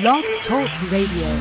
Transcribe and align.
Blog 0.00 0.24
Talk 0.48 0.70
Radio. 0.90 1.36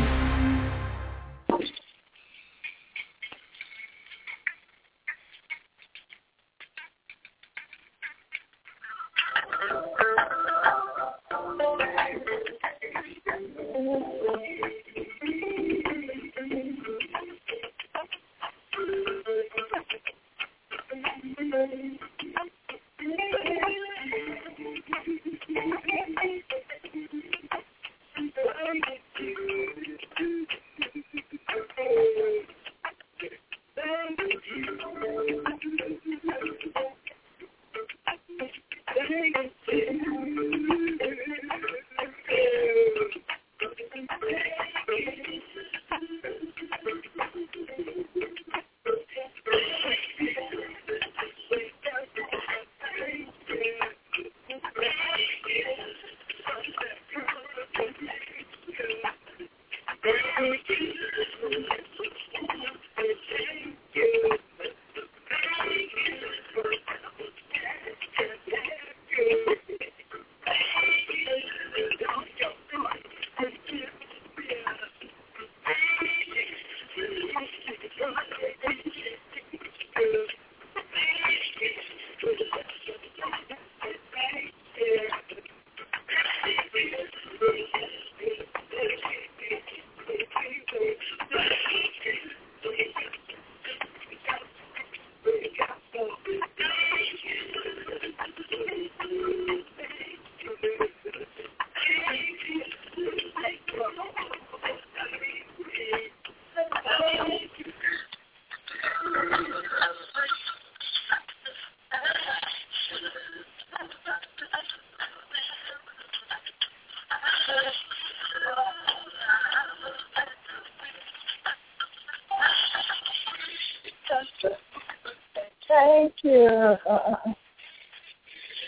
Thank 126.61 126.79
you. 127.25 127.33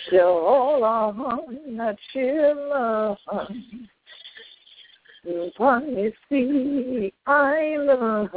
So 0.09 0.77
long 0.81 1.77
that 1.77 1.97
you 2.13 2.53
love. 2.69 3.17
Upon 5.47 5.85
the 5.93 6.11
sea 6.29 7.13
island. 7.25 8.29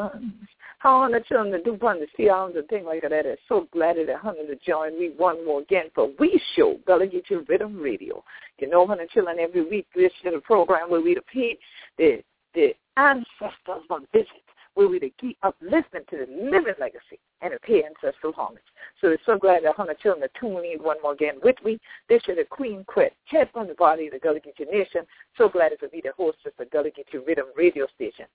How 0.79 0.97
on 1.03 1.11
to 1.13 1.63
do 1.65 1.75
upon 1.75 1.99
the 1.99 2.07
sea 2.17 2.29
islands 2.29 2.57
and 2.57 2.69
things 2.69 2.85
like 2.87 3.03
that. 3.03 3.39
So 3.49 3.67
glad 3.73 3.97
that 3.97 4.17
honey 4.19 4.47
to 4.47 4.57
join 4.65 4.99
me 4.99 5.11
one 5.17 5.45
more 5.45 5.63
again 5.63 5.87
for 5.95 6.11
We 6.21 6.41
Show, 6.55 6.79
Gullah 6.87 7.07
Geechee 7.07 7.45
Riddim 7.47 7.83
Radio. 7.83 8.23
You 8.59 8.69
know, 8.69 8.87
honey 8.87 9.07
children, 9.13 9.39
every 9.41 9.69
week 9.69 9.87
this 9.97 10.13
is 10.25 10.35
a 10.37 10.41
program 10.41 10.91
where 10.91 11.01
we 11.01 11.17
repeat 11.17 11.59
the 11.99 12.23
the 12.55 12.75
ancestors 12.97 13.85
on 13.91 14.07
visit 14.13 14.29
where 14.75 14.89
we 14.89 15.01
to 15.01 15.11
keep 15.21 15.37
up 15.43 15.57
listening 15.61 16.05
to 16.11 16.19
the 16.19 16.27
living 16.51 16.75
legacy 16.79 17.19
and 17.43 17.53
the 17.53 17.59
pay 17.61 17.85
ancestral 17.85 18.33
homage. 18.33 18.63
So 19.01 19.09
we're 19.09 19.19
so 19.27 19.39
glad 19.39 19.65
that 19.65 19.77
Hunter 19.77 19.95
children 20.03 20.25
are 20.25 20.41
tuning 20.41 20.73
in 20.73 20.83
one 20.83 20.97
more 21.03 21.13
again 21.13 21.35
with 21.43 21.57
me. 21.65 21.79
This 22.09 22.23
is 22.29 22.37
the 22.37 22.45
Queen 22.49 22.85
Quet, 22.87 23.13
head 23.25 23.51
from 23.53 23.69
the 23.69 23.75
body 23.75 24.07
of 24.07 24.13
the 24.13 24.19
Gullah 24.19 24.41
Geechee 24.41 24.71
Nation. 24.71 25.03
So 25.37 25.49
glad 25.49 25.73
to 25.81 25.89
be 25.89 26.01
the 26.03 26.13
host 26.17 26.39
of 26.47 26.53
the 26.59 26.65
Gullah 26.67 26.91
Geechee 26.91 27.25
Riddim 27.27 27.55
radio 27.57 27.87
station 27.95 28.27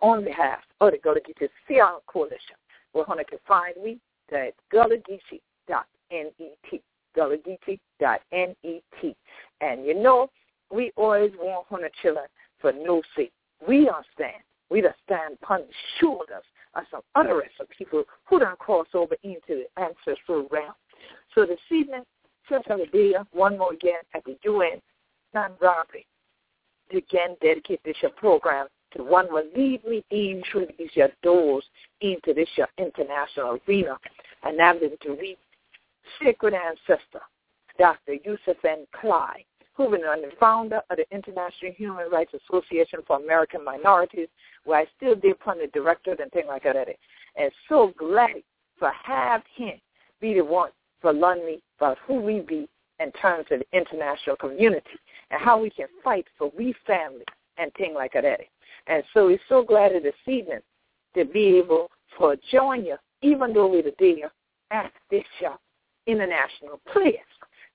on 0.00 0.24
behalf 0.24 0.60
of 0.80 0.92
the 0.92 0.98
Gullah 0.98 1.20
Geechee 1.20 1.48
Sea 1.68 1.80
Island 1.80 2.02
Coalition, 2.06 2.56
where 2.92 3.04
Hunter 3.04 3.24
can 3.24 3.38
find 3.46 3.74
me 3.82 3.98
at 4.32 4.54
gullahgeechee.net, 4.72 6.34
gullahgeechee.net. 7.16 8.56
And 9.60 9.86
you 9.86 9.94
know, 9.94 10.30
we 10.72 10.92
always 10.96 11.32
want 11.38 11.66
Hunter 11.68 11.90
children 12.02 12.26
for 12.60 12.72
no 12.72 13.02
sake. 13.14 13.32
We 13.66 13.88
understand 13.88 14.42
we 14.70 14.82
just 14.82 14.96
stand 15.04 15.38
upon 15.42 15.60
the 15.60 15.74
shoulders 16.00 16.44
of 16.76 16.84
some 16.90 17.00
other 17.14 17.42
of 17.60 17.68
people 17.70 18.04
who 18.24 18.38
don't 18.38 18.58
cross 18.58 18.86
over 18.94 19.16
into 19.22 19.40
the 19.48 19.66
ancestral 19.80 20.46
realm. 20.50 20.74
So 21.34 21.46
this 21.46 21.58
evening, 21.70 22.02
I'm 22.70 22.80
there, 22.92 23.24
one 23.32 23.58
more 23.58 23.72
again 23.72 24.00
at 24.14 24.24
the 24.24 24.36
UN 24.44 24.80
non-robbery 25.34 26.06
again 26.90 27.36
dedicate 27.42 27.80
this 27.84 27.96
your 28.00 28.12
program 28.12 28.68
to 28.96 29.02
one 29.02 29.26
will 29.30 29.44
lead 29.56 29.84
me 29.84 30.04
in 30.10 30.42
through 30.50 30.66
these 30.78 30.90
your 30.94 31.08
doors 31.22 31.64
into 32.00 32.32
this 32.32 32.48
your 32.56 32.68
international 32.78 33.58
arena 33.68 33.98
and 34.44 34.56
now 34.56 34.72
to 34.72 35.16
reach 35.20 35.38
sacred 36.22 36.54
ancestor, 36.54 37.20
Dr. 37.78 38.14
Yusuf 38.24 38.64
N. 38.64 38.86
Kly, 39.00 39.44
who 39.76 39.94
is 39.94 40.00
the 40.00 40.30
founder 40.40 40.80
of 40.90 40.96
the 40.96 41.04
International 41.14 41.72
Human 41.76 42.10
Rights 42.10 42.32
Association 42.34 43.00
for 43.06 43.20
American 43.20 43.64
Minorities, 43.64 44.28
where 44.64 44.80
I 44.80 44.86
still 44.96 45.14
did 45.14 45.36
from 45.44 45.58
the 45.58 45.66
director 45.68 46.16
and 46.18 46.30
things 46.32 46.46
like 46.48 46.62
that. 46.64 46.88
And 47.36 47.52
so 47.68 47.92
glad 47.98 48.42
to 48.80 48.90
have 49.04 49.42
him 49.54 49.74
be 50.20 50.34
the 50.34 50.44
one 50.44 50.70
for 51.00 51.12
learn 51.12 51.44
me 51.44 51.62
about 51.78 51.98
who 52.06 52.20
we 52.20 52.40
be 52.40 52.68
in 52.98 53.12
terms 53.12 53.46
of 53.50 53.60
the 53.60 53.78
international 53.78 54.36
community 54.36 54.98
and 55.30 55.40
how 55.40 55.60
we 55.60 55.68
can 55.68 55.86
fight 56.02 56.26
for 56.38 56.50
we 56.56 56.74
family 56.86 57.24
and 57.58 57.70
things 57.74 57.94
like 57.94 58.14
that. 58.14 58.40
And 58.86 59.02
so 59.12 59.26
we're 59.26 59.38
so 59.48 59.62
glad 59.62 59.92
this 60.02 60.14
evening 60.26 60.60
to 61.14 61.24
be 61.24 61.58
able 61.58 61.90
to 62.18 62.36
join 62.50 62.84
you, 62.84 62.96
even 63.22 63.52
though 63.52 63.70
we're 63.70 63.82
there 63.98 64.32
at 64.70 64.92
this 65.10 65.24
show, 65.40 65.56
international 66.06 66.80
place. 66.92 67.16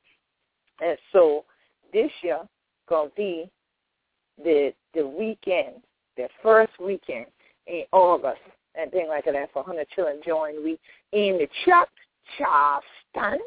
And 0.82 0.98
so 1.12 1.46
this 1.94 2.12
year 2.22 2.42
gonna 2.88 3.10
be 3.16 3.50
the 4.44 4.74
the 4.94 5.06
weekend, 5.06 5.76
the 6.18 6.28
first 6.42 6.74
weekend 6.80 7.26
in 7.68 7.84
August. 7.92 8.42
And 8.78 8.92
things 8.92 9.08
like 9.08 9.24
that 9.26 9.54
for 9.54 9.64
100 9.64 9.88
children 9.90 10.20
join 10.26 10.64
we 10.64 10.78
in 11.14 11.38
the 11.38 11.48
Chuck 11.64 11.90
Charleston. 12.38 13.40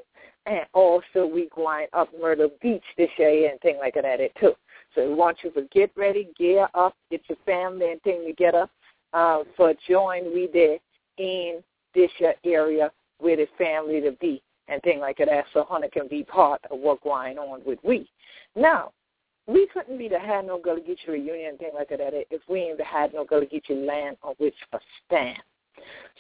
And 0.47 0.61
also 0.73 1.27
we 1.27 1.51
going 1.55 1.87
up 1.93 2.09
Myrtle 2.19 2.51
Beach 2.63 2.83
this 2.97 3.11
year 3.19 3.51
and 3.51 3.61
things 3.61 3.77
like 3.79 3.95
that 3.95 4.21
it 4.21 4.33
too. 4.41 4.55
So 4.95 5.07
we 5.07 5.15
want 5.15 5.39
you 5.43 5.51
to 5.51 5.63
get 5.71 5.91
ready, 5.97 6.31
gear 6.39 6.67
up, 6.75 6.95
get 7.11 7.21
your 7.29 7.37
family 7.45 7.93
and 7.93 8.03
thing 8.03 8.25
together 8.27 8.67
uh, 9.13 9.41
for 9.57 9.75
join 9.87 10.33
we 10.33 10.49
there 10.51 10.79
in 11.19 11.63
this 11.95 12.11
year 12.19 12.35
area 12.45 12.91
where 13.19 13.37
the 13.37 13.47
family 13.59 14.01
to 14.01 14.13
be 14.13 14.43
and 14.69 14.83
things 14.83 15.01
like 15.01 15.19
that 15.19 15.45
so 15.53 15.65
Hunter 15.65 15.89
can 15.93 16.09
be 16.09 16.23
part 16.23 16.61
of 16.71 16.79
what 16.79 17.03
going 17.03 17.39
on 17.39 17.63
with 17.65 17.79
we. 17.83 18.09
Now, 18.55 18.93
we 19.47 19.67
couldn't 19.73 19.99
be 19.99 20.09
the 20.09 20.19
had 20.19 20.47
no 20.47 20.59
Gullah 20.59 20.81
Geechee 20.81 21.09
reunion 21.09 21.51
and 21.51 21.59
things 21.59 21.73
like 21.75 21.89
that 21.89 22.01
if 22.31 22.43
we 22.49 22.61
ain't 22.61 22.81
had 22.81 23.15
no 23.15 23.25
Gullah 23.25 23.47
Geechee 23.47 23.87
land 23.87 24.19
on 24.23 24.35
which 24.39 24.55
to 24.73 24.79
stand. 25.07 25.39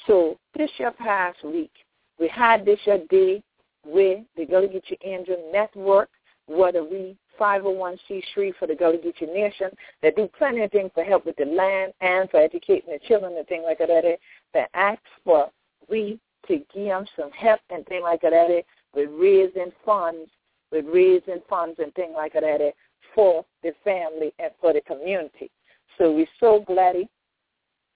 So 0.06 0.38
this 0.56 0.70
year 0.78 0.92
past 0.92 1.44
week, 1.44 1.72
we 2.18 2.28
had 2.28 2.64
this 2.64 2.78
year 2.86 3.00
day 3.10 3.42
with 3.84 4.20
the 4.36 4.46
Gullah 4.46 4.68
Geechee 4.68 4.96
Angel 5.04 5.50
Network, 5.52 6.08
whether 6.46 6.82
we 6.82 7.16
501c3 7.38 8.54
for 8.58 8.66
the 8.66 8.74
Gullah 8.74 8.96
Geechee 8.96 9.32
Nation 9.32 9.70
that 10.02 10.16
do 10.16 10.28
plenty 10.38 10.62
of 10.62 10.72
things 10.72 10.90
to 10.96 11.04
help 11.04 11.26
with 11.26 11.36
the 11.36 11.44
land 11.44 11.92
and 12.00 12.30
for 12.30 12.38
educating 12.38 12.90
the 12.90 12.98
children 13.06 13.34
and 13.36 13.46
things 13.46 13.64
like 13.66 13.78
that. 13.78 14.18
That 14.54 14.70
ask 14.74 15.00
for 15.24 15.50
we 15.88 16.18
to 16.48 16.58
give 16.74 16.86
them 16.86 17.06
some 17.16 17.30
help 17.30 17.60
and 17.70 17.86
things 17.86 18.02
like 18.02 18.22
that 18.22 18.64
with 18.94 19.10
raising 19.12 19.70
funds, 19.84 20.28
with 20.72 20.84
raising 20.86 21.40
funds 21.48 21.78
and 21.78 21.94
things 21.94 22.14
like 22.16 22.32
that 22.32 22.72
for 23.14 23.44
the 23.62 23.72
family 23.84 24.32
and 24.38 24.50
for 24.60 24.72
the 24.72 24.80
community. 24.82 25.50
So 25.96 26.12
we're 26.12 26.26
so 26.40 26.64
glad 26.66 26.96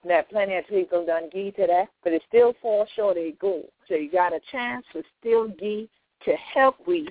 that 0.05 0.29
plenty 0.29 0.55
of 0.55 0.65
people 0.67 1.05
done 1.05 1.29
give 1.31 1.55
to 1.55 1.67
that, 1.67 1.89
but 2.03 2.13
it 2.13 2.23
still 2.27 2.53
falls 2.61 2.89
short 2.95 3.17
of 3.17 3.39
goal. 3.39 3.69
So 3.87 3.95
you 3.95 4.11
got 4.11 4.33
a 4.33 4.41
chance 4.51 4.85
to 4.93 5.01
still 5.19 5.47
give 5.47 5.87
to 6.25 6.35
help 6.53 6.75
we 6.85 7.07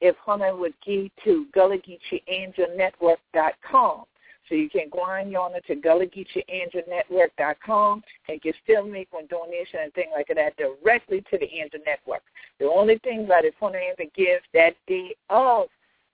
if 0.00 0.16
Hunter 0.16 0.56
would 0.56 0.74
give 0.84 1.08
to 1.24 1.46
GullahGeecheeAngelNetwork.com. 1.54 4.04
So 4.52 4.56
you 4.56 4.68
can 4.68 4.90
go 4.92 4.98
on 4.98 5.30
yonder 5.30 5.60
to 5.60 5.76
GullahGeecheeAngelNetwork.com 5.76 8.02
and 8.28 8.42
can 8.42 8.52
still 8.62 8.86
make 8.86 9.10
one 9.10 9.26
donation 9.28 9.80
and 9.82 9.94
things 9.94 10.10
like 10.14 10.28
that 10.28 10.54
directly 10.58 11.22
to 11.30 11.38
the 11.38 11.50
Angel 11.54 11.80
Network. 11.86 12.20
The 12.60 12.66
only 12.66 12.98
thing 12.98 13.26
that 13.28 13.46
if 13.46 13.54
Hunter 13.58 13.80
ever 13.80 14.04
gives 14.14 14.44
that 14.52 14.74
day 14.86 15.16
of 15.30 15.68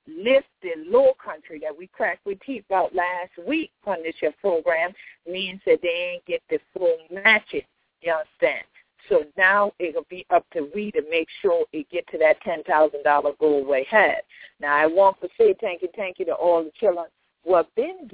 lift 0.06 0.46
the 0.62 0.75
low 0.87 1.14
country 1.14 1.58
that 1.64 1.76
we 1.76 1.88
cracked 1.88 2.25
with 2.25 2.38
teeth 2.46 2.62
about 2.70 2.94
last 2.94 3.32
week 3.44 3.73
on 3.88 4.05
this 4.05 4.14
year 4.23 4.32
program 4.40 4.93
means 5.29 5.61
that 5.67 5.81
they 5.82 6.12
ain't 6.14 6.25
get 6.25 6.40
the 6.49 6.61
full 6.73 6.96
matching. 7.11 7.62
You 8.02 8.12
understand? 8.12 8.62
So 9.08 9.25
now 9.37 9.73
it'll 9.81 10.06
be 10.08 10.25
up 10.31 10.49
to 10.52 10.70
we 10.76 10.93
to 10.93 11.02
make 11.11 11.26
sure 11.43 11.64
it 11.73 11.90
get 11.90 12.06
to 12.12 12.19
that 12.19 12.40
ten 12.43 12.62
thousand 12.62 13.02
dollar 13.02 13.32
goal 13.40 13.64
we 13.69 13.85
had. 13.90 14.23
Now 14.61 14.76
I 14.76 14.87
want 14.87 15.20
to 15.23 15.29
say 15.37 15.56
thank 15.61 15.82
you, 15.82 15.88
thank 15.96 16.20
you 16.20 16.25
to 16.26 16.35
all 16.35 16.62
the 16.62 16.70
children 16.79 17.06
been 17.75 18.08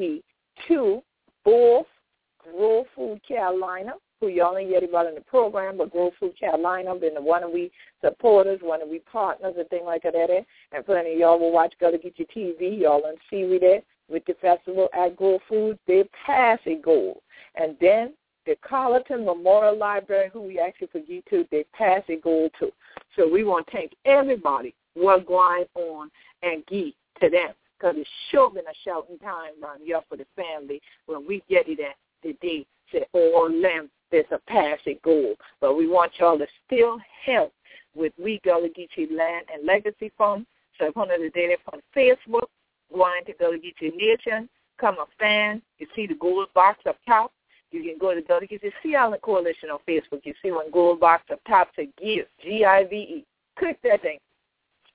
to 0.69 1.03
Grow 1.45 2.85
Food 2.95 3.21
Carolina 3.27 3.93
who 4.25 4.31
y'all 4.31 4.57
ain't 4.57 4.71
yet 4.71 4.85
about 4.85 5.07
in 5.07 5.15
the 5.15 5.21
program, 5.21 5.77
but 5.77 5.91
Grow 5.91 6.11
Food 6.19 6.39
Carolina 6.39 6.95
been 6.95 7.15
the 7.15 7.21
one 7.21 7.43
of 7.43 7.51
we 7.51 7.71
supporters, 8.03 8.61
one 8.63 8.81
of 8.81 8.89
we 8.89 9.01
partners 9.01 9.55
and 9.59 9.69
things 9.69 9.85
like 9.85 10.03
that. 10.03 10.15
Eh? 10.15 10.43
And 10.73 10.87
plenty 10.87 11.13
of 11.13 11.19
y'all 11.19 11.39
will 11.39 11.53
watch 11.53 11.75
Go 11.79 11.91
to 11.91 11.99
Get 11.99 12.19
Your 12.19 12.29
TV. 12.29 12.81
Y'all 12.81 13.05
and 13.07 13.19
see 13.29 13.45
we 13.45 13.59
there 13.59 13.83
with 14.09 14.25
the 14.27 14.35
festival 14.41 14.89
at 14.95 15.17
Grow 15.17 15.39
Food. 15.49 15.79
They 15.87 16.05
pass 16.25 16.59
a 16.67 16.77
goal. 16.77 17.23
And 17.57 17.77
then 17.81 18.15
the 18.47 18.57
Colleton 18.67 19.25
Memorial 19.25 19.77
Library, 19.77 20.31
who 20.33 20.43
we 20.43 20.59
actually 20.59 20.89
forget 20.89 21.25
to, 21.31 21.45
they 21.51 21.65
pass 21.75 22.03
a 22.09 22.17
goal 22.17 22.51
too. 22.59 22.73
So 23.17 23.29
we 23.29 23.45
want 23.45 23.67
to 23.67 23.73
thank 23.73 23.93
everybody 24.05 24.75
what's 24.95 25.27
going 25.27 25.65
on 25.75 26.11
and 26.43 26.65
give 26.67 26.93
to 27.21 27.31
them 27.31 27.51
because 27.79 27.97
it's 27.99 28.09
sure 28.31 28.51
been 28.51 28.65
a 28.67 28.75
shouting 28.85 29.19
time 29.19 29.53
around 29.63 29.81
here 29.85 30.01
for 30.09 30.17
the 30.17 30.27
family 30.37 30.81
when 31.07 31.27
we 31.27 31.43
get 31.49 31.69
it 31.69 31.81
at 31.81 31.97
the 32.23 32.33
day 32.41 32.67
to 32.93 33.01
all 33.13 33.49
them 33.49 33.91
there's 34.15 34.27
a 34.31 34.39
passing 34.47 34.99
goal. 35.03 35.35
But 35.61 35.77
we 35.77 35.89
want 35.89 36.13
y'all 36.19 36.39
to 36.39 36.47
still 36.67 36.99
help 37.25 37.53
with 37.97 38.13
We 38.17 38.41
Gullah 38.45 38.69
Geechee 38.69 39.11
Land 39.11 39.47
and 39.53 39.67
Legacy 39.67 40.13
Fund. 40.17 40.47
So 40.79 40.87
if 40.87 40.97
one 40.97 41.11
of 41.11 41.21
the 41.21 41.31
data 41.31 41.57
on 41.73 41.81
Facebook, 41.97 42.47
going 42.93 43.25
to 43.27 43.33
go 43.33 43.51
Gullah 43.51 43.59
Geechee 43.59 43.97
Nation, 43.97 44.49
come 44.79 44.97
a 44.99 45.07
fan. 45.19 45.63
You 45.79 45.89
see 45.97 46.07
the 46.07 46.15
gold 46.15 46.47
box 46.55 46.79
up 46.89 46.97
top. 47.07 47.33
You 47.73 47.83
can 47.83 47.99
go 47.99 48.15
to 48.15 48.23
Gullah 48.23 48.43
Geechee 48.43 48.71
Sea 48.83 48.95
Island 48.95 49.23
Coalition 49.23 49.71
on 49.71 49.81
Facebook. 49.89 50.21
You 50.23 50.35
see 50.43 50.53
one 50.53 50.71
gold 50.71 51.01
box 51.01 51.25
up 51.33 51.41
top 51.49 51.75
to 51.75 51.87
give, 52.01 52.27
G-I-V-E. 52.41 53.25
Click 53.59 53.79
that 53.83 54.03
thing. 54.03 54.19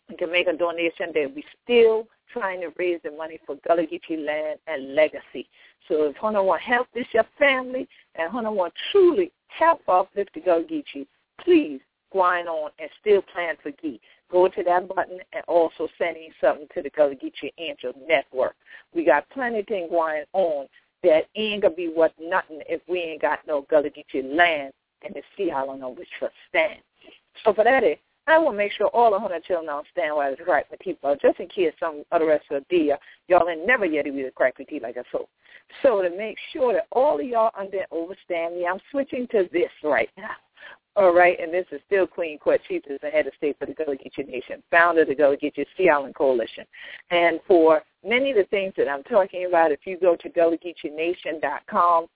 You 0.10 0.16
can 0.18 0.32
make 0.32 0.48
a 0.48 0.56
donation 0.56 1.12
that 1.14 1.32
we 1.36 1.44
still 1.64 2.08
trying 2.32 2.62
to 2.62 2.70
raise 2.78 3.00
the 3.04 3.12
money 3.12 3.40
for 3.46 3.56
Gullah 3.68 3.84
Geechee 3.84 4.26
Land 4.26 4.60
and 4.68 4.96
Legacy. 4.96 5.48
So 5.88 6.06
if 6.06 6.16
Hunter 6.18 6.44
want 6.44 6.62
to 6.62 6.68
help 6.68 6.88
this 6.94 7.08
your 7.14 7.26
family 7.38 7.88
and 8.16 8.32
Hunter 8.32 8.52
want 8.52 8.74
to 8.74 8.80
truly 8.92 9.32
help 9.48 9.82
uplift 9.88 10.34
the 10.34 10.42
Gullah 10.42 10.64
Geechee, 10.64 11.08
please 11.42 11.80
go 12.12 12.22
on 12.22 12.72
and 12.80 12.90
still 13.00 13.22
plan 13.22 13.56
for 13.62 13.72
Gee. 13.82 14.02
Go 14.32 14.48
to 14.48 14.64
that 14.64 14.88
button 14.88 15.20
and 15.34 15.44
also 15.48 15.88
send 15.98 16.18
in 16.18 16.30
something 16.42 16.68
to 16.74 16.82
the 16.82 16.90
Gullah 16.90 17.16
Geechee 17.16 17.52
Angel 17.58 17.94
Network. 18.08 18.56
We 18.94 19.06
got 19.06 19.30
plenty 19.30 19.60
of 19.60 19.68
things 19.68 19.90
going 19.90 20.24
on 20.34 20.68
that 21.04 21.26
ain't 21.36 21.62
going 21.62 21.74
to 21.74 21.78
be 21.78 21.90
worth 21.90 22.12
nothing 22.20 22.62
if 22.68 22.82
we 22.88 23.00
ain't 23.00 23.22
got 23.22 23.40
no 23.48 23.66
Gullah 23.70 23.90
Geechee 23.90 24.36
land 24.36 24.74
and 25.04 25.16
the 25.16 25.22
Sea 25.38 25.52
Island 25.52 25.84
on 25.84 25.96
which 25.96 26.10
to 26.20 26.30
stand. 26.50 26.80
So 27.44 27.54
for 27.54 27.64
that, 27.64 27.84
I 28.30 28.38
will 28.38 28.54
make 28.54 28.72
sure 28.74 28.88
all 28.88 29.12
the 29.12 29.20
hundred 29.20 29.44
children 29.44 29.70
understand 29.70 30.16
why 30.16 30.30
it's 30.30 30.42
right 30.48 30.66
with 30.70 30.80
uh, 30.80 30.84
people, 30.84 31.16
just 31.20 31.40
in 31.40 31.48
case 31.48 31.74
some 31.80 32.04
other 32.12 32.28
rest 32.28 32.46
of 32.52 32.64
the 32.70 32.78
day, 32.78 32.92
uh, 32.92 32.98
y'all 33.28 33.50
ain't 33.50 33.66
never 33.66 33.86
yet 33.86 34.06
to 34.06 34.12
be 34.12 34.22
the 34.22 34.30
crack 34.30 34.60
with 34.60 34.68
tea 34.68 34.80
like 34.80 34.98
I 34.98 35.04
so. 35.12 35.28
So 35.82 36.04
to 36.04 36.16
make 36.16 36.38
sure 36.54 36.74
that 36.74 36.86
all 36.92 37.20
of 37.20 37.26
y'all 37.26 37.52
understand 37.60 38.56
me, 38.56 38.68
I'm 38.68 38.80
switching 38.92 39.28
to 39.32 39.50
this 39.52 39.72
right 39.84 40.10
now. 40.16 40.36
All 40.96 41.14
right, 41.14 41.40
and 41.40 41.52
this 41.52 41.66
is 41.72 41.82
still 41.88 42.06
Queen 42.06 42.38
is 42.46 43.00
the 43.02 43.10
head 43.10 43.26
of 43.26 43.34
state 43.38 43.58
for 43.58 43.66
the 43.66 43.74
Gullah 43.74 43.96
Geechee 43.96 44.28
Nation, 44.28 44.62
founder 44.70 45.04
of 45.04 45.08
the 45.08 45.16
Gullah 45.16 45.38
Geechee 45.38 45.66
Sea 45.78 45.90
Island 45.90 46.14
Coalition. 46.14 46.66
And 47.10 47.40
for 47.48 47.82
many 48.06 48.32
of 48.32 48.38
the 48.38 48.44
things 48.46 48.74
that 48.78 48.88
I'm 48.88 49.04
talking 49.04 49.46
about, 49.48 49.72
if 49.72 49.80
you 49.86 49.98
go 50.00 50.16
to 50.18 50.30
GullahGeecheeNation.com, 50.30 52.08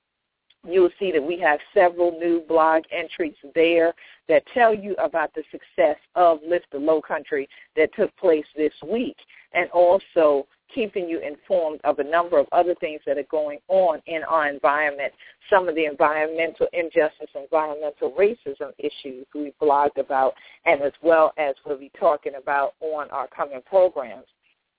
you'll 0.68 0.90
see 1.00 1.12
that 1.12 1.24
we 1.24 1.40
have 1.40 1.60
several 1.74 2.12
new 2.12 2.42
blog 2.48 2.84
entries 2.92 3.36
there 3.54 3.94
that 4.30 4.44
tell 4.54 4.74
you 4.74 4.96
about 4.96 5.34
the 5.34 5.44
success 5.52 5.98
of 6.16 6.40
Lift 6.48 6.68
the 6.72 6.78
Low 6.78 7.02
Country 7.02 7.48
that 7.76 7.94
took 7.96 8.16
place 8.18 8.46
this 8.56 8.74
week 8.90 9.18
and 9.54 9.70
also 9.72 10.48
keeping 10.74 11.08
you 11.08 11.20
informed 11.20 11.80
of 11.84 12.00
a 12.00 12.04
number 12.04 12.40
of 12.40 12.48
other 12.52 12.74
things 12.76 13.02
that 13.06 13.18
are 13.18 13.28
going 13.30 13.60
on 13.68 14.02
in 14.08 14.24
our 14.24 14.48
environment, 14.48 15.14
some 15.50 15.68
of 15.68 15.76
the 15.76 15.86
environmental 15.86 16.68
injustice, 16.74 17.30
environmental 17.36 18.12
racism 18.12 18.72
issues 18.80 19.26
we 19.36 19.54
blogged 19.62 19.98
about, 19.98 20.34
and 20.66 20.82
as 20.82 20.94
well 21.04 21.32
as 21.38 21.56
we'll 21.66 21.78
be 21.78 21.92
talking 22.00 22.34
about 22.42 22.74
on 22.80 23.10
our 23.12 23.28
coming 23.28 23.62
programs. 23.66 24.26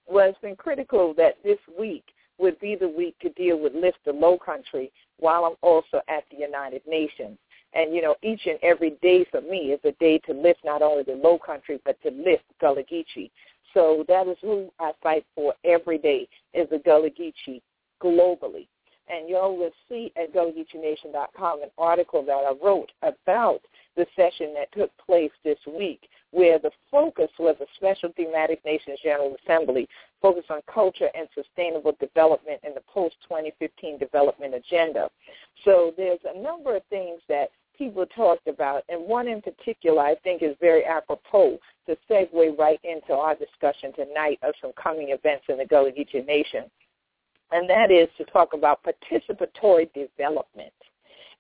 Well, 0.09 0.29
it's 0.29 0.39
been 0.41 0.57
critical 0.57 1.15
that 1.17 1.37
this 1.45 1.59
week 1.79 2.05
be 2.65 2.75
the 2.75 2.89
week 2.89 3.15
to 3.21 3.29
deal 3.31 3.61
with 3.61 3.75
Lift 3.75 3.99
the 4.07 4.13
Low 4.13 4.39
Country 4.39 4.91
while 5.19 5.45
I'm 5.45 5.57
also 5.61 6.01
at 6.09 6.25
the 6.31 6.39
United 6.39 6.81
Nations. 6.89 7.37
And, 7.75 7.95
you 7.95 8.01
know, 8.01 8.15
each 8.23 8.41
and 8.47 8.59
every 8.63 8.97
day 9.03 9.27
for 9.31 9.43
me 9.43 9.73
is 9.75 9.81
a 9.85 9.93
day 10.01 10.19
to 10.27 10.33
lift 10.33 10.61
not 10.65 10.81
only 10.81 11.03
the 11.03 11.13
low 11.13 11.39
country, 11.39 11.79
but 11.85 12.01
to 12.03 12.11
lift 12.11 12.45
Gullah 12.63 12.85
Geechee. 12.85 13.31
So 13.75 14.07
that 14.09 14.29
is 14.29 14.39
who 14.41 14.71
I 14.81 14.93
fight 15.03 15.27
for 15.35 15.53
every 15.65 15.99
day 15.99 16.27
is 16.55 16.67
the 16.71 16.79
Gullah 16.79 17.11
Geechee 17.11 17.61
globally. 18.03 18.67
And 19.09 19.29
y'all 19.29 19.59
will 19.59 19.73
see 19.87 20.11
at 20.17 20.33
GullahGeecheeNation.com 20.33 21.63
an 21.63 21.71
article 21.77 22.25
that 22.25 22.33
I 22.33 22.55
wrote 22.65 22.93
about 23.03 23.61
the 23.95 24.07
session 24.17 24.55
that 24.55 24.73
took 24.73 24.91
place 25.05 25.33
this 25.45 25.59
week 25.67 26.09
where 26.35 26.59
the 26.59 26.71
focus 26.91 27.31
was 27.39 27.55
a 27.61 27.67
special 27.77 28.11
thematic 28.17 28.65
Nations 28.65 28.99
General 29.03 29.37
Assembly 29.45 29.89
focused 30.21 30.51
on 30.51 30.61
culture 30.73 31.09
and 31.15 31.29
sustainable 31.33 31.97
development 32.01 32.61
in 32.65 32.75
the 32.75 32.83
post-2015 32.93 34.01
development 34.01 34.55
agenda. 34.55 35.09
So 35.65 35.95
there's 35.97 36.19
a 36.25 36.43
number 36.43 36.75
of 36.75 36.83
things 36.91 37.21
that 37.29 37.51
people 37.79 38.05
talked 38.07 38.49
about, 38.49 38.83
and 38.89 39.07
one 39.07 39.29
in 39.29 39.43
particular 39.43 40.03
I 40.03 40.17
think 40.17 40.43
is 40.43 40.57
very 40.61 40.85
apropos 40.85 41.59
to 41.87 41.97
segue 42.11 42.59
right 42.59 42.81
into 42.83 43.13
our 43.13 43.37
discussion 43.37 43.93
tonight 43.93 44.41
of 44.43 44.55
some 44.61 44.73
coming 44.81 45.11
events 45.11 45.45
in 45.49 45.59
the 45.59 45.67
Gullah 45.67 45.93
Geechee 45.93 46.27
Nation, 46.27 46.65
and 47.53 47.71
that 47.71 47.93
is 47.93 48.09
to 48.19 48.25
talk 48.25 48.55
about 48.55 48.81
participatory 48.83 49.89
development. 49.93 50.73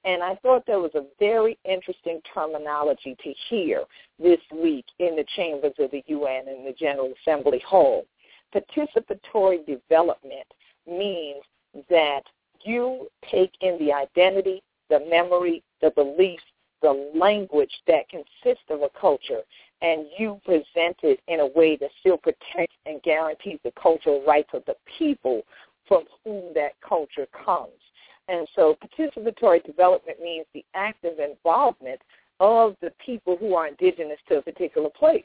And 0.04 0.22
I 0.22 0.34
thought 0.36 0.66
that 0.66 0.78
was 0.78 0.94
a 0.94 1.06
very 1.18 1.58
interesting 1.64 2.20
terminology 2.32 3.16
to 3.24 3.34
hear 3.48 3.84
this 4.18 4.40
week 4.52 4.84
in 4.98 5.16
the 5.16 5.24
chambers 5.34 5.72
of 5.78 5.90
the 5.90 6.04
UN 6.06 6.48
and 6.48 6.66
the 6.66 6.74
General 6.78 7.12
Assembly 7.22 7.62
Hall. 7.66 8.04
Participatory 8.54 9.64
development 9.66 10.46
means 10.86 11.42
that 11.88 12.22
you 12.62 13.08
take 13.30 13.52
in 13.60 13.78
the 13.78 13.92
identity, 13.92 14.62
the 14.90 15.00
memory, 15.08 15.62
the 15.80 15.90
beliefs, 15.90 16.44
the 16.82 17.10
language 17.14 17.72
that 17.86 18.08
consists 18.10 18.64
of 18.68 18.82
a 18.82 18.90
culture, 19.00 19.40
and 19.80 20.06
you 20.18 20.38
present 20.44 20.96
it 21.02 21.18
in 21.28 21.40
a 21.40 21.46
way 21.46 21.76
that 21.76 21.90
still 22.00 22.18
protects 22.18 22.76
and 22.84 23.02
guarantees 23.02 23.58
the 23.64 23.72
cultural 23.80 24.22
rights 24.26 24.50
of 24.52 24.62
the 24.66 24.76
people 24.98 25.42
from 25.88 26.04
whom 26.22 26.52
that 26.54 26.72
culture 26.86 27.26
comes. 27.44 27.72
And 28.28 28.48
so 28.54 28.76
participatory 28.82 29.64
development 29.64 30.18
means 30.22 30.46
the 30.54 30.64
active 30.74 31.18
involvement 31.18 32.00
of 32.40 32.76
the 32.80 32.92
people 33.04 33.36
who 33.36 33.54
are 33.54 33.68
indigenous 33.68 34.18
to 34.28 34.38
a 34.38 34.42
particular 34.42 34.90
place 34.90 35.24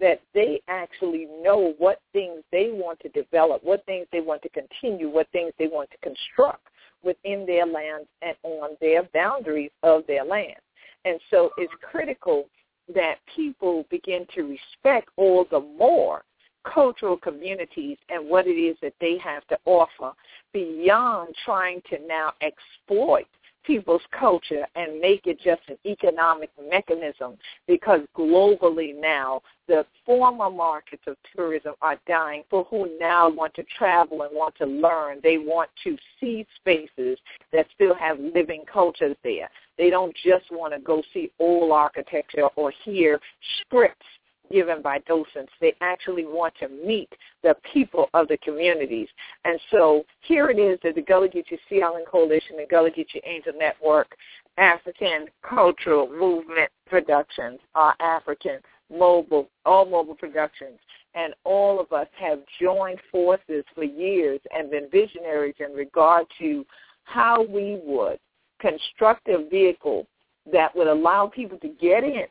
that 0.00 0.20
they 0.34 0.60
actually 0.68 1.26
know 1.42 1.74
what 1.78 2.00
things 2.12 2.42
they 2.50 2.70
want 2.72 2.98
to 3.00 3.08
develop, 3.10 3.62
what 3.62 3.84
things 3.84 4.06
they 4.12 4.20
want 4.20 4.42
to 4.42 4.48
continue, 4.48 5.10
what 5.10 5.28
things 5.30 5.52
they 5.58 5.66
want 5.66 5.90
to 5.90 5.98
construct 5.98 6.66
within 7.02 7.44
their 7.46 7.66
lands 7.66 8.08
and 8.22 8.34
on 8.42 8.70
their 8.80 9.02
boundaries 9.14 9.70
of 9.82 10.06
their 10.06 10.24
land. 10.24 10.56
And 11.04 11.20
so 11.30 11.50
it's 11.56 11.72
critical 11.82 12.46
that 12.94 13.16
people 13.36 13.84
begin 13.90 14.26
to 14.34 14.42
respect 14.42 15.08
all 15.16 15.46
the 15.50 15.60
more 15.60 16.24
cultural 16.64 17.16
communities 17.16 17.96
and 18.08 18.28
what 18.28 18.46
it 18.46 18.52
is 18.52 18.76
that 18.82 18.94
they 19.00 19.18
have 19.18 19.46
to 19.48 19.58
offer 19.64 20.12
beyond 20.52 21.34
trying 21.44 21.82
to 21.90 21.98
now 22.06 22.32
exploit 22.40 23.26
people's 23.64 24.02
culture 24.18 24.66
and 24.74 25.00
make 25.00 25.26
it 25.26 25.38
just 25.42 25.60
an 25.68 25.76
economic 25.86 26.50
mechanism 26.70 27.36
because 27.66 28.00
globally 28.16 28.98
now 28.98 29.40
the 29.68 29.84
former 30.04 30.50
markets 30.50 31.02
of 31.06 31.16
tourism 31.36 31.74
are 31.82 31.98
dying 32.08 32.42
for 32.50 32.64
who 32.64 32.88
now 32.98 33.30
want 33.30 33.54
to 33.54 33.62
travel 33.78 34.22
and 34.22 34.34
want 34.34 34.54
to 34.56 34.66
learn. 34.66 35.20
They 35.22 35.38
want 35.38 35.70
to 35.84 35.96
see 36.18 36.46
spaces 36.56 37.18
that 37.52 37.66
still 37.74 37.94
have 37.94 38.18
living 38.18 38.64
cultures 38.70 39.16
there. 39.22 39.48
They 39.78 39.90
don't 39.90 40.14
just 40.24 40.50
want 40.50 40.74
to 40.74 40.80
go 40.80 41.02
see 41.14 41.30
old 41.38 41.70
architecture 41.70 42.48
or 42.56 42.72
hear 42.84 43.20
scripts 43.60 44.06
given 44.50 44.82
by 44.82 44.98
docents. 45.00 45.52
They 45.60 45.74
actually 45.80 46.24
want 46.24 46.54
to 46.60 46.68
meet 46.68 47.08
the 47.42 47.56
people 47.72 48.08
of 48.14 48.28
the 48.28 48.38
communities. 48.38 49.08
And 49.44 49.58
so 49.70 50.04
here 50.20 50.50
it 50.50 50.58
is 50.58 50.78
that 50.82 50.94
the 50.94 51.02
Gullah 51.02 51.28
Geechee 51.28 51.58
Sea 51.68 51.82
Island 51.82 52.06
Coalition, 52.10 52.56
the 52.56 52.66
Gullah 52.68 52.90
Geechee 52.90 53.20
Angel 53.24 53.52
Network, 53.58 54.16
African 54.58 55.26
Cultural 55.42 56.08
Movement 56.10 56.70
Productions, 56.86 57.60
our 57.74 57.94
African 58.00 58.58
Mobile, 58.90 59.48
all 59.64 59.84
mobile 59.84 60.16
productions, 60.16 60.78
and 61.14 61.34
all 61.44 61.80
of 61.80 61.92
us 61.92 62.08
have 62.18 62.40
joined 62.60 62.98
forces 63.10 63.64
for 63.74 63.84
years 63.84 64.40
and 64.54 64.70
been 64.70 64.88
visionaries 64.90 65.54
in 65.58 65.72
regard 65.74 66.26
to 66.38 66.64
how 67.04 67.42
we 67.44 67.80
would 67.84 68.18
construct 68.60 69.28
a 69.28 69.48
vehicle 69.48 70.06
that 70.52 70.74
would 70.74 70.86
allow 70.86 71.26
people 71.26 71.58
to 71.58 71.68
get 71.80 72.04
in 72.04 72.26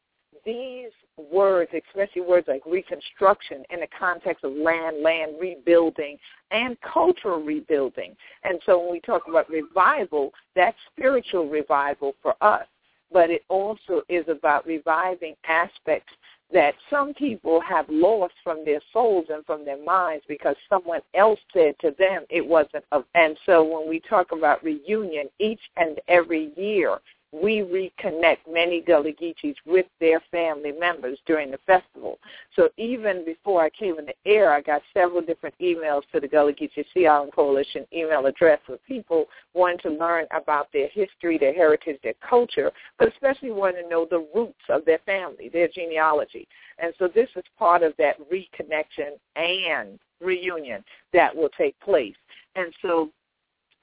these 0.45 0.91
words, 1.33 1.71
especially 1.89 2.23
words 2.23 2.49
like 2.49 2.63
reconstruction 2.67 3.65
in 3.71 3.81
the 3.81 3.87
context 3.99 4.45
of 4.45 4.53
land, 4.53 5.03
land 5.03 5.33
rebuilding, 5.41 6.19
and 6.51 6.77
cultural 6.81 7.43
rebuilding. 7.43 8.17
And 8.45 8.59
so 8.65 8.81
when 8.81 8.93
we 8.93 9.01
talk 9.01 9.23
about 9.29 9.49
revival, 9.51 10.33
that's 10.57 10.77
spiritual 10.95 11.49
revival 11.49 12.15
for 12.23 12.35
us. 12.41 12.67
But 13.13 13.31
it 13.31 13.45
also 13.49 14.03
is 14.09 14.25
about 14.29 14.67
reviving 14.67 15.35
aspects 15.47 16.13
that 16.53 16.75
some 16.91 17.15
people 17.15 17.61
have 17.61 17.87
lost 17.89 18.35
from 18.45 18.65
their 18.65 18.81
souls 18.93 19.27
and 19.31 19.45
from 19.47 19.65
their 19.65 19.83
minds 19.83 20.25
because 20.29 20.57
someone 20.69 21.01
else 21.15 21.41
said 21.53 21.75
to 21.81 21.95
them 21.99 22.25
it 22.31 22.47
wasn't. 22.47 22.85
Of, 22.93 23.05
and 23.15 23.39
so 23.47 23.63
when 23.65 23.89
we 23.89 24.01
talk 24.01 24.33
about 24.33 24.63
reunion, 24.63 25.29
each 25.39 25.61
and 25.77 25.99
every 26.09 26.53
year 26.57 26.99
we 27.33 27.61
reconnect 27.61 28.39
many 28.51 28.83
Gullah 28.83 29.13
Geechees 29.13 29.55
with 29.65 29.87
their 30.01 30.21
family 30.31 30.73
members 30.73 31.19
during 31.27 31.51
the 31.51 31.59
festival. 31.67 32.19
So 32.55 32.69
even 32.77 33.25
before 33.25 33.63
I 33.63 33.71
came 33.71 33.99
in 33.99 34.07
the 34.07 34.15
air, 34.27 34.53
I 34.53 34.61
got 34.61 34.83
several 34.93 35.23
different 35.23 35.55
emails 35.59 36.03
to 36.13 36.21
the 36.21 36.29
Gullah 36.29 36.53
Geechee 36.53 36.85
Sea 36.93 37.07
Island 37.07 37.33
Coalition 37.33 37.87
email 37.93 38.27
address 38.27 38.61
with 38.69 38.85
people 38.87 39.27
wanting 39.55 39.79
to 39.79 39.91
learn 39.91 40.27
about 40.37 40.69
their 40.73 40.89
history, 40.89 41.39
their 41.39 41.55
heritage, 41.55 41.99
their 42.03 42.15
culture, 42.29 42.71
but 42.99 43.09
especially 43.09 43.51
wanting 43.51 43.85
to 43.85 43.89
know 43.89 44.07
the 44.11 44.27
roots 44.35 44.65
of 44.69 44.85
their 44.85 45.01
family, 45.07 45.49
their 45.49 45.69
genealogy. 45.69 46.47
And 46.79 46.93
so 46.99 47.09
this 47.09 47.31
is 47.35 47.45
part 47.59 47.83
of 47.83 47.95
that 47.97 48.17
reconnection 48.31 49.13
and 49.37 49.99
reunion 50.21 50.85
that 51.15 51.35
will 51.35 51.51
take 51.57 51.79
place. 51.81 52.15
And 52.57 52.75
so 52.83 53.11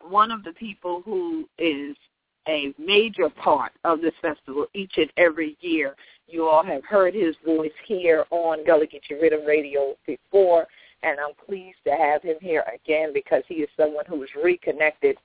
one 0.08 0.32
of 0.32 0.44
the 0.44 0.54
people 0.54 1.02
who 1.04 1.50
is 1.58 1.96
a 2.50 2.74
major 2.80 3.30
part 3.30 3.72
of 3.86 4.02
this 4.02 4.14
festival 4.22 4.66
each 4.74 4.94
and 4.98 5.12
every 5.18 5.56
year. 5.62 5.96
You 6.28 6.48
all 6.48 6.64
have 6.64 6.84
heard 6.84 7.14
his 7.14 7.36
voice 7.46 7.72
here 7.86 8.26
on 8.32 8.66
Gullah 8.66 8.88
Geechee 8.88 9.22
Riddim 9.22 9.48
Radio 9.48 9.96
before, 10.06 10.66
and 11.04 11.20
I'm 11.20 11.34
pleased 11.46 11.78
to 11.86 11.92
have 11.92 12.22
him 12.24 12.38
here 12.42 12.66
again 12.74 13.12
because 13.14 13.44
he 13.48 13.56
is 13.56 13.70
someone 13.78 14.06
who 14.08 14.24
is 14.24 14.30
reconnected 14.44 15.18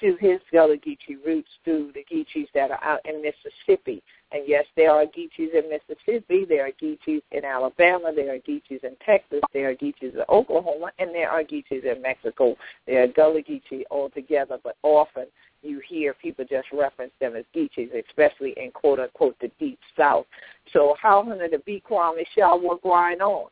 to 0.00 0.16
his 0.20 0.40
Gullah 0.50 0.76
Geechee 0.76 1.24
roots 1.24 1.48
through 1.64 1.92
the 1.94 2.04
Geechees 2.12 2.48
that 2.54 2.70
are 2.70 2.82
out 2.82 3.00
in 3.04 3.22
Mississippi. 3.22 4.02
And 4.32 4.42
yes, 4.46 4.64
there 4.76 4.90
are 4.90 5.04
Geechees 5.04 5.54
in 5.54 5.70
Mississippi, 5.70 6.44
there 6.48 6.66
are 6.66 6.72
Geechees 6.82 7.22
in 7.30 7.44
Alabama, 7.44 8.12
there 8.14 8.34
are 8.34 8.38
Geechees 8.38 8.82
in 8.82 8.96
Texas, 9.04 9.40
there 9.52 9.70
are 9.70 9.74
Geechees 9.74 10.14
in 10.14 10.24
Oklahoma, 10.28 10.90
and 10.98 11.14
there 11.14 11.30
are 11.30 11.44
Geechees 11.44 11.84
in 11.84 12.02
Mexico. 12.02 12.56
There 12.86 13.04
are 13.04 13.08
Gullah 13.08 13.42
Geechee 13.42 13.84
altogether, 13.90 14.58
but 14.64 14.76
often 14.82 15.26
you 15.62 15.80
hear 15.86 16.14
people 16.14 16.44
just 16.48 16.68
reference 16.72 17.12
them 17.20 17.36
as 17.36 17.44
Geechees, 17.54 17.90
especially 18.08 18.54
in 18.56 18.70
quote 18.70 18.98
unquote 18.98 19.36
the 19.40 19.50
deep 19.58 19.78
south. 19.96 20.26
So 20.72 20.96
how 21.00 21.24
Hunter 21.24 21.48
the 21.48 21.58
B 21.58 21.82
Kwame 21.88 22.16
Michelle 22.16 22.60
what 22.60 22.82
going 22.82 23.20
on? 23.20 23.48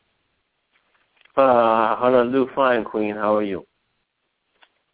Uh 1.37 2.31
do 2.31 2.49
fine, 2.53 2.83
Queen. 2.83 3.15
How 3.15 3.35
are 3.35 3.43
you? 3.43 3.65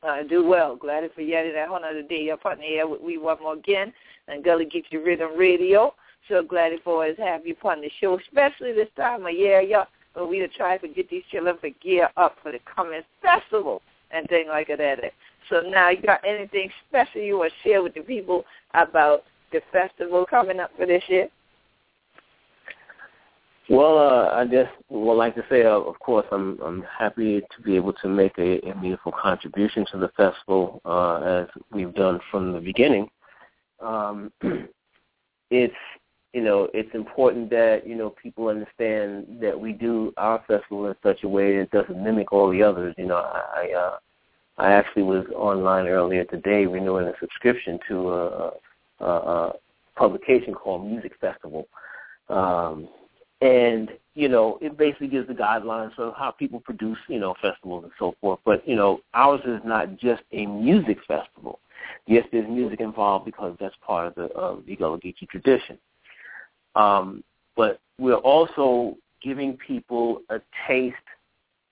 I 0.03 0.21
uh, 0.21 0.23
do 0.23 0.45
well. 0.45 0.75
Glad 0.75 1.09
for 1.15 1.21
you 1.21 1.33
that 1.53 1.67
Hunter 1.67 1.93
today 1.93 2.29
up 2.29 2.45
on 2.45 2.59
the 2.59 2.65
air 2.65 2.87
with 2.87 3.01
we 3.01 3.17
one 3.17 3.41
more 3.41 3.55
again 3.55 3.91
and 4.27 4.43
Gullah 4.43 4.65
Geechee 4.65 4.93
Riddim 4.93 5.37
Radio. 5.37 5.95
So 6.27 6.43
glad 6.43 6.73
for 6.83 7.05
us 7.05 7.15
have 7.17 7.47
you 7.47 7.55
on 7.63 7.81
the 7.81 7.89
show, 7.99 8.19
especially 8.19 8.73
this 8.73 8.89
time 8.95 9.25
of 9.25 9.33
year, 9.33 9.61
y'all. 9.61 9.87
But 10.13 10.29
we 10.29 10.41
are 10.41 10.47
trying 10.47 10.79
to 10.79 10.87
get 10.87 11.09
these 11.09 11.23
children 11.31 11.57
for 11.59 11.69
gear 11.81 12.09
up 12.17 12.35
for 12.41 12.51
the 12.51 12.59
coming 12.75 13.01
festival 13.21 13.81
and 14.11 14.27
things 14.27 14.47
like 14.49 14.67
that. 14.67 14.99
So 15.49 15.61
now 15.61 15.89
you 15.89 16.01
got 16.01 16.21
anything 16.25 16.69
special 16.89 17.21
you 17.21 17.37
want 17.37 17.53
to 17.53 17.69
share 17.69 17.81
with 17.81 17.93
the 17.93 18.01
people 18.01 18.45
about 18.73 19.23
the 19.51 19.61
festival 19.71 20.25
coming 20.29 20.59
up 20.59 20.71
for 20.77 20.85
this 20.85 21.03
year? 21.07 21.29
Well, 23.69 23.97
uh, 23.97 24.29
I 24.33 24.45
just 24.45 24.71
would 24.89 25.15
like 25.15 25.35
to 25.35 25.43
say, 25.49 25.63
uh, 25.63 25.71
of 25.71 25.99
course, 25.99 26.25
I'm 26.31 26.57
I'm 26.61 26.83
happy 26.83 27.41
to 27.41 27.61
be 27.63 27.75
able 27.75 27.91
to 27.93 28.07
make 28.07 28.37
a, 28.37 28.59
a 28.61 28.75
meaningful 28.75 29.11
contribution 29.11 29.85
to 29.91 29.97
the 29.97 30.07
festival 30.15 30.81
uh, 30.85 31.17
as 31.17 31.47
we've 31.73 31.93
done 31.93 32.19
from 32.31 32.53
the 32.53 32.61
beginning. 32.61 33.09
Um, 33.81 34.31
it's 35.51 35.75
you 36.33 36.41
know 36.41 36.69
it's 36.73 36.93
important 36.93 37.49
that 37.49 37.87
you 37.87 37.95
know 37.95 38.09
people 38.09 38.47
understand 38.47 39.25
that 39.41 39.59
we 39.59 39.73
do 39.73 40.13
our 40.17 40.43
festival 40.47 40.87
in 40.87 40.95
such 41.03 41.23
a 41.23 41.27
way 41.27 41.55
that 41.55 41.61
it 41.63 41.71
doesn't 41.71 42.03
mimic 42.03 42.31
all 42.31 42.51
the 42.51 42.61
others. 42.63 42.93
You 42.97 43.07
know, 43.07 43.17
I 43.17 43.71
uh, 43.77 43.97
I 44.57 44.71
actually 44.71 45.03
was 45.03 45.25
online 45.35 45.87
earlier 45.87 46.23
today 46.25 46.65
renewing 46.65 47.07
a 47.07 47.13
subscription 47.19 47.79
to 47.87 48.09
a, 48.09 48.51
a, 48.99 49.05
a 49.05 49.53
publication 49.95 50.53
called 50.53 50.85
Music 50.85 51.13
Festival. 51.19 51.67
Um, 52.29 52.89
and 53.41 53.91
you 54.17 54.27
know, 54.27 54.57
it 54.61 54.75
basically 54.79 55.09
gives 55.09 55.27
the 55.27 55.33
guidelines 55.35 55.97
of 55.99 56.15
how 56.15 56.31
people 56.31 56.59
produce, 56.59 56.97
you 57.07 57.19
know, 57.19 57.35
festivals 57.39 57.83
and 57.83 57.93
so 57.99 58.15
forth. 58.19 58.39
But, 58.43 58.67
you 58.67 58.75
know, 58.75 58.99
ours 59.13 59.41
is 59.45 59.61
not 59.63 59.95
just 59.97 60.23
a 60.31 60.47
music 60.47 60.97
festival. 61.07 61.59
Yes, 62.07 62.25
there's 62.31 62.49
music 62.49 62.79
involved 62.79 63.25
because 63.25 63.55
that's 63.59 63.75
part 63.85 64.07
of 64.07 64.15
the 64.15 64.33
uh, 64.33 64.55
the 64.65 64.75
Geechee 64.75 65.29
tradition. 65.29 65.77
Um, 66.77 67.23
but 67.55 67.79
we're 67.99 68.15
also 68.15 68.95
giving 69.21 69.57
people 69.57 70.21
a 70.29 70.39
taste 70.67 70.95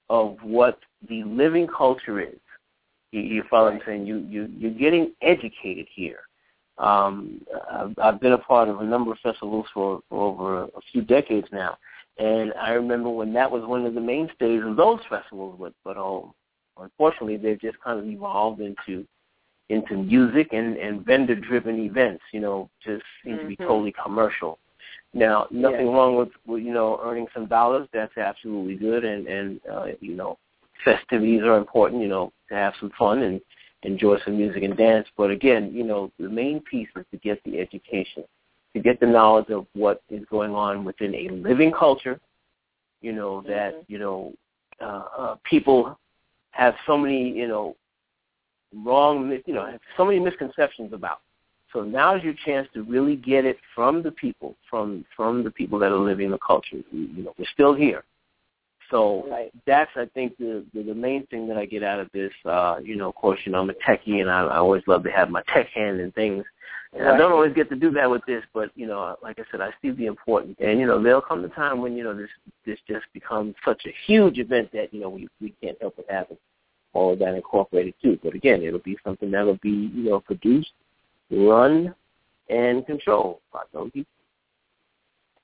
of 0.10 0.38
what 0.42 0.80
the 1.08 1.24
living 1.24 1.68
culture 1.68 2.20
is. 2.20 2.40
You, 3.12 3.22
you 3.22 3.44
follow 3.50 3.66
what 3.66 3.76
I'm 3.76 3.82
saying? 3.86 4.06
You, 4.06 4.18
you, 4.28 4.50
you're 4.58 4.72
getting 4.72 5.14
educated 5.22 5.88
here. 5.94 6.20
Um, 6.78 7.42
I've, 7.72 7.94
I've 8.02 8.20
been 8.20 8.34
a 8.34 8.38
part 8.38 8.68
of 8.68 8.82
a 8.82 8.84
number 8.84 9.12
of 9.12 9.20
festivals 9.20 9.68
for, 9.74 10.02
for 10.10 10.22
over 10.22 10.64
a 10.64 10.82
few 10.92 11.02
decades 11.04 11.48
now, 11.52 11.78
and 12.18 12.54
I 12.60 12.72
remember 12.72 13.10
when 13.10 13.32
that 13.34 13.50
was 13.50 13.64
one 13.64 13.86
of 13.86 13.94
the 13.94 14.02
mainstays 14.02 14.62
of 14.66 14.76
those 14.76 15.00
festivals. 15.10 15.56
But, 15.60 15.74
but 15.86 15.98
oh, 15.98 16.34
unfortunately, 16.78 17.38
they've 17.38 17.62
just 17.62 17.80
kind 17.80 18.00
of 18.00 18.06
evolved 18.06 18.60
into 18.60 19.06
into 19.70 19.98
music 19.98 20.50
and, 20.52 20.78
and 20.78 21.04
vendor 21.06 21.36
driven 21.36 21.80
events. 21.80 22.24
You 22.34 22.42
know, 22.42 22.70
just 22.84 23.04
seem 23.24 23.34
mm-hmm. 23.34 23.42
to 23.42 23.48
be 23.48 23.56
mm-hmm. 23.56 23.68
totally 23.68 23.94
commercial. 24.04 24.60
Now, 25.16 25.48
nothing 25.50 25.88
wrong 25.88 26.18
with, 26.18 26.30
with 26.46 26.62
you 26.62 26.74
know 26.74 27.00
earning 27.04 27.28
some 27.34 27.48
dollars. 27.48 27.88
That's 27.94 28.16
absolutely 28.18 28.76
good, 28.76 29.04
and 29.04 29.28
and 29.28 29.62
uh, 29.72 29.86
you 30.02 30.14
know, 30.14 30.38
festivities 30.84 31.42
are 31.42 31.58
important. 31.58 32.02
You 32.02 32.10
know, 32.10 32.34
to 32.50 32.56
have 32.56 32.74
some 32.80 32.92
fun 33.00 33.24
and 33.24 33.42
enjoy 33.84 34.18
some 34.26 34.38
music 34.38 34.64
and 34.64 34.76
dance. 34.76 35.08
But 35.16 35.32
again, 35.32 35.72
you 35.74 35.84
know, 35.84 36.12
the 36.20 36.30
main 36.30 36.60
piece 36.70 36.90
is 36.98 37.06
to 37.12 37.18
get 37.18 37.42
the 37.46 37.60
education 37.60 38.26
to 38.76 38.82
get 38.82 39.00
the 39.00 39.08
knowledge 39.08 39.50
of 39.50 39.66
what 39.74 40.02
is 40.10 40.26
going 40.30 40.52
on 40.52 40.84
within 40.84 41.16
a 41.16 41.30
living 41.30 41.72
culture. 41.72 42.20
You 43.02 43.14
know 43.14 43.42
that 43.48 43.74
mm-hmm. 43.74 43.94
you 43.94 44.00
know 44.00 44.34
uh, 44.82 45.04
uh, 45.18 45.36
people 45.50 45.98
have 46.52 46.76
so 46.86 46.98
many 46.98 47.30
you 47.30 47.48
know 47.48 47.76
wrong 48.86 49.32
you 49.46 49.54
know 49.54 49.66
have 49.66 49.80
so 49.96 50.06
many 50.06 50.20
misconceptions 50.20 50.92
about. 50.92 51.22
So 51.74 51.84
now 51.84 52.16
is 52.16 52.24
your 52.24 52.36
chance 52.46 52.68
to 52.74 52.84
really 52.84 53.16
get 53.16 53.46
it 53.46 53.58
from 53.74 54.02
the 54.02 54.12
people, 54.12 54.56
from 54.70 55.06
from 55.16 55.44
the 55.44 55.52
people 55.52 55.80
that 55.80 55.92
are 55.92 55.98
living 55.98 56.32
the 56.32 56.38
culture. 56.38 56.78
You 56.92 57.24
know, 57.24 57.34
we're 57.38 57.46
still 57.54 57.74
here. 57.74 58.04
So 58.92 59.28
right. 59.30 59.52
that's 59.66 59.90
I 59.96 60.06
think 60.14 60.38
the, 60.38 60.64
the 60.74 60.84
the 60.84 60.94
main 60.94 61.26
thing 61.28 61.48
that 61.48 61.58
I 61.58 61.66
get 61.66 61.84
out 61.84 62.00
of 62.00 62.10
this. 62.14 62.32
Uh, 62.46 62.78
you 62.84 62.96
know, 62.96 63.10
of 63.10 63.16
course, 63.16 63.40
you 63.46 63.52
know 63.52 63.60
I'm 63.60 63.70
a 63.70 63.74
techie 63.74 64.22
and 64.22 64.30
I, 64.30 64.42
I 64.42 64.58
always 64.58 64.84
love 64.88 65.04
to 65.04 65.12
have 65.12 65.30
my 65.30 65.42
tech 65.54 65.68
hand 65.70 66.00
and 66.00 66.14
things. 66.14 66.44
And 66.94 67.10
I 67.10 67.18
don't 67.18 67.34
always 67.34 67.54
get 67.54 67.70
to 67.70 67.76
do 67.76 67.92
that 67.92 68.10
with 68.10 68.22
this, 68.26 68.44
but 68.54 68.72
you 68.76 68.88
know, 68.88 69.18
like 69.22 69.38
I 69.38 69.44
said, 69.52 69.60
I 69.60 69.72
see 69.82 69.92
the 69.92 70.06
importance. 70.06 70.56
And 70.60 70.80
you 70.80 70.86
know, 70.86 71.02
there'll 71.02 71.20
come 71.20 71.42
the 71.42 71.50
time 71.50 71.82
when 71.82 71.98
you 71.98 72.04
know 72.04 72.16
this 72.16 72.30
this 72.66 72.80
just 72.88 73.06
becomes 73.14 73.56
such 73.66 73.86
a 73.86 73.94
huge 74.06 74.40
event 74.40 74.72
that 74.72 74.94
you 74.94 75.02
know 75.02 75.10
we 75.10 75.28
we 75.42 75.54
can't 75.62 75.78
help 75.82 75.98
but 75.98 76.06
having 76.10 76.38
all 76.94 77.12
of 77.12 77.20
that 77.20 77.36
incorporated 77.36 77.96
too. 78.02 78.18
But 78.24 78.34
again, 78.34 78.64
it'll 78.64 78.80
be 78.80 78.98
something 79.04 79.30
that'll 79.30 79.60
be 79.62 79.92
you 79.94 80.10
know 80.10 80.20
produced, 80.22 80.72
run, 81.32 81.94
and 82.50 82.86
control 82.86 83.42
by 83.52 83.62
those 83.74 83.92
people. 83.92 84.12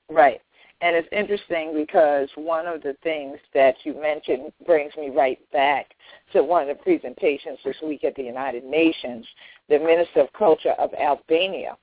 Right. 0.08 0.40
And 0.80 0.96
it's 0.96 1.08
interesting 1.12 1.74
because 1.74 2.28
one 2.34 2.66
of 2.66 2.82
the 2.82 2.96
things 3.04 3.38
that 3.54 3.76
you 3.84 3.94
mentioned 4.00 4.52
brings 4.66 4.92
me 4.96 5.10
right 5.10 5.38
back 5.52 5.94
to 6.32 6.42
one 6.42 6.68
of 6.68 6.76
the 6.76 6.82
presentations 6.82 7.58
this 7.64 7.76
week 7.82 8.02
at 8.02 8.16
the 8.16 8.24
United 8.24 8.64
Nations. 8.64 9.24
The 9.68 9.78
Minister 9.78 10.22
of 10.22 10.32
Culture 10.32 10.72
of 10.72 10.92
Albania 10.94 11.76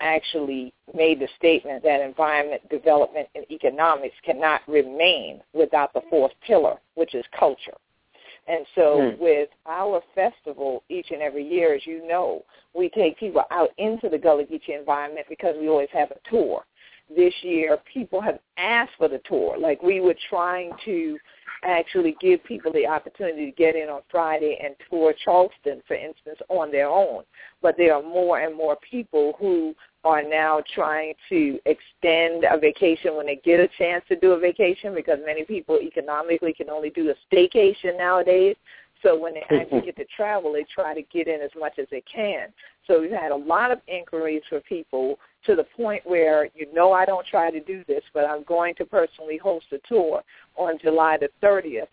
actually 0.00 0.72
made 0.94 1.20
the 1.20 1.28
statement 1.36 1.84
that 1.84 2.00
environment, 2.00 2.68
development, 2.70 3.28
and 3.36 3.44
economics 3.52 4.16
cannot 4.24 4.62
remain 4.66 5.40
without 5.52 5.92
the 5.92 6.02
fourth 6.10 6.32
pillar, 6.44 6.76
which 6.94 7.14
is 7.14 7.24
culture. 7.38 7.76
And 8.48 8.66
so 8.74 9.12
hmm. 9.12 9.22
with 9.22 9.48
our 9.66 10.02
festival 10.14 10.82
each 10.88 11.10
and 11.10 11.22
every 11.22 11.46
year, 11.46 11.74
as 11.74 11.86
you 11.86 12.06
know, 12.06 12.44
we 12.74 12.88
take 12.88 13.18
people 13.18 13.42
out 13.50 13.70
into 13.78 14.08
the 14.08 14.18
Gullah 14.18 14.44
Geechee 14.44 14.78
environment 14.78 15.26
because 15.28 15.56
we 15.58 15.68
always 15.68 15.88
have 15.92 16.10
a 16.10 16.28
tour 16.28 16.64
this 17.14 17.34
year, 17.42 17.78
people 17.92 18.20
have 18.20 18.38
asked 18.56 18.92
for 18.96 19.08
the 19.08 19.20
tour. 19.28 19.58
Like 19.58 19.82
we 19.82 20.00
were 20.00 20.14
trying 20.28 20.70
to 20.84 21.18
actually 21.64 22.16
give 22.20 22.42
people 22.44 22.72
the 22.72 22.86
opportunity 22.86 23.46
to 23.46 23.52
get 23.52 23.76
in 23.76 23.88
on 23.88 24.00
Friday 24.10 24.58
and 24.62 24.74
tour 24.88 25.14
Charleston, 25.24 25.82
for 25.86 25.94
instance, 25.94 26.38
on 26.48 26.70
their 26.70 26.88
own. 26.88 27.22
But 27.62 27.76
there 27.76 27.94
are 27.94 28.02
more 28.02 28.40
and 28.40 28.56
more 28.56 28.76
people 28.88 29.34
who 29.38 29.74
are 30.04 30.22
now 30.22 30.62
trying 30.74 31.12
to 31.28 31.58
extend 31.66 32.44
a 32.50 32.58
vacation 32.58 33.16
when 33.16 33.26
they 33.26 33.40
get 33.44 33.60
a 33.60 33.68
chance 33.76 34.02
to 34.08 34.16
do 34.16 34.32
a 34.32 34.38
vacation 34.38 34.94
because 34.94 35.18
many 35.26 35.44
people 35.44 35.78
economically 35.78 36.54
can 36.54 36.70
only 36.70 36.90
do 36.90 37.10
a 37.10 37.34
staycation 37.34 37.98
nowadays. 37.98 38.56
So 39.02 39.18
when 39.18 39.34
they 39.34 39.42
actually 39.42 39.78
mm-hmm. 39.78 39.86
get 39.86 39.96
to 39.96 40.04
travel, 40.16 40.52
they 40.52 40.64
try 40.74 40.94
to 40.94 41.02
get 41.02 41.28
in 41.28 41.40
as 41.40 41.50
much 41.58 41.78
as 41.78 41.86
they 41.90 42.02
can. 42.02 42.48
So 42.86 43.00
we've 43.00 43.10
had 43.10 43.32
a 43.32 43.36
lot 43.36 43.70
of 43.70 43.80
inquiries 43.88 44.42
for 44.48 44.60
people 44.60 45.18
to 45.46 45.56
the 45.56 45.64
point 45.76 46.02
where 46.04 46.48
you 46.54 46.72
know 46.72 46.92
I 46.92 47.06
don't 47.06 47.26
try 47.26 47.50
to 47.50 47.60
do 47.60 47.82
this, 47.88 48.02
but 48.12 48.24
I'm 48.24 48.42
going 48.44 48.74
to 48.76 48.84
personally 48.84 49.38
host 49.38 49.66
a 49.72 49.78
tour 49.88 50.22
on 50.56 50.78
July 50.82 51.16
the 51.18 51.28
30th 51.42 51.88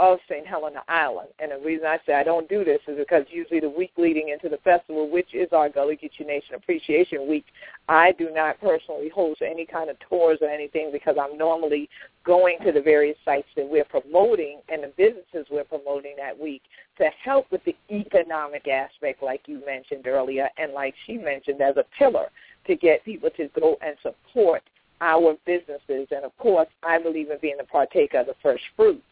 of 0.00 0.18
St. 0.30 0.46
Helena 0.46 0.82
Island. 0.88 1.28
And 1.40 1.52
the 1.52 1.58
reason 1.58 1.86
I 1.86 1.98
say 2.06 2.14
I 2.14 2.24
don't 2.24 2.48
do 2.48 2.64
this 2.64 2.80
is 2.88 2.96
because 2.96 3.26
usually 3.28 3.60
the 3.60 3.68
week 3.68 3.92
leading 3.98 4.30
into 4.30 4.48
the 4.48 4.56
festival, 4.64 5.10
which 5.10 5.34
is 5.34 5.50
our 5.52 5.68
Gullah 5.68 5.94
Geechee 5.94 6.26
Nation 6.26 6.54
Appreciation 6.54 7.28
Week, 7.28 7.44
I 7.86 8.12
do 8.12 8.30
not 8.32 8.58
personally 8.62 9.10
host 9.10 9.42
any 9.42 9.66
kind 9.66 9.90
of 9.90 9.96
tours 10.08 10.38
or 10.40 10.48
anything 10.48 10.88
because 10.90 11.16
I'm 11.20 11.36
normally 11.36 11.90
going 12.24 12.56
to 12.64 12.72
the 12.72 12.80
various 12.80 13.18
sites 13.26 13.48
that 13.56 13.68
we're 13.68 13.84
promoting 13.84 14.62
and 14.70 14.82
the 14.84 14.92
businesses 14.96 15.46
we're 15.50 15.64
promoting 15.64 16.14
that 16.16 16.38
week 16.40 16.62
to 16.96 17.10
help 17.22 17.50
with 17.52 17.62
the 17.64 17.76
economic 17.90 18.66
aspect 18.68 19.22
like 19.22 19.42
you 19.46 19.62
mentioned 19.66 20.06
earlier 20.06 20.48
and 20.56 20.72
like 20.72 20.94
she 21.06 21.18
mentioned 21.18 21.60
as 21.60 21.76
a 21.76 21.84
pillar 21.98 22.28
to 22.66 22.74
get 22.74 23.04
people 23.04 23.28
to 23.36 23.50
go 23.60 23.76
and 23.82 23.96
support 24.02 24.62
our 25.02 25.36
businesses. 25.44 26.08
And 26.10 26.24
of 26.24 26.36
course, 26.38 26.68
I 26.82 26.98
believe 26.98 27.30
in 27.30 27.38
being 27.42 27.58
a 27.60 27.64
partaker 27.64 28.20
of 28.20 28.26
the 28.26 28.34
first 28.42 28.64
fruit. 28.76 29.02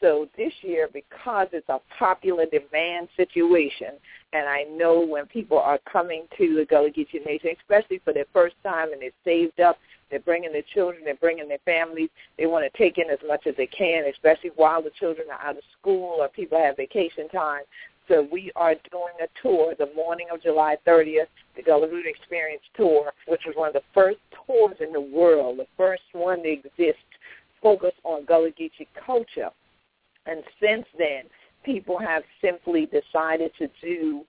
So 0.00 0.28
this 0.36 0.52
year, 0.62 0.88
because 0.92 1.48
it's 1.52 1.68
a 1.68 1.80
popular 1.98 2.46
demand 2.46 3.08
situation, 3.16 3.94
and 4.32 4.48
I 4.48 4.64
know 4.64 5.04
when 5.04 5.26
people 5.26 5.58
are 5.58 5.78
coming 5.90 6.24
to 6.36 6.54
the 6.54 6.64
Gullah 6.64 6.90
Geechee 6.90 7.24
Nation, 7.26 7.50
especially 7.60 8.00
for 8.04 8.12
their 8.12 8.26
first 8.32 8.54
time 8.62 8.92
and 8.92 9.02
they're 9.02 9.10
saved 9.24 9.60
up, 9.60 9.78
they're 10.10 10.20
bringing 10.20 10.52
their 10.52 10.62
children, 10.74 11.02
they're 11.04 11.16
bringing 11.16 11.48
their 11.48 11.58
families, 11.64 12.10
they 12.38 12.46
want 12.46 12.70
to 12.70 12.78
take 12.78 12.98
in 12.98 13.10
as 13.10 13.18
much 13.26 13.46
as 13.46 13.54
they 13.56 13.66
can, 13.66 14.04
especially 14.06 14.50
while 14.56 14.82
the 14.82 14.90
children 14.98 15.26
are 15.30 15.48
out 15.48 15.56
of 15.56 15.62
school 15.80 16.16
or 16.20 16.28
people 16.28 16.58
have 16.58 16.76
vacation 16.76 17.28
time. 17.28 17.62
So 18.06 18.26
we 18.32 18.50
are 18.56 18.74
doing 18.90 19.14
a 19.22 19.28
tour 19.42 19.74
the 19.78 19.90
morning 19.94 20.28
of 20.32 20.42
July 20.42 20.76
30th, 20.86 21.26
the 21.56 21.62
Gullah 21.62 21.88
Root 21.88 22.06
Experience 22.06 22.62
Tour, 22.74 23.12
which 23.26 23.42
was 23.46 23.54
one 23.56 23.68
of 23.68 23.74
the 23.74 23.82
first 23.92 24.18
tours 24.46 24.76
in 24.80 24.92
the 24.92 25.00
world, 25.00 25.58
the 25.58 25.66
first 25.76 26.02
one 26.12 26.42
to 26.42 26.48
exist, 26.48 26.98
focused 27.62 27.98
on 28.04 28.24
Gullah 28.24 28.50
Geechee 28.50 28.86
culture. 29.04 29.50
And 30.28 30.42
since 30.60 30.86
then, 30.98 31.24
people 31.64 31.98
have 31.98 32.22
simply 32.40 32.86
decided 32.86 33.50
to 33.58 33.68
do 33.82 34.24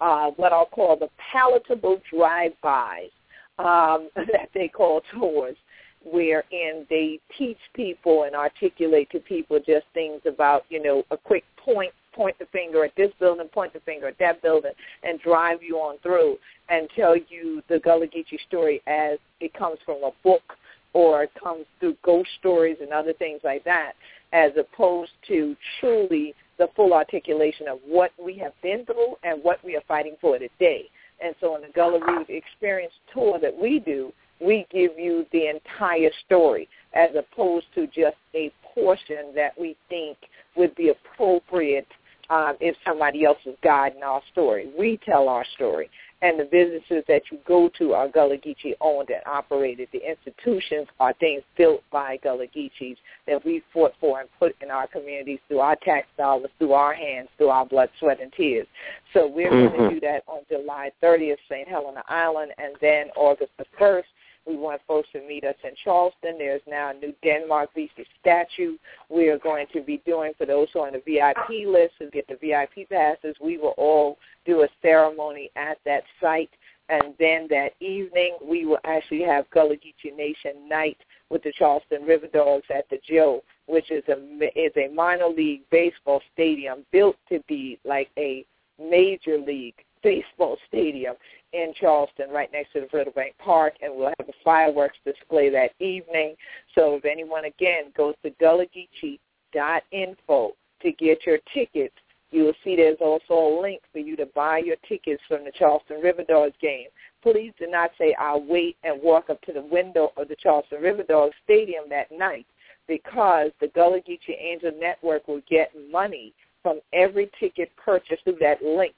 uh, 0.00 0.30
what 0.36 0.52
I'll 0.52 0.66
call 0.66 0.96
the 0.96 1.08
palatable 1.32 2.00
drive-bys 2.10 3.10
um, 3.58 4.08
that 4.16 4.48
they 4.54 4.68
call 4.68 5.02
tours, 5.12 5.56
wherein 6.04 6.86
they 6.88 7.20
teach 7.36 7.58
people 7.74 8.24
and 8.24 8.34
articulate 8.34 9.10
to 9.10 9.20
people 9.20 9.58
just 9.58 9.86
things 9.94 10.20
about, 10.26 10.64
you 10.70 10.82
know, 10.82 11.04
a 11.10 11.16
quick 11.16 11.44
point, 11.56 11.92
point 12.14 12.38
the 12.38 12.46
finger 12.46 12.84
at 12.84 12.94
this 12.96 13.10
building, 13.20 13.48
point 13.48 13.72
the 13.72 13.80
finger 13.80 14.08
at 14.08 14.18
that 14.18 14.40
building, 14.42 14.72
and 15.02 15.20
drive 15.20 15.62
you 15.62 15.76
on 15.76 15.98
through 16.02 16.36
and 16.68 16.88
tell 16.96 17.16
you 17.16 17.62
the 17.68 17.78
Gullah 17.80 18.06
Geechee 18.06 18.40
story 18.46 18.80
as 18.86 19.18
it 19.40 19.52
comes 19.54 19.78
from 19.84 20.02
a 20.04 20.10
book 20.22 20.42
or 20.92 21.26
comes 21.42 21.66
through 21.80 21.96
ghost 22.02 22.28
stories 22.38 22.76
and 22.80 22.92
other 22.92 23.12
things 23.12 23.40
like 23.44 23.64
that 23.64 23.92
as 24.32 24.52
opposed 24.58 25.12
to 25.26 25.56
truly 25.80 26.34
the 26.58 26.68
full 26.76 26.92
articulation 26.92 27.68
of 27.68 27.78
what 27.86 28.10
we 28.22 28.36
have 28.36 28.52
been 28.62 28.84
through 28.84 29.14
and 29.22 29.42
what 29.42 29.64
we 29.64 29.76
are 29.76 29.82
fighting 29.86 30.16
for 30.20 30.38
today. 30.38 30.88
And 31.24 31.34
so 31.40 31.56
in 31.56 31.62
the 31.62 31.68
Gullah 31.74 32.00
Root 32.06 32.28
Experience 32.28 32.92
Tour 33.12 33.38
that 33.40 33.56
we 33.56 33.80
do, 33.80 34.12
we 34.40 34.66
give 34.70 34.92
you 34.96 35.26
the 35.32 35.48
entire 35.48 36.10
story 36.26 36.68
as 36.94 37.10
opposed 37.16 37.66
to 37.74 37.86
just 37.86 38.16
a 38.34 38.52
portion 38.74 39.32
that 39.34 39.52
we 39.58 39.76
think 39.88 40.16
would 40.56 40.74
be 40.76 40.90
appropriate 40.90 41.86
um, 42.30 42.56
if 42.60 42.76
somebody 42.86 43.24
else 43.24 43.38
is 43.46 43.56
guiding 43.64 44.02
our 44.02 44.20
story. 44.32 44.70
We 44.78 45.00
tell 45.04 45.28
our 45.28 45.44
story 45.54 45.90
and 46.20 46.38
the 46.38 46.44
businesses 46.44 47.04
that 47.06 47.22
you 47.30 47.38
go 47.46 47.70
to 47.78 47.92
are 47.92 48.08
Gullah 48.08 48.38
Geechee 48.38 48.74
owned 48.80 49.10
and 49.10 49.22
operated. 49.26 49.88
The 49.92 50.00
institutions 50.08 50.88
are 50.98 51.12
things 51.14 51.42
built 51.56 51.82
by 51.92 52.18
Gullah 52.22 52.46
Geechees 52.46 52.96
that 53.26 53.44
we 53.44 53.62
fought 53.72 53.92
for 54.00 54.20
and 54.20 54.28
put 54.38 54.56
in 54.60 54.70
our 54.70 54.88
communities 54.88 55.38
through 55.46 55.60
our 55.60 55.76
tax 55.76 56.08
dollars, 56.16 56.50
through 56.58 56.72
our 56.72 56.92
hands, 56.92 57.28
through 57.36 57.50
our 57.50 57.66
blood, 57.66 57.88
sweat, 58.00 58.20
and 58.20 58.32
tears. 58.32 58.66
So 59.14 59.28
we're 59.28 59.50
mm-hmm. 59.50 59.76
going 59.76 59.90
to 59.90 59.94
do 59.94 60.06
that 60.06 60.24
on 60.26 60.40
July 60.50 60.90
30th, 61.02 61.36
St. 61.48 61.68
Helena 61.68 62.02
Island, 62.08 62.52
and 62.58 62.74
then 62.80 63.06
August 63.16 63.52
the 63.58 63.66
1st, 63.80 64.02
We 64.48 64.56
want 64.56 64.80
folks 64.88 65.08
to 65.12 65.20
meet 65.20 65.44
us 65.44 65.56
in 65.62 65.72
Charleston. 65.84 66.38
There's 66.38 66.62
now 66.66 66.90
a 66.90 66.94
new 66.94 67.12
Denmark 67.22 67.68
Vesey 67.74 68.06
statue 68.18 68.78
we 69.10 69.28
are 69.28 69.38
going 69.38 69.66
to 69.74 69.82
be 69.82 70.00
doing 70.06 70.32
for 70.38 70.46
those 70.46 70.68
who 70.72 70.80
are 70.80 70.86
on 70.86 70.94
the 70.94 71.02
VIP 71.04 71.66
list 71.66 71.94
who 71.98 72.10
get 72.10 72.26
the 72.28 72.38
VIP 72.40 72.88
passes. 72.88 73.36
We 73.42 73.58
will 73.58 73.74
all 73.76 74.16
do 74.46 74.62
a 74.62 74.68
ceremony 74.80 75.50
at 75.56 75.76
that 75.84 76.04
site. 76.18 76.50
And 76.88 77.12
then 77.18 77.46
that 77.50 77.72
evening, 77.80 78.38
we 78.42 78.64
will 78.64 78.78
actually 78.84 79.22
have 79.22 79.50
Gullah 79.50 79.76
Geechee 79.76 80.16
Nation 80.16 80.66
night 80.66 80.96
with 81.28 81.42
the 81.42 81.52
Charleston 81.52 82.04
River 82.04 82.28
Dogs 82.32 82.64
at 82.74 82.88
the 82.88 82.98
Joe, 83.06 83.42
which 83.66 83.90
is 83.90 84.02
a 84.08 84.14
is 84.58 84.72
a 84.78 84.88
minor 84.94 85.28
league 85.28 85.60
baseball 85.70 86.22
stadium 86.32 86.86
built 86.90 87.16
to 87.28 87.40
be 87.46 87.78
like 87.84 88.08
a 88.16 88.46
major 88.78 89.36
league 89.36 89.74
baseball 90.02 90.56
stadium 90.68 91.14
in 91.52 91.72
Charleston, 91.80 92.30
right 92.30 92.50
next 92.52 92.72
to 92.72 92.80
the 92.80 92.86
Brittlebank 92.86 93.36
Park, 93.38 93.74
and 93.80 93.94
we'll 93.94 94.12
have 94.18 94.28
a 94.28 94.32
fireworks 94.44 94.98
display 95.04 95.48
that 95.50 95.70
evening. 95.80 96.34
So 96.74 96.96
if 96.96 97.04
anyone 97.04 97.44
again 97.44 97.92
goes 97.96 98.16
to 98.22 98.30
gullahgeechee.info 98.42 100.52
to 100.82 100.92
get 100.92 101.26
your 101.26 101.38
tickets, 101.54 101.94
you 102.30 102.44
will 102.44 102.54
see 102.62 102.76
there's 102.76 102.98
also 103.00 103.34
a 103.34 103.60
link 103.60 103.80
for 103.90 104.00
you 104.00 104.14
to 104.16 104.26
buy 104.34 104.58
your 104.58 104.76
tickets 104.86 105.22
from 105.26 105.44
the 105.44 105.52
Charleston 105.58 106.02
River 106.02 106.24
Dogs 106.28 106.54
game. 106.60 106.88
Please 107.22 107.54
do 107.58 107.66
not 107.66 107.90
say, 107.98 108.14
I'll 108.18 108.44
wait 108.44 108.76
and 108.84 109.02
walk 109.02 109.30
up 109.30 109.40
to 109.42 109.52
the 109.52 109.62
window 109.62 110.12
of 110.16 110.28
the 110.28 110.36
Charleston 110.36 110.82
River 110.82 111.04
Dogs 111.04 111.34
Stadium 111.44 111.84
that 111.88 112.12
night 112.12 112.46
because 112.86 113.50
the 113.60 113.68
Gullah 113.68 114.00
Geechee 114.00 114.38
Angel 114.38 114.72
Network 114.78 115.26
will 115.26 115.40
get 115.48 115.72
money 115.90 116.34
from 116.62 116.80
every 116.92 117.30
ticket 117.40 117.70
purchased 117.76 118.24
through 118.24 118.38
that 118.40 118.62
link. 118.62 118.94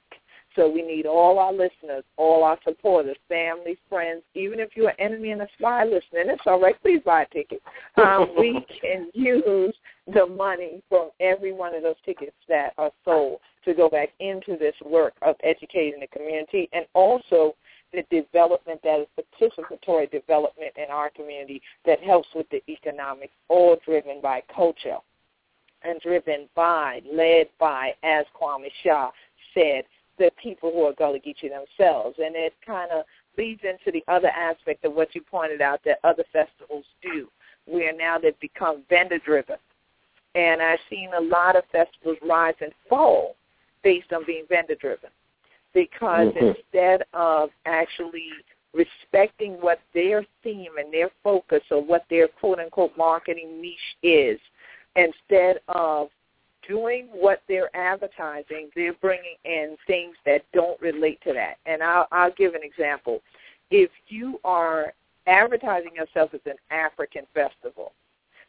So 0.55 0.69
we 0.69 0.81
need 0.81 1.05
all 1.05 1.39
our 1.39 1.53
listeners, 1.53 2.03
all 2.17 2.43
our 2.43 2.57
supporters, 2.63 3.17
family, 3.29 3.77
friends, 3.89 4.21
even 4.35 4.59
if 4.59 4.69
you're 4.75 4.89
an 4.89 4.95
enemy 4.99 5.31
and 5.31 5.41
a 5.41 5.47
spy 5.57 5.85
listening, 5.85 6.29
it's 6.29 6.43
all 6.45 6.59
right. 6.59 6.75
Please 6.81 7.01
buy 7.05 7.23
a 7.23 7.27
ticket. 7.27 7.61
Um, 7.97 8.33
we 8.37 8.65
can 8.81 9.09
use 9.13 9.73
the 10.13 10.25
money 10.25 10.81
from 10.89 11.11
every 11.19 11.53
one 11.53 11.73
of 11.73 11.83
those 11.83 11.95
tickets 12.03 12.35
that 12.49 12.73
are 12.77 12.91
sold 13.05 13.39
to 13.65 13.73
go 13.73 13.89
back 13.89 14.09
into 14.19 14.57
this 14.57 14.75
work 14.83 15.13
of 15.21 15.35
educating 15.43 15.99
the 15.99 16.07
community 16.07 16.69
and 16.73 16.85
also 16.93 17.55
the 17.93 18.03
development 18.09 18.79
that 18.83 18.99
is 19.01 19.25
participatory 19.39 20.09
development 20.11 20.73
in 20.77 20.85
our 20.89 21.09
community 21.09 21.61
that 21.85 22.01
helps 22.01 22.27
with 22.33 22.49
the 22.49 22.61
economics, 22.69 23.33
all 23.49 23.77
driven 23.85 24.19
by 24.21 24.41
culture 24.53 24.97
and 25.83 25.99
driven 26.01 26.47
by, 26.55 27.01
led 27.11 27.47
by, 27.59 27.91
as 28.03 28.25
Kwame 28.39 28.69
Shah 28.83 29.11
said, 29.53 29.83
the 30.17 30.31
people 30.41 30.71
who 30.71 30.83
are 30.83 30.93
Gullah 30.93 31.19
Geechee 31.19 31.49
themselves. 31.49 32.17
And 32.19 32.35
it 32.35 32.53
kind 32.65 32.91
of 32.91 33.05
leads 33.37 33.61
into 33.63 33.91
the 33.91 34.03
other 34.11 34.29
aspect 34.29 34.85
of 34.85 34.93
what 34.93 35.15
you 35.15 35.21
pointed 35.21 35.61
out 35.61 35.81
that 35.85 35.99
other 36.03 36.23
festivals 36.31 36.85
do, 37.01 37.27
where 37.65 37.95
now 37.95 38.17
they've 38.17 38.39
become 38.39 38.83
vendor-driven. 38.89 39.57
And 40.35 40.61
I've 40.61 40.79
seen 40.89 41.09
a 41.17 41.21
lot 41.21 41.55
of 41.55 41.63
festivals 41.71 42.17
rise 42.27 42.55
and 42.61 42.71
fall 42.89 43.35
based 43.83 44.13
on 44.13 44.25
being 44.25 44.45
vendor-driven 44.49 45.09
because 45.73 46.27
mm-hmm. 46.27 46.47
instead 46.47 47.03
of 47.13 47.49
actually 47.65 48.29
respecting 48.73 49.53
what 49.53 49.79
their 49.93 50.25
theme 50.43 50.71
and 50.77 50.93
their 50.93 51.09
focus 51.23 51.61
or 51.71 51.83
what 51.83 52.05
their 52.09 52.27
quote-unquote 52.27 52.97
marketing 52.97 53.61
niche 53.61 53.77
is, 54.03 54.39
instead 54.95 55.59
of 55.67 56.09
doing 56.67 57.07
what 57.11 57.41
they're 57.47 57.75
advertising, 57.75 58.69
they're 58.75 58.93
bringing 58.93 59.35
in 59.45 59.75
things 59.87 60.15
that 60.25 60.43
don't 60.53 60.79
relate 60.81 61.19
to 61.23 61.33
that. 61.33 61.57
And 61.65 61.81
I'll, 61.81 62.07
I'll 62.11 62.33
give 62.33 62.53
an 62.53 62.61
example. 62.63 63.21
If 63.69 63.89
you 64.07 64.39
are 64.43 64.93
advertising 65.27 65.91
yourself 65.95 66.33
as 66.33 66.41
an 66.45 66.57
African 66.71 67.25
festival, 67.33 67.93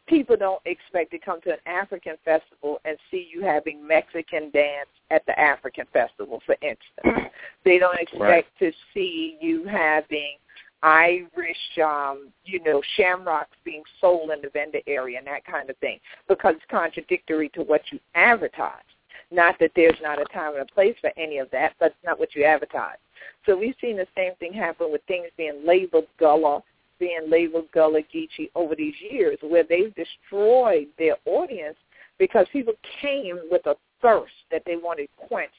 people 0.07 0.35
don't 0.35 0.61
expect 0.65 1.11
to 1.11 1.19
come 1.19 1.41
to 1.41 1.51
an 1.51 1.59
African 1.65 2.15
festival 2.25 2.79
and 2.85 2.97
see 3.09 3.27
you 3.33 3.43
having 3.43 3.85
Mexican 3.85 4.49
dance 4.51 4.89
at 5.11 5.25
the 5.25 5.37
African 5.39 5.85
festival, 5.93 6.41
for 6.45 6.55
instance. 6.61 7.31
They 7.65 7.77
don't 7.77 7.97
expect 7.97 8.19
right. 8.19 8.45
to 8.59 8.73
see 8.93 9.37
you 9.39 9.63
having 9.65 10.35
Irish, 10.83 11.79
um, 11.81 12.27
you 12.43 12.61
know, 12.61 12.81
shamrocks 12.97 13.55
being 13.63 13.83
sold 14.01 14.31
in 14.31 14.41
the 14.41 14.49
vendor 14.49 14.81
area 14.85 15.17
and 15.17 15.27
that 15.27 15.45
kind 15.45 15.69
of 15.69 15.77
thing 15.77 15.97
because 16.27 16.55
it's 16.55 16.65
contradictory 16.69 17.49
to 17.49 17.61
what 17.61 17.81
you 17.91 17.99
advertise. 18.15 18.83
Not 19.31 19.55
that 19.59 19.71
there's 19.75 19.97
not 20.01 20.21
a 20.21 20.25
time 20.25 20.53
and 20.53 20.61
a 20.69 20.73
place 20.73 20.95
for 20.99 21.11
any 21.17 21.37
of 21.37 21.49
that, 21.51 21.73
but 21.79 21.87
it's 21.87 22.05
not 22.05 22.19
what 22.19 22.35
you 22.35 22.43
advertise. 22.43 22.97
So 23.45 23.57
we've 23.57 23.75
seen 23.79 23.95
the 23.95 24.07
same 24.15 24.35
thing 24.35 24.53
happen 24.53 24.91
with 24.91 25.01
things 25.07 25.27
being 25.37 25.63
labeled 25.65 26.07
Gullah, 26.19 26.61
being 26.99 27.29
labeled 27.29 27.71
Gullah 27.73 28.01
Geechee 28.13 28.51
over 28.53 28.75
these 28.75 28.95
years 29.09 29.37
where 29.41 29.63
they've 29.63 29.93
destroyed 29.95 30.87
their 30.99 31.15
audience 31.25 31.77
because 32.19 32.45
people 32.51 32.73
came 33.01 33.39
with 33.49 33.65
a 33.67 33.75
thirst 34.01 34.33
that 34.51 34.63
they 34.65 34.75
wanted 34.75 35.07
quenched 35.17 35.53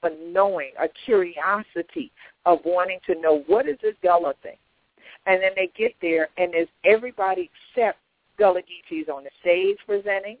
for 0.00 0.10
knowing, 0.32 0.70
a 0.80 0.88
curiosity 1.04 2.10
of 2.46 2.58
wanting 2.64 2.98
to 3.06 3.20
know 3.20 3.42
what 3.46 3.68
is 3.68 3.76
this 3.82 3.94
Gullah 4.02 4.34
thing. 4.42 4.56
And 5.26 5.42
then 5.42 5.52
they 5.54 5.70
get 5.76 5.94
there, 6.00 6.28
and 6.38 6.52
there's 6.52 6.68
everybody 6.84 7.50
except 7.74 7.98
Gullah 8.38 8.62
Geechees 8.62 9.08
on 9.08 9.24
the 9.24 9.30
stage 9.40 9.76
presenting. 9.86 10.38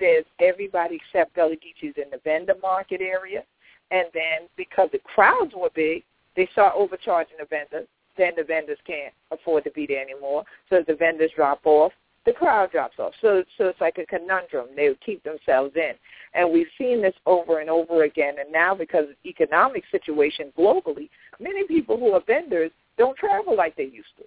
There's 0.00 0.24
everybody 0.40 0.96
except 0.96 1.34
Gullah 1.34 1.56
Geechees 1.56 1.98
in 1.98 2.10
the 2.10 2.20
vendor 2.24 2.54
market 2.62 3.00
area. 3.00 3.44
And 3.90 4.06
then 4.14 4.48
because 4.56 4.88
the 4.92 5.00
crowds 5.00 5.52
were 5.54 5.70
big, 5.74 6.02
they 6.36 6.48
start 6.52 6.74
overcharging 6.76 7.36
the 7.38 7.46
vendors. 7.46 7.86
Then 8.16 8.32
the 8.36 8.44
vendors 8.44 8.78
can't 8.86 9.12
afford 9.30 9.64
to 9.64 9.70
be 9.72 9.86
there 9.86 10.00
anymore. 10.00 10.44
So 10.70 10.82
the 10.86 10.94
vendors 10.94 11.30
drop 11.36 11.60
off 11.64 11.92
the 12.24 12.32
crowd 12.32 12.70
drops 12.70 12.98
off. 12.98 13.12
So 13.20 13.44
so 13.58 13.66
it's 13.66 13.80
like 13.80 13.98
a 13.98 14.06
conundrum. 14.06 14.68
They 14.74 14.88
would 14.88 15.00
keep 15.00 15.22
themselves 15.24 15.74
in. 15.76 15.92
And 16.32 16.50
we've 16.50 16.66
seen 16.78 17.02
this 17.02 17.14
over 17.26 17.60
and 17.60 17.68
over 17.68 18.04
again. 18.04 18.36
And 18.40 18.50
now 18.50 18.74
because 18.74 19.04
of 19.04 19.16
economic 19.26 19.84
situation 19.90 20.52
globally, 20.58 21.10
many 21.40 21.66
people 21.66 21.96
who 21.96 22.12
are 22.12 22.22
vendors 22.26 22.70
don't 22.98 23.16
travel 23.16 23.56
like 23.56 23.76
they 23.76 23.84
used 23.84 24.16
to. 24.18 24.24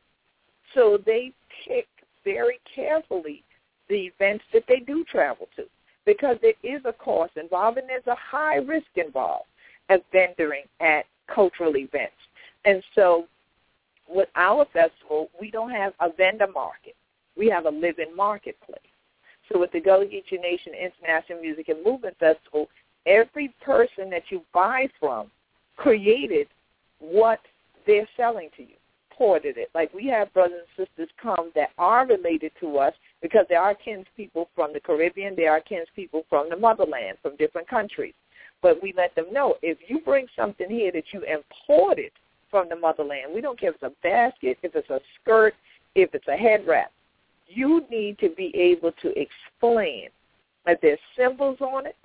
So 0.73 0.97
they 1.05 1.31
pick 1.67 1.87
very 2.23 2.59
carefully 2.73 3.43
the 3.89 3.95
events 4.07 4.43
that 4.53 4.63
they 4.67 4.79
do 4.79 5.03
travel 5.05 5.47
to 5.55 5.63
because 6.05 6.37
there 6.41 6.53
is 6.63 6.81
a 6.85 6.93
cost 6.93 7.33
involved 7.37 7.77
and 7.77 7.87
there's 7.87 8.07
a 8.07 8.15
high 8.15 8.55
risk 8.55 8.87
involved 8.95 9.45
of 9.89 10.01
vendoring 10.13 10.67
at 10.81 11.05
cultural 11.33 11.75
events. 11.77 12.15
And 12.65 12.83
so 12.95 13.27
with 14.09 14.29
our 14.35 14.65
festival, 14.73 15.29
we 15.39 15.51
don't 15.51 15.71
have 15.71 15.93
a 15.99 16.11
vendor 16.11 16.47
market. 16.53 16.95
We 17.37 17.49
have 17.49 17.65
a 17.65 17.69
living 17.69 18.15
marketplace. 18.15 18.79
So 19.51 19.59
with 19.59 19.71
the 19.71 19.79
Geechee 19.79 20.41
Nation 20.41 20.73
International 20.73 21.39
Music 21.41 21.69
and 21.69 21.83
Movement 21.83 22.17
Festival, 22.19 22.67
every 23.05 23.53
person 23.61 24.09
that 24.09 24.23
you 24.29 24.41
buy 24.53 24.87
from 24.99 25.27
created 25.77 26.47
what 26.99 27.39
they're 27.85 28.07
selling 28.17 28.49
to 28.57 28.63
you, 28.63 28.75
ported 29.11 29.57
it. 29.57 29.69
Like 29.73 29.93
we 29.93 30.07
have 30.07 30.33
brothers 30.33 30.61
and 30.77 30.87
sisters 30.87 31.09
come 31.21 31.51
that 31.55 31.69
are 31.77 32.05
related 32.05 32.51
to 32.59 32.77
us 32.77 32.93
because 33.21 33.45
they 33.49 33.55
are 33.55 33.75
kinspeople 33.75 34.49
from 34.55 34.73
the 34.73 34.79
Caribbean, 34.79 35.35
they 35.35 35.47
are 35.47 35.61
kinspeople 35.61 36.23
from 36.29 36.49
the 36.49 36.57
motherland, 36.57 37.17
from 37.21 37.35
different 37.37 37.67
countries. 37.67 38.13
But 38.61 38.81
we 38.81 38.93
let 38.97 39.13
them 39.15 39.31
know 39.31 39.55
if 39.61 39.77
you 39.87 39.99
bring 39.99 40.27
something 40.35 40.69
here 40.69 40.91
that 40.91 41.05
you 41.13 41.23
imported 41.23 42.11
from 42.49 42.69
the 42.69 42.75
motherland, 42.75 43.33
we 43.33 43.41
don't 43.41 43.59
care 43.59 43.69
if 43.69 43.75
it's 43.75 43.83
a 43.83 44.07
basket, 44.07 44.57
if 44.63 44.75
it's 44.75 44.89
a 44.89 44.99
skirt, 45.21 45.53
if 45.95 46.13
it's 46.13 46.27
a 46.27 46.37
head 46.37 46.65
wrap 46.65 46.91
you 47.47 47.83
need 47.89 48.19
to 48.19 48.29
be 48.29 48.51
able 48.55 48.91
to 49.01 49.13
explain 49.19 50.09
that 50.65 50.79
there's 50.81 50.99
symbols 51.17 51.57
on 51.61 51.85
it, 51.85 51.95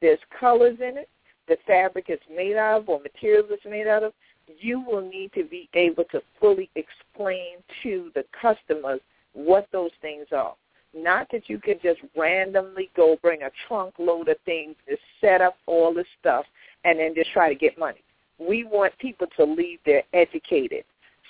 there's 0.00 0.18
colors 0.38 0.78
in 0.80 0.96
it, 0.96 1.08
the 1.48 1.56
fabric 1.66 2.06
it's 2.08 2.22
made 2.34 2.56
of 2.56 2.88
or 2.88 3.00
material 3.00 3.44
it's 3.50 3.64
made 3.64 3.86
out 3.86 4.04
of, 4.04 4.12
you 4.58 4.80
will 4.80 5.02
need 5.02 5.32
to 5.34 5.44
be 5.44 5.68
able 5.74 6.04
to 6.04 6.22
fully 6.40 6.70
explain 6.74 7.56
to 7.82 8.10
the 8.14 8.24
customers 8.40 9.00
what 9.32 9.66
those 9.72 9.90
things 10.00 10.26
are. 10.32 10.54
Not 10.94 11.28
that 11.32 11.48
you 11.48 11.58
can 11.58 11.78
just 11.82 12.00
randomly 12.16 12.90
go 12.94 13.16
bring 13.22 13.42
a 13.42 13.50
trunk 13.66 13.94
load 13.98 14.28
of 14.28 14.36
things 14.44 14.76
to 14.88 14.96
set 15.20 15.40
up 15.40 15.56
all 15.66 15.94
this 15.94 16.06
stuff 16.20 16.44
and 16.84 16.98
then 16.98 17.14
just 17.14 17.32
try 17.32 17.48
to 17.48 17.54
get 17.54 17.78
money. 17.78 18.02
We 18.38 18.64
want 18.64 18.96
people 18.98 19.26
to 19.38 19.44
leave 19.44 19.78
there 19.86 20.02
educated 20.12 20.84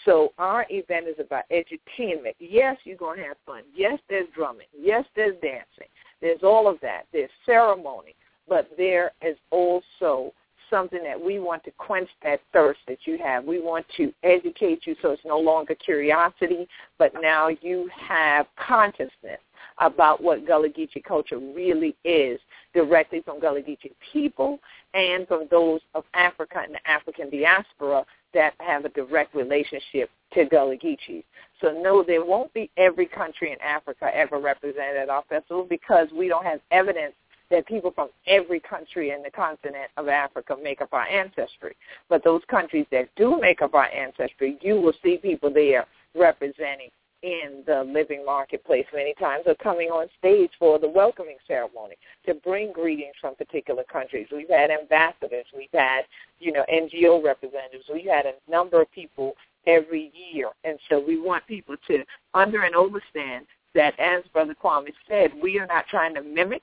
so 0.05 0.33
our 0.39 0.67
event 0.69 1.07
is 1.09 1.17
about 1.21 1.45
edutainment. 1.51 2.35
Yes, 2.39 2.77
you're 2.85 2.97
going 2.97 3.19
to 3.19 3.25
have 3.25 3.37
fun. 3.47 3.63
Yes, 3.75 3.99
there's 4.09 4.29
drumming. 4.35 4.67
Yes, 4.79 5.05
there's 5.15 5.37
dancing. 5.41 5.89
There's 6.21 6.43
all 6.43 6.69
of 6.69 6.79
that. 6.83 7.03
There's 7.13 7.31
ceremony. 7.47 8.15
But 8.49 8.71
there 8.77 9.13
is 9.23 9.37
also 9.51 10.33
something 10.73 11.03
that 11.05 11.21
we 11.21 11.39
want 11.39 11.63
to 11.65 11.71
quench 11.73 12.09
that 12.25 12.41
thirst 12.53 12.81
that 12.89 12.99
you 13.05 13.19
have. 13.19 13.45
We 13.45 13.61
want 13.61 13.87
to 13.99 14.13
educate 14.25 14.87
you 14.87 14.97
so 15.03 15.11
it's 15.11 15.23
no 15.25 15.39
longer 15.39 15.75
curiosity, 15.75 16.67
but 16.99 17.13
now 17.21 17.49
you 17.61 17.89
have 18.09 18.47
consciousness 18.57 19.39
about 19.79 20.23
what 20.23 20.47
Gullah 20.47 20.71
Geechee 20.71 21.05
culture 21.05 21.39
really 21.39 21.95
is 22.05 22.41
directly 22.75 23.21
from 23.23 23.41
Gullah 23.41 23.61
Geechee 23.61 23.93
people 24.13 24.59
and 24.95 25.29
from 25.29 25.47
those 25.51 25.81
of 25.95 26.05
Africa 26.15 26.63
and 26.65 26.75
the 26.75 26.91
African 26.91 27.31
diaspora 27.31 28.05
that 28.35 28.55
have 28.59 28.85
a 28.85 28.89
direct 28.91 29.35
relationship 29.35 30.11
to 30.35 30.45
Gullah 30.47 30.77
Geechee. 30.77 31.25
So 31.61 31.71
no, 31.83 32.03
there 32.03 32.25
won't 32.25 32.53
be 32.55 32.71
every 32.77 33.07
country 33.07 33.53
in 33.53 33.61
Africa 33.61 34.11
ever 34.15 34.39
represented 34.41 34.97
at 34.97 35.11
our 35.11 35.23
festival 35.29 35.67
because 35.69 36.09
we 36.17 36.29
don't 36.29 36.45
have 36.45 36.61
evidence 36.71 37.15
that 37.53 37.67
people 37.67 37.93
from 37.93 38.09
every 38.27 38.59
country 38.59 39.11
in 39.11 39.23
the 39.23 39.31
continent 39.31 39.91
of 39.97 40.09
Africa 40.09 40.57
make 40.61 40.81
up 40.81 40.93
our 40.93 41.07
ancestry. 41.07 41.77
But 42.09 42.25
those 42.25 42.43
countries 42.51 42.87
that 42.91 43.09
do 43.15 43.39
make 43.41 43.63
up 43.63 43.75
our 43.75 43.87
ancestry, 43.87 44.59
you 44.61 44.81
will 44.81 44.95
see 45.03 45.19
people 45.19 45.53
there 45.53 45.87
representing 46.15 46.89
in 47.23 47.63
the 47.67 47.85
living 47.85 48.25
marketplace 48.25 48.87
many 48.93 49.15
times 49.15 49.45
or 49.47 49.55
coming 49.57 49.89
on 49.89 50.09
stage 50.19 50.51
for 50.59 50.79
the 50.79 50.89
welcoming 50.89 51.37
ceremony 51.47 51.95
to 52.27 52.35
bring 52.35 52.73
greetings 52.73 53.15
from 53.21 53.37
particular 53.37 53.85
countries. 53.85 54.27
We've 54.33 54.49
had 54.49 54.71
ambassadors, 54.71 55.47
we've 55.57 55.69
had, 55.73 56.03
you 56.41 56.53
know, 56.53 56.65
NGO 56.73 57.23
representatives, 57.23 57.85
we've 57.93 58.11
had 58.11 58.27
a 58.27 58.51
number 58.51 58.83
of 58.83 58.91
people 58.91 59.35
every 59.67 60.11
year. 60.33 60.49
And 60.65 60.79
so 60.91 60.99
we 60.99 61.21
want 61.21 61.47
people 61.47 61.77
to 61.87 62.03
under 62.35 62.63
and 62.63 62.75
understand 62.75 63.47
that 63.75 63.99
as 64.01 64.25
Brother 64.33 64.57
Kwame 64.61 64.93
said, 65.09 65.31
we 65.41 65.61
are 65.61 65.67
not 65.67 65.87
trying 65.89 66.15
to 66.15 66.23
mimic 66.23 66.63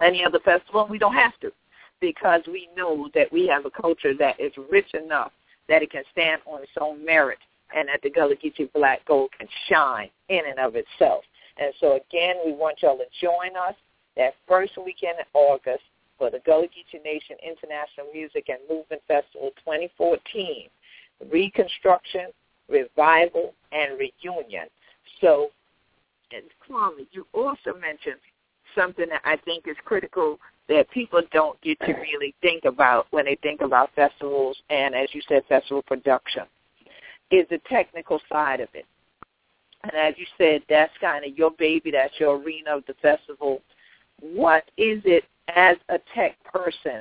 any 0.00 0.24
other 0.24 0.40
festival. 0.40 0.86
We 0.88 0.98
don't 0.98 1.14
have 1.14 1.38
to 1.40 1.52
because 2.00 2.42
we 2.46 2.68
know 2.76 3.08
that 3.14 3.32
we 3.32 3.46
have 3.46 3.64
a 3.64 3.70
culture 3.70 4.14
that 4.18 4.38
is 4.40 4.52
rich 4.70 4.92
enough 4.94 5.32
that 5.68 5.82
it 5.82 5.90
can 5.90 6.02
stand 6.10 6.42
on 6.46 6.62
its 6.62 6.72
own 6.80 7.04
merit 7.04 7.38
and 7.74 7.88
that 7.88 8.02
the 8.02 8.10
Gullah 8.10 8.36
Geechee 8.36 8.72
Black 8.72 9.04
Gold 9.06 9.30
can 9.38 9.48
shine 9.68 10.10
in 10.28 10.40
and 10.48 10.58
of 10.58 10.74
itself. 10.76 11.24
And 11.58 11.72
so 11.80 11.96
again, 11.96 12.36
we 12.44 12.52
want 12.52 12.82
y'all 12.82 12.98
to 12.98 13.04
join 13.20 13.56
us 13.56 13.74
that 14.16 14.34
first 14.46 14.72
weekend 14.76 15.18
in 15.18 15.24
August 15.32 15.82
for 16.18 16.30
the 16.30 16.40
Gullah 16.44 16.66
Geechee 16.66 17.02
Nation 17.04 17.36
International 17.42 18.06
Music 18.12 18.48
and 18.48 18.58
Movement 18.68 19.02
Festival 19.08 19.50
2014, 19.64 20.68
Reconstruction, 21.30 22.26
Revival, 22.68 23.54
and 23.72 23.98
Reunion. 23.98 24.66
So, 25.20 25.48
and 26.32 26.44
Kwame, 26.68 27.06
you 27.12 27.26
also 27.32 27.78
mentioned 27.80 28.16
something 28.74 29.08
that 29.08 29.22
I 29.24 29.36
think 29.36 29.66
is 29.66 29.76
critical 29.84 30.38
that 30.68 30.90
people 30.90 31.22
don't 31.32 31.60
get 31.60 31.78
to 31.80 31.92
really 31.92 32.34
think 32.40 32.64
about 32.64 33.06
when 33.10 33.24
they 33.24 33.36
think 33.42 33.60
about 33.60 33.90
festivals 33.94 34.56
and, 34.70 34.94
as 34.94 35.08
you 35.12 35.20
said, 35.28 35.42
festival 35.48 35.82
production 35.82 36.44
is 37.30 37.46
the 37.50 37.60
technical 37.68 38.20
side 38.30 38.60
of 38.60 38.68
it. 38.74 38.86
And 39.84 39.92
as 39.94 40.14
you 40.16 40.26
said, 40.38 40.62
that's 40.68 40.92
kind 41.00 41.24
of 41.24 41.36
your 41.36 41.50
baby, 41.52 41.90
that's 41.90 42.14
your 42.20 42.36
arena 42.36 42.76
of 42.76 42.84
the 42.86 42.94
festival. 43.02 43.62
What 44.20 44.64
is 44.76 45.02
it 45.04 45.24
as 45.54 45.76
a 45.88 45.98
tech 46.14 46.36
person 46.44 47.00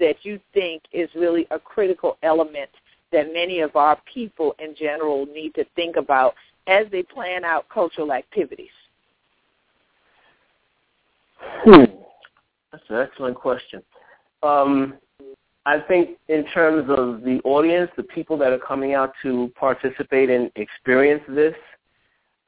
that 0.00 0.16
you 0.22 0.40
think 0.54 0.82
is 0.92 1.10
really 1.14 1.46
a 1.50 1.58
critical 1.58 2.16
element 2.22 2.70
that 3.12 3.32
many 3.32 3.60
of 3.60 3.76
our 3.76 3.98
people 4.12 4.54
in 4.58 4.74
general 4.74 5.26
need 5.26 5.54
to 5.54 5.64
think 5.76 5.96
about 5.96 6.34
as 6.66 6.86
they 6.90 7.02
plan 7.02 7.44
out 7.44 7.68
cultural 7.68 8.12
activities? 8.12 8.70
Hmm. 11.64 11.84
That's 12.72 12.84
an 12.88 12.96
excellent 12.96 13.36
question. 13.36 13.82
Um, 14.42 14.94
I 15.66 15.80
think 15.80 16.18
in 16.28 16.44
terms 16.46 16.90
of 16.90 17.22
the 17.22 17.40
audience, 17.44 17.90
the 17.96 18.02
people 18.02 18.36
that 18.38 18.52
are 18.52 18.58
coming 18.58 18.94
out 18.94 19.12
to 19.22 19.50
participate 19.58 20.28
and 20.28 20.50
experience 20.56 21.22
this, 21.28 21.54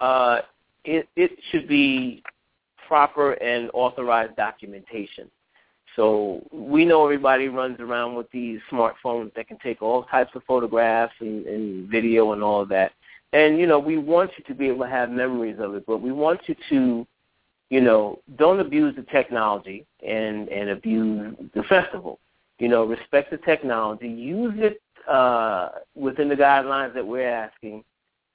uh, 0.01 0.41
it, 0.85 1.09
it 1.17 1.31
should 1.51 1.67
be 1.67 2.23
proper 2.87 3.33
and 3.33 3.71
authorized 3.73 4.37
documentation. 4.37 5.31
So 5.97 6.47
we 6.53 6.85
know 6.85 7.05
everybody 7.05 7.49
runs 7.49 7.81
around 7.81 8.17
with 8.17 8.31
these 8.31 8.61
smartphones 8.71 9.33
that 9.35 9.49
can 9.49 9.59
take 9.63 9.81
all 9.81 10.05
types 10.05 10.31
of 10.35 10.43
photographs 10.45 11.15
and, 11.21 11.47
and 11.47 11.89
video 11.89 12.33
and 12.33 12.43
all 12.43 12.61
of 12.61 12.69
that. 12.69 12.93
And, 13.33 13.59
you 13.59 13.67
know, 13.67 13.79
we 13.79 13.97
want 13.97 14.31
you 14.37 14.45
to 14.45 14.55
be 14.55 14.69
able 14.69 14.85
to 14.85 14.91
have 14.91 15.11
memories 15.11 15.57
of 15.59 15.75
it, 15.75 15.85
but 15.87 16.03
we 16.03 16.13
want 16.13 16.41
you 16.47 16.55
to, 16.69 17.07
you 17.71 17.81
know, 17.81 18.21
don't 18.37 18.61
abuse 18.61 18.95
the 18.97 19.03
technology 19.03 19.87
and, 20.07 20.49
and 20.49 20.71
abuse 20.71 21.35
the 21.55 21.63
festival 21.65 22.19
you 22.59 22.69
know, 22.69 22.85
respect 22.85 23.31
the 23.31 23.39
technology, 23.39 24.09
use 24.09 24.55
it 24.57 24.81
uh, 25.09 25.69
within 25.95 26.29
the 26.29 26.35
guidelines 26.35 26.95
that 26.95 27.07
we're 27.07 27.29
asking, 27.29 27.85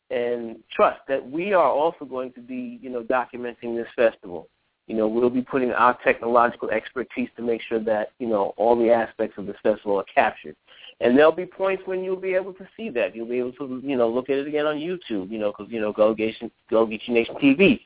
and 0.10 0.58
trust 0.76 1.00
that 1.08 1.30
we 1.30 1.54
are 1.54 1.70
also 1.70 2.06
going 2.06 2.32
to 2.34 2.41
be, 2.41 2.80
you 2.82 2.89
know, 2.89 3.02
documenting 3.02 3.76
this 3.76 3.88
festival. 3.96 4.48
You 4.88 4.98
know, 4.98 5.08
we'll 5.08 5.30
be 5.30 5.41
putting 5.41 5.72
our 5.72 5.98
technological 6.04 6.70
expertise 6.70 7.30
to 7.38 7.41
make 7.41 7.62
sure 7.62 7.80
that, 7.80 8.12
you 8.20 8.28
know, 8.28 8.54
all 8.58 8.78
the 8.78 8.91
aspects 8.91 9.38
of 9.38 9.46
this 9.46 9.56
festival 9.63 9.98
are 9.98 10.06
captured. 10.13 10.56
And 11.00 11.17
there'll 11.17 11.32
be 11.32 11.46
points 11.46 11.84
when 11.86 12.04
you'll 12.04 12.15
be 12.17 12.36
able 12.36 12.54
to 12.54 12.67
see 12.76 12.89
that. 12.89 13.15
You'll 13.15 13.30
be 13.30 13.39
able 13.39 13.54
to, 13.54 13.82
you 13.84 13.96
know, 13.96 14.10
look 14.10 14.30
at 14.30 14.38
it 14.38 14.48
again 14.48 14.65
on 14.65 14.76
YouTube, 14.76 15.32
you 15.32 15.39
know, 15.39 15.52
because, 15.52 15.72
you 15.72 15.80
know, 15.80 15.94
Go 15.94 16.13
Nation, 16.13 16.52
Go 16.70 16.86
Nation 16.86 17.36
TV 17.36 17.80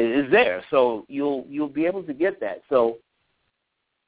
is 0.00 0.30
there. 0.30 0.62
So 0.70 1.04
you'll, 1.08 1.44
you'll 1.48 1.68
be 1.68 1.86
able 1.86 2.02
to 2.04 2.14
get 2.14 2.40
that. 2.40 2.62
So 2.68 2.98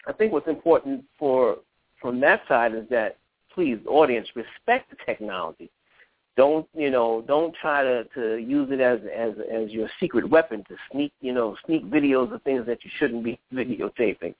I 0.06 0.12
think 0.12 0.32
what's 0.32 0.48
important 0.48 1.04
for 1.18 1.58
from 2.00 2.20
that 2.20 2.42
side 2.46 2.74
is 2.74 2.84
that 2.90 3.18
please, 3.52 3.78
audience, 3.88 4.28
respect 4.34 4.90
the 4.90 4.96
technology. 5.06 5.70
Don't 6.36 6.68
you 6.74 6.90
know? 6.90 7.24
Don't 7.26 7.54
try 7.54 7.82
to 7.82 8.04
to 8.14 8.36
use 8.36 8.68
it 8.70 8.80
as 8.80 9.00
as 9.14 9.32
as 9.50 9.70
your 9.70 9.88
secret 9.98 10.28
weapon 10.28 10.64
to 10.68 10.76
sneak 10.92 11.12
you 11.22 11.32
know 11.32 11.56
sneak 11.64 11.84
videos 11.86 12.32
of 12.32 12.42
things 12.42 12.66
that 12.66 12.84
you 12.84 12.90
shouldn't 12.98 13.24
be 13.24 13.38
videotaping. 13.54 14.34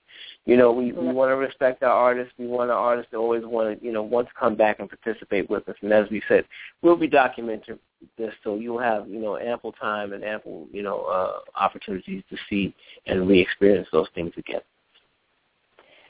You 0.44 0.58
know, 0.58 0.72
we 0.72 0.92
we 0.92 1.12
want 1.12 1.30
to 1.30 1.36
respect 1.36 1.82
our 1.82 1.90
artists. 1.90 2.34
We 2.38 2.46
want 2.46 2.70
our 2.70 2.78
artists 2.78 3.10
to 3.12 3.16
always 3.16 3.44
want 3.44 3.80
to 3.80 3.84
you 3.84 3.92
know 3.92 4.02
want 4.02 4.28
to 4.28 4.34
come 4.38 4.56
back 4.56 4.78
and 4.78 4.90
participate 4.90 5.48
with 5.48 5.66
us. 5.70 5.76
And 5.80 5.92
as 5.92 6.10
we 6.10 6.22
said, 6.28 6.44
we'll 6.82 6.96
be 6.96 7.08
documenting 7.08 7.78
this, 8.18 8.34
so 8.44 8.56
you'll 8.56 8.78
have 8.78 9.08
you 9.08 9.18
know 9.18 9.38
ample 9.38 9.72
time 9.72 10.12
and 10.12 10.22
ample 10.22 10.66
you 10.72 10.82
know 10.82 11.04
uh, 11.04 11.38
opportunities 11.58 12.22
to 12.28 12.36
see 12.50 12.74
and 13.06 13.26
re-experience 13.26 13.88
those 13.90 14.08
things 14.14 14.32
again. 14.36 14.60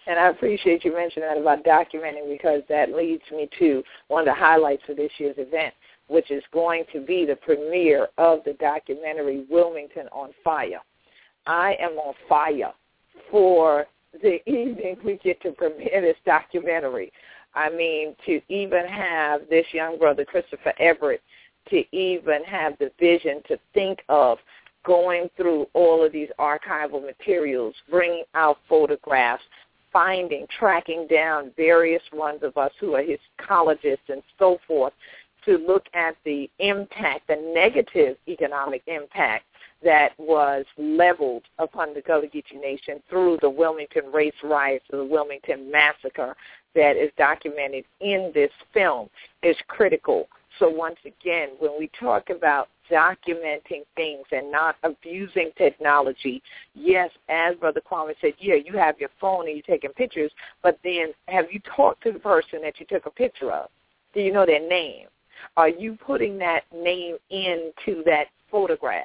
And 0.06 0.18
I 0.18 0.28
appreciate 0.28 0.84
you 0.84 0.92
mentioning 0.94 1.28
that 1.28 1.38
about 1.38 1.64
documenting 1.64 2.30
because 2.30 2.62
that 2.68 2.94
leads 2.94 3.24
me 3.32 3.48
to 3.58 3.82
one 4.08 4.20
of 4.20 4.26
the 4.26 4.40
highlights 4.40 4.82
of 4.88 4.96
this 4.96 5.10
year's 5.18 5.36
event, 5.38 5.74
which 6.08 6.30
is 6.30 6.44
going 6.52 6.84
to 6.92 7.00
be 7.00 7.24
the 7.24 7.36
premiere 7.36 8.08
of 8.16 8.40
the 8.44 8.52
documentary 8.54 9.44
Wilmington 9.50 10.06
on 10.12 10.30
Fire. 10.44 10.80
I 11.46 11.76
am 11.80 11.92
on 11.92 12.14
fire 12.28 12.72
for 13.30 13.86
the 14.22 14.38
evening 14.50 14.96
we 15.04 15.18
get 15.22 15.40
to 15.42 15.52
premiere 15.52 16.00
this 16.00 16.16
documentary. 16.24 17.12
I 17.54 17.70
mean, 17.70 18.14
to 18.26 18.40
even 18.48 18.86
have 18.86 19.42
this 19.48 19.66
young 19.72 19.98
brother, 19.98 20.24
Christopher 20.24 20.74
Everett, 20.78 21.22
to 21.70 21.82
even 21.96 22.44
have 22.44 22.78
the 22.78 22.92
vision 23.00 23.40
to 23.48 23.58
think 23.74 24.00
of 24.08 24.38
going 24.84 25.28
through 25.36 25.66
all 25.72 26.04
of 26.04 26.12
these 26.12 26.28
archival 26.38 27.04
materials, 27.04 27.74
bringing 27.90 28.22
out 28.34 28.58
photographs, 28.68 29.42
finding, 29.96 30.46
tracking 30.58 31.06
down 31.06 31.50
various 31.56 32.02
ones 32.12 32.40
of 32.42 32.54
us 32.58 32.70
who 32.78 32.94
are 32.94 33.02
histologists 33.02 34.04
and 34.10 34.22
so 34.38 34.58
forth 34.68 34.92
to 35.42 35.56
look 35.66 35.86
at 35.94 36.14
the 36.26 36.50
impact, 36.58 37.26
the 37.28 37.52
negative 37.54 38.18
economic 38.28 38.82
impact 38.88 39.46
that 39.82 40.10
was 40.18 40.66
leveled 40.76 41.44
upon 41.58 41.94
the 41.94 42.02
Gullah 42.02 42.26
Geechee 42.26 42.60
Nation 42.60 43.02
through 43.08 43.38
the 43.40 43.48
Wilmington 43.48 44.12
race 44.12 44.34
riots, 44.44 44.84
the 44.90 45.02
Wilmington 45.02 45.70
massacre 45.70 46.36
that 46.74 46.96
is 46.98 47.10
documented 47.16 47.86
in 48.02 48.30
this 48.34 48.50
film 48.74 49.08
is 49.42 49.56
critical. 49.66 50.28
So 50.58 50.68
once 50.68 50.98
again, 51.06 51.50
when 51.58 51.72
we 51.78 51.90
talk 51.98 52.28
about 52.28 52.68
documenting 52.90 53.84
things 53.94 54.26
and 54.32 54.50
not 54.50 54.76
abusing 54.82 55.50
technology. 55.56 56.42
Yes, 56.74 57.10
as 57.28 57.56
Brother 57.56 57.80
Kwame 57.80 58.14
said, 58.20 58.34
yeah, 58.38 58.54
you 58.54 58.76
have 58.76 58.98
your 58.98 59.10
phone 59.20 59.46
and 59.46 59.56
you're 59.56 59.62
taking 59.62 59.90
pictures, 59.90 60.30
but 60.62 60.78
then 60.84 61.12
have 61.28 61.46
you 61.50 61.60
talked 61.76 62.02
to 62.04 62.12
the 62.12 62.18
person 62.18 62.62
that 62.62 62.78
you 62.80 62.86
took 62.86 63.06
a 63.06 63.10
picture 63.10 63.52
of? 63.52 63.68
Do 64.14 64.20
you 64.20 64.32
know 64.32 64.46
their 64.46 64.66
name? 64.66 65.06
Are 65.56 65.68
you 65.68 65.98
putting 66.04 66.38
that 66.38 66.62
name 66.74 67.16
into 67.30 68.02
that 68.04 68.26
photograph? 68.50 69.04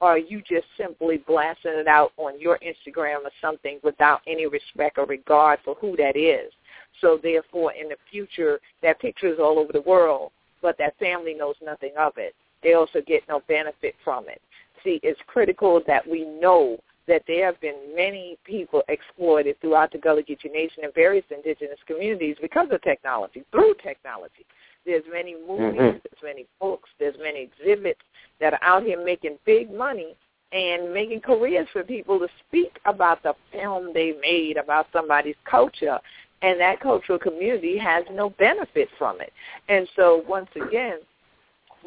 Or 0.00 0.10
are 0.10 0.18
you 0.18 0.42
just 0.42 0.66
simply 0.76 1.18
blasting 1.26 1.72
it 1.74 1.86
out 1.86 2.12
on 2.16 2.40
your 2.40 2.58
Instagram 2.58 3.24
or 3.24 3.30
something 3.40 3.78
without 3.84 4.20
any 4.26 4.46
respect 4.46 4.98
or 4.98 5.06
regard 5.06 5.60
for 5.64 5.76
who 5.76 5.96
that 5.96 6.16
is? 6.16 6.52
So 7.00 7.18
therefore, 7.22 7.72
in 7.72 7.88
the 7.88 7.96
future, 8.10 8.60
that 8.82 9.00
picture 9.00 9.32
is 9.32 9.38
all 9.38 9.58
over 9.58 9.72
the 9.72 9.82
world, 9.82 10.32
but 10.60 10.76
that 10.78 10.98
family 10.98 11.34
knows 11.34 11.54
nothing 11.62 11.92
of 11.96 12.14
it 12.16 12.34
they 12.62 12.74
also 12.74 13.00
get 13.06 13.22
no 13.28 13.42
benefit 13.48 13.94
from 14.04 14.28
it. 14.28 14.40
See, 14.84 15.00
it's 15.02 15.20
critical 15.26 15.80
that 15.86 16.06
we 16.08 16.24
know 16.24 16.78
that 17.08 17.22
there 17.26 17.46
have 17.46 17.60
been 17.60 17.94
many 17.94 18.38
people 18.44 18.82
exploited 18.88 19.60
throughout 19.60 19.90
the 19.92 19.98
Gullah 19.98 20.22
Geechee 20.22 20.52
Nation 20.52 20.84
and 20.84 20.94
various 20.94 21.24
indigenous 21.30 21.78
communities 21.86 22.36
because 22.40 22.68
of 22.70 22.80
technology, 22.82 23.44
through 23.50 23.74
technology. 23.82 24.46
There's 24.86 25.04
many 25.12 25.34
movies, 25.34 25.80
mm-hmm. 25.80 25.98
there's 25.98 26.22
many 26.22 26.46
books, 26.60 26.90
there's 26.98 27.16
many 27.20 27.42
exhibits 27.42 28.00
that 28.40 28.54
are 28.54 28.62
out 28.62 28.82
here 28.84 29.02
making 29.02 29.38
big 29.44 29.72
money 29.72 30.14
and 30.52 30.92
making 30.92 31.20
careers 31.20 31.66
for 31.72 31.82
people 31.82 32.18
to 32.18 32.28
speak 32.46 32.78
about 32.84 33.22
the 33.22 33.34
film 33.52 33.92
they 33.94 34.14
made, 34.20 34.56
about 34.56 34.86
somebody's 34.92 35.36
culture. 35.44 35.98
and 36.42 36.60
that 36.60 36.80
cultural 36.80 37.18
community 37.18 37.78
has 37.78 38.04
no 38.12 38.30
benefit 38.30 38.88
from 38.98 39.20
it. 39.20 39.32
And 39.68 39.88
so 39.94 40.24
once 40.28 40.50
again, 40.56 40.98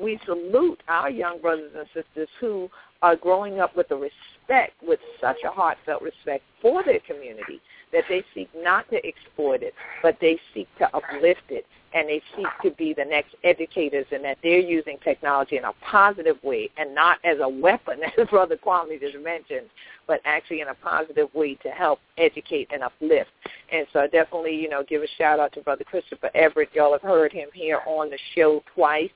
we 0.02 0.20
salute 0.26 0.82
our 0.88 1.10
young 1.10 1.40
brothers 1.42 1.72
and 1.78 1.88
sisters 1.94 2.30
who 2.40 2.70
are 3.02 3.16
growing 3.16 3.60
up 3.60 3.76
with 3.76 3.92
a 3.92 3.96
respect, 3.96 4.74
with 4.82 5.00
such 5.22 5.38
a 5.46 5.50
heartfelt 5.50 6.02
respect 6.02 6.44
for 6.62 6.84
their 6.84 7.00
community 7.00 7.62
that 7.92 8.04
they 8.10 8.24
seek 8.34 8.50
not 8.56 8.90
to 8.90 8.98
exploit 9.06 9.64
it, 9.64 9.74
but 10.02 10.18
they 10.20 10.40
seek 10.54 10.68
to 10.78 10.86
uplift 10.96 11.44
it 11.50 11.66
and 11.94 12.10
they 12.10 12.22
seek 12.36 12.48
to 12.62 12.72
be 12.72 12.94
the 12.94 13.06
next 13.06 13.36
educators 13.46 14.06
and 14.12 14.24
that 14.24 14.38
they're 14.44 14.60
using 14.60 14.98
technology 15.02 15.56
in 15.56 15.64
a 15.64 15.72
positive 15.82 16.36
way 16.44 16.70
and 16.78 16.94
not 16.94 17.20
as 17.24 17.38
a 17.42 17.48
weapon, 17.48 18.00
as 18.18 18.28
Brother 18.28 18.58
Kwame 18.58 19.00
just 19.00 19.18
mentioned, 19.24 19.68
but 20.06 20.20
actually 20.26 20.60
in 20.60 20.68
a 20.68 20.74
positive 20.76 21.34
way 21.34 21.56
to 21.56 21.70
help 21.70 22.00
educate 22.18 22.68
and 22.74 22.84
uplift. 22.84 23.30
And 23.72 23.88
so 23.94 24.02
I 24.02 24.08
definitely, 24.08 24.56
you 24.56 24.68
know, 24.68 24.84
give 24.84 25.04
a 25.04 25.08
shout 25.18 25.40
out 25.40 25.54
to 25.54 25.62
Brother 25.62 25.86
Christopher 25.86 26.30
Everett. 26.36 26.70
Y'all 26.74 26.92
have 26.92 27.02
heard 27.02 27.32
him 27.32 27.48
here 27.54 27.80
on 27.88 28.10
the 28.10 28.20
show 28.36 28.62
twice 28.76 29.10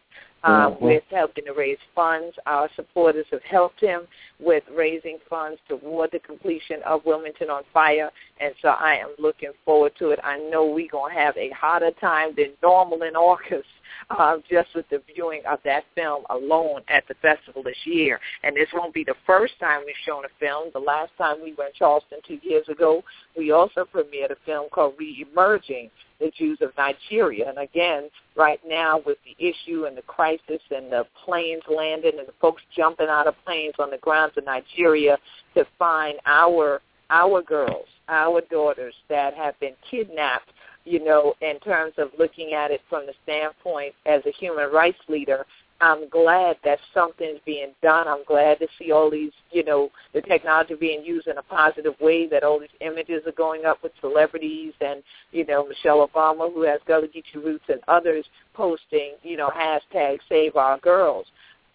um, 0.44 0.74
mm-hmm. 0.74 0.86
with 0.86 1.04
helping 1.10 1.46
to 1.46 1.54
raise 1.54 1.78
funds. 1.96 2.36
Our 2.46 2.70
supporters 2.76 3.26
have 3.32 3.44
helped 3.44 3.82
him 3.82 4.02
with 4.40 4.64
raising 4.72 5.18
funds 5.30 5.60
toward 5.68 6.12
the 6.12 6.20
completion 6.20 6.82
of 6.86 7.06
Wilmington 7.06 7.50
on 7.50 7.64
Fire, 7.74 8.10
and 8.40 8.54
so 8.62 8.70
I 8.70 8.96
am 8.96 9.16
looking 9.18 9.52
forward 9.66 9.94
to 10.00 10.12
it. 10.12 10.20
I 10.24 10.38
know 10.38 10.66
we're 10.66 10.90
going 10.90 11.14
to 11.14 11.20
have 11.20 11.38
a 11.38 11.50
hotter 11.52 11.92
time 12.00 12.34
than 12.36 12.52
normal 12.62 13.04
in 13.04 13.16
August 13.16 13.68
uh, 14.10 14.38
just 14.50 14.70
with 14.76 14.88
the 14.90 15.02
viewing 15.14 15.42
of 15.50 15.60
that 15.66 15.84
film 15.96 16.24
alone 16.30 16.82
at 16.90 17.08
the 17.08 17.16
festival 17.16 17.64
this 17.64 17.78
year. 17.86 18.20
And 18.44 18.56
this 18.56 18.68
won't 18.74 18.94
be 18.94 19.04
the 19.04 19.16
first 19.26 19.54
time 19.60 19.82
we've 19.86 19.96
shown 20.06 20.26
a 20.26 20.30
film. 20.40 20.70
The 20.74 20.80
last 20.80 21.12
time 21.18 21.38
we 21.44 21.54
were 21.54 21.66
in 21.66 21.74
Charleston 21.78 22.20
two 22.28 22.40
years 22.42 22.68
ago, 22.70 23.04
we 23.38 23.52
also 23.52 23.86
premiered 23.86 24.32
a 24.32 24.38
film 24.46 24.68
called 24.72 24.96
Re-Emerging, 24.98 25.90
the 26.20 26.32
Jews 26.38 26.60
of 26.62 26.72
Nigeria. 26.78 27.50
And 27.50 27.58
again, 27.58 28.10
right 28.36 28.60
now 28.68 29.02
with 29.06 29.18
the 29.24 29.36
issue 29.44 29.86
and 29.86 29.98
the 29.98 30.02
crisis 30.04 30.62
and 30.76 30.92
the 30.92 31.06
planes 31.26 31.64
landing 31.74 32.20
and 32.20 32.28
the 32.28 32.34
folks 32.42 32.62
jumping 32.76 33.08
out 33.10 33.28
of 33.28 33.36
planes 33.46 33.76
on 33.80 33.90
the 33.90 33.98
grounds 33.98 34.34
of 34.38 34.46
Nigeria 34.46 35.18
to 35.56 35.66
find 35.78 36.20
our 36.26 36.82
our 37.12 37.42
girls, 37.42 37.88
our 38.08 38.42
daughters 38.52 38.94
that 39.10 39.34
have 39.34 39.60
been 39.60 39.74
kidnapped 39.90 40.52
you 40.86 41.04
know, 41.04 41.34
in 41.42 41.60
terms 41.60 41.94
of 41.98 42.10
looking 42.18 42.54
at 42.54 42.72
it 42.72 42.82
from 42.90 43.06
the 43.06 43.14
standpoint 43.24 43.94
as 44.06 44.22
a 44.26 44.32
human 44.32 44.72
rights 44.72 45.00
leader, 45.08 45.46
I'm 45.82 46.10
glad 46.10 46.58
that 46.66 46.80
something's 46.94 47.40
being 47.46 47.74
done. 47.82 48.08
I'm 48.08 48.26
glad 48.26 48.60
to 48.60 48.68
see 48.78 48.92
all 48.92 49.10
these, 49.10 49.32
you 49.52 49.64
know, 49.64 49.90
the 50.14 50.22
technology 50.22 50.76
being 50.76 51.06
used 51.06 51.28
in 51.28 51.38
a 51.38 51.44
positive 51.44 51.94
way, 52.02 52.28
that 52.28 52.44
all 52.44 52.60
these 52.60 52.70
images 52.82 53.24
are 53.26 53.32
going 53.32 53.66
up 53.66 53.82
with 53.82 53.94
celebrities 54.02 54.74
and, 54.82 55.02
you 55.32 55.46
know, 55.46 55.66
Michelle 55.66 56.06
Obama, 56.06 56.54
who 56.54 56.64
has 56.64 56.82
Gullah 56.86 57.08
Geechee 57.08 57.44
roots, 57.44 57.64
and 57.70 57.80
others 57.88 58.26
posting, 58.54 59.14
you 59.24 59.38
know, 59.38 59.50
hashtag 59.50 60.20
save 60.28 60.58
our 60.58 60.78
girls. 60.80 61.28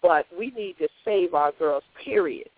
But 0.03 0.27
we 0.37 0.51
need 0.51 0.77
to 0.77 0.87
save 1.03 1.33
our 1.33 1.51
girls, 1.53 1.83
period 2.03 2.49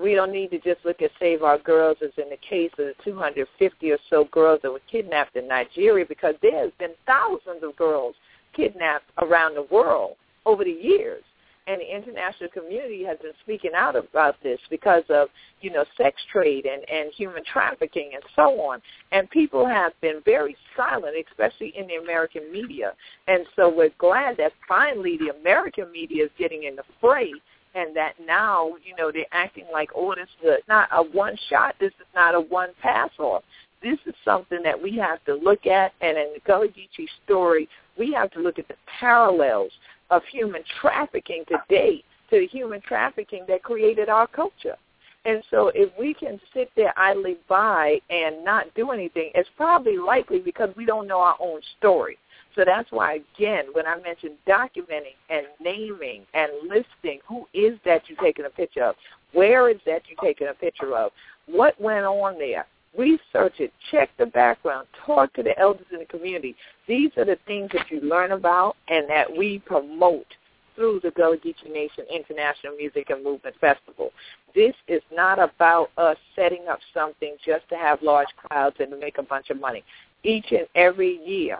we 0.00 0.14
don't 0.14 0.32
need 0.32 0.50
to 0.50 0.58
just 0.58 0.84
look 0.84 1.02
at 1.02 1.10
Save 1.20 1.42
Our 1.42 1.58
Girls 1.58 1.98
as 2.02 2.10
in 2.16 2.30
the 2.30 2.38
case 2.48 2.70
of 2.78 2.86
the 2.86 2.94
250 3.04 3.90
or 3.90 3.98
so 4.08 4.24
girls 4.32 4.60
that 4.62 4.72
were 4.72 4.80
kidnapped 4.90 5.36
in 5.36 5.46
Nigeria 5.46 6.06
because 6.08 6.34
there 6.40 6.62
has 6.62 6.72
been 6.78 6.92
thousands 7.06 7.62
of 7.62 7.76
girls 7.76 8.14
kidnapped 8.54 9.04
around 9.20 9.54
the 9.54 9.66
world 9.70 10.16
over 10.46 10.64
the 10.64 10.70
years. 10.70 11.22
And 11.68 11.80
the 11.80 11.94
international 11.94 12.50
community 12.52 13.04
has 13.04 13.18
been 13.18 13.34
speaking 13.44 13.70
out 13.76 13.94
about 13.94 14.34
this 14.42 14.58
because 14.68 15.04
of, 15.10 15.28
you 15.60 15.70
know, 15.70 15.84
sex 15.96 16.20
trade 16.32 16.66
and, 16.66 16.82
and 16.90 17.12
human 17.16 17.44
trafficking 17.44 18.10
and 18.14 18.22
so 18.34 18.60
on. 18.62 18.80
And 19.12 19.30
people 19.30 19.64
have 19.64 19.92
been 20.00 20.22
very 20.24 20.56
silent, 20.76 21.14
especially 21.30 21.72
in 21.76 21.86
the 21.86 22.02
American 22.02 22.50
media. 22.50 22.94
And 23.28 23.46
so 23.54 23.72
we're 23.72 23.92
glad 23.98 24.38
that 24.38 24.50
finally 24.66 25.16
the 25.18 25.32
American 25.38 25.92
media 25.92 26.24
is 26.24 26.30
getting 26.36 26.64
in 26.64 26.74
the 26.74 26.82
fray 27.00 27.30
and 27.74 27.96
that 27.96 28.14
now, 28.24 28.72
you 28.84 28.94
know, 28.96 29.10
they're 29.10 29.24
acting 29.32 29.64
like, 29.72 29.90
oh, 29.94 30.14
this 30.14 30.28
is 30.42 30.58
not 30.68 30.88
a 30.92 31.02
one 31.02 31.36
shot. 31.48 31.74
This 31.80 31.92
is 32.00 32.06
not 32.14 32.34
a 32.34 32.40
one 32.40 32.70
pass 32.80 33.10
off. 33.18 33.42
This 33.82 33.98
is 34.06 34.14
something 34.24 34.62
that 34.62 34.80
we 34.80 34.96
have 34.98 35.24
to 35.24 35.34
look 35.34 35.66
at, 35.66 35.92
and 36.00 36.16
in 36.16 36.32
the 36.34 36.40
Gullah 36.46 36.68
Geechee 36.68 37.08
story, 37.24 37.68
we 37.98 38.12
have 38.12 38.30
to 38.32 38.40
look 38.40 38.58
at 38.58 38.68
the 38.68 38.76
parallels 39.00 39.72
of 40.10 40.22
human 40.30 40.62
trafficking 40.80 41.44
today 41.48 42.04
to 42.30 42.40
the 42.40 42.46
human 42.46 42.80
trafficking 42.80 43.44
that 43.48 43.62
created 43.62 44.08
our 44.08 44.26
culture. 44.26 44.76
And 45.24 45.42
so 45.50 45.70
if 45.74 45.90
we 45.98 46.14
can 46.14 46.40
sit 46.52 46.70
there 46.76 46.92
idly 46.98 47.36
by 47.48 48.00
and 48.10 48.44
not 48.44 48.66
do 48.74 48.90
anything, 48.90 49.30
it's 49.34 49.48
probably 49.56 49.96
likely 49.96 50.38
because 50.38 50.70
we 50.76 50.84
don't 50.84 51.06
know 51.06 51.20
our 51.20 51.36
own 51.40 51.60
story. 51.78 52.18
So 52.54 52.64
that's 52.66 52.90
why, 52.90 53.20
again, 53.36 53.66
when 53.72 53.86
I 53.86 53.98
mentioned 54.00 54.36
documenting 54.46 55.16
and 55.30 55.46
naming 55.60 56.22
and 56.34 56.50
listing, 56.68 57.20
who 57.26 57.46
is 57.54 57.78
that 57.84 58.02
you're 58.08 58.20
taking 58.20 58.44
a 58.44 58.50
picture 58.50 58.84
of? 58.84 58.94
Where 59.32 59.70
is 59.70 59.78
that 59.86 60.02
you're 60.08 60.22
taking 60.22 60.48
a 60.48 60.54
picture 60.54 60.94
of? 60.94 61.12
What 61.46 61.80
went 61.80 62.04
on 62.04 62.38
there? 62.38 62.66
Research 62.96 63.54
it. 63.58 63.72
Check 63.90 64.10
the 64.18 64.26
background. 64.26 64.86
Talk 65.06 65.32
to 65.34 65.42
the 65.42 65.58
elders 65.58 65.86
in 65.92 66.00
the 66.00 66.04
community. 66.04 66.54
These 66.86 67.10
are 67.16 67.24
the 67.24 67.38
things 67.46 67.70
that 67.72 67.90
you 67.90 68.00
learn 68.02 68.32
about 68.32 68.76
and 68.88 69.08
that 69.08 69.34
we 69.34 69.60
promote 69.60 70.26
through 70.74 71.00
the 71.02 71.10
Gullah 71.10 71.38
Geechee 71.38 71.72
Nation 71.72 72.04
International 72.14 72.74
Music 72.76 73.08
and 73.10 73.24
Movement 73.24 73.56
Festival. 73.60 74.10
This 74.54 74.74
is 74.88 75.02
not 75.12 75.38
about 75.38 75.90
us 75.96 76.16
setting 76.36 76.66
up 76.70 76.80
something 76.92 77.36
just 77.44 77.66
to 77.70 77.76
have 77.76 78.02
large 78.02 78.28
crowds 78.36 78.76
and 78.78 78.90
to 78.90 78.98
make 78.98 79.18
a 79.18 79.22
bunch 79.22 79.48
of 79.50 79.58
money. 79.58 79.82
Each 80.22 80.46
and 80.50 80.66
every 80.74 81.18
year, 81.26 81.58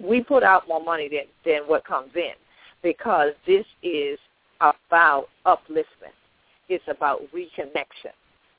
we 0.00 0.22
put 0.22 0.42
out 0.42 0.68
more 0.68 0.82
money 0.82 1.08
than, 1.08 1.26
than 1.44 1.62
what 1.68 1.84
comes 1.84 2.10
in 2.14 2.32
because 2.82 3.32
this 3.46 3.64
is 3.82 4.18
about 4.60 5.28
upliftment. 5.46 6.16
It's 6.68 6.84
about 6.88 7.22
reconnection, 7.34 8.12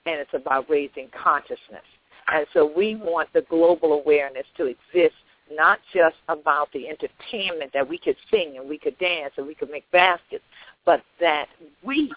and 0.06 0.20
it's 0.20 0.34
about 0.34 0.70
raising 0.70 1.10
consciousness. 1.22 1.84
And 2.28 2.46
so 2.54 2.72
we 2.76 2.96
want 2.96 3.30
the 3.34 3.42
global 3.50 3.94
awareness 3.94 4.46
to 4.58 4.66
exist, 4.66 5.16
not 5.52 5.80
just 5.94 6.16
about 6.30 6.70
the 6.74 6.88
entertainment 6.88 7.72
that 7.74 7.88
we 7.88 7.98
could 7.98 8.16
sing 8.32 8.58
and 8.58 8.70
we 8.70 8.78
could 8.78 8.98
dance 9.00 9.34
and 9.38 9.48
we 9.48 9.56
could 9.56 9.70
make 9.70 9.90
baskets, 9.92 10.44
but 10.86 11.02
that 11.20 11.48
we 11.84 12.12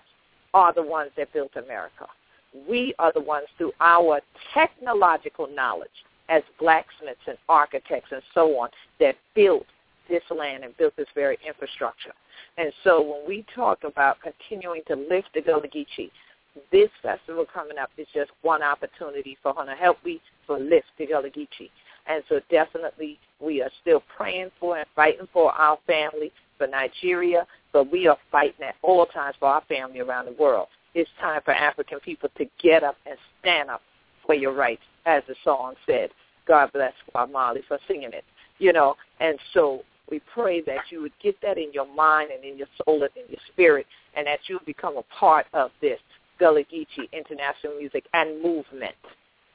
are 0.55 0.73
the 0.73 0.83
ones 0.83 1.11
that 1.17 1.33
built 1.33 1.53
America. 1.57 2.07
We 2.69 2.95
are 2.99 3.13
the 3.13 3.21
ones 3.21 3.47
through 3.59 3.73
our 3.81 4.21
technological 4.55 5.49
knowledge 5.49 5.89
as 6.29 6.43
blacksmiths 6.59 7.21
and 7.27 7.39
architects 7.49 8.11
and 8.13 8.23
so 8.35 8.59
on 8.59 8.69
that 9.01 9.15
built 9.35 9.67
this 10.09 10.23
land 10.31 10.65
and 10.65 10.77
built 10.77 10.95
this 10.97 11.09
very 11.15 11.39
infrastructure. 11.47 12.13
And 12.59 12.73
so 12.85 13.03
when 13.03 13.27
we 13.27 13.45
talk 13.55 13.85
about 13.85 14.19
continuing 14.21 14.83
to 14.89 14.97
lift 14.97 15.29
the 15.35 15.43
Gullah 15.43 15.69
Geechee, 15.69 16.11
this 16.73 16.89
festival 17.03 17.45
coming 17.53 17.79
up 17.79 17.91
is 17.99 18.07
just 18.15 18.31
one 18.43 18.63
opportunity 18.63 19.37
for 19.43 19.53
to 19.53 19.73
help 19.73 19.99
we 20.05 20.21
for 20.47 20.59
lift 20.59 20.87
the 20.99 21.07
Gullah 21.07 21.31
Geechee. 21.31 21.71
And 22.07 22.23
so 22.29 22.41
definitely 22.51 23.19
we 23.41 23.63
are 23.63 23.71
still 23.83 24.03
praying 24.17 24.51
for 24.61 24.79
and 24.79 24.87
fighting 24.95 25.29
for 25.33 25.53
our 25.53 25.79
family, 25.87 26.33
for 26.57 26.67
Nigeria, 26.67 27.47
but 27.73 27.91
we 27.91 28.07
are 28.07 28.17
fighting 28.31 28.67
at 28.67 28.77
all 28.83 29.07
times 29.07 29.37
for 29.39 29.49
our 29.49 29.63
family 29.69 30.01
around 30.01 30.27
the 30.27 30.43
world. 30.43 30.69
It's 30.95 31.11
time 31.21 31.43
for 31.45 31.53
African 31.53 32.01
people 32.01 32.31
to 32.39 32.47
get 32.63 32.83
up 32.83 32.97
and 33.07 33.19
stand 33.41 33.69
up 33.69 33.83
for 34.25 34.35
your 34.35 34.55
rights 34.55 34.83
as 35.07 35.23
the 35.29 35.35
song 35.45 35.75
said. 35.87 36.11
God 36.47 36.71
bless 36.73 36.93
Marley 37.33 37.63
for 37.67 37.79
singing 37.89 38.11
it. 38.13 38.25
You 38.59 38.73
know, 38.73 38.95
and 39.21 39.39
so 39.53 39.83
we 40.11 40.21
pray 40.33 40.61
that 40.63 40.81
you 40.91 41.03
would 41.03 41.13
get 41.23 41.37
that 41.43 41.59
in 41.59 41.73
your 41.73 41.93
mind 41.93 42.31
and 42.31 42.45
in 42.45 42.57
your 42.57 42.69
soul 42.85 43.03
and 43.03 43.11
in 43.17 43.31
your 43.31 43.41
spirit, 43.53 43.87
and 44.17 44.27
that 44.27 44.41
you 44.49 44.61
become 44.65 44.97
a 44.97 45.03
part 45.19 45.47
of 45.53 45.71
this 45.81 45.99
Gullah 46.39 46.63
Geechee 46.65 47.11
International 47.13 47.77
Music 47.79 48.05
and 48.15 48.43
Movement 48.43 48.95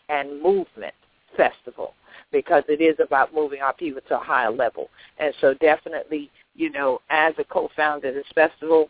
and 0.09 0.41
Movement 0.41 0.93
Festival 1.37 1.93
because 2.31 2.63
it 2.67 2.81
is 2.81 2.95
about 2.99 3.33
moving 3.33 3.61
our 3.61 3.73
people 3.73 4.01
to 4.07 4.15
a 4.19 4.23
higher 4.23 4.51
level. 4.51 4.89
And 5.19 5.33
so 5.41 5.53
definitely, 5.55 6.29
you 6.55 6.69
know, 6.69 7.01
as 7.09 7.33
a 7.37 7.43
co-founder 7.43 8.09
of 8.09 8.15
this 8.15 8.25
festival, 8.33 8.89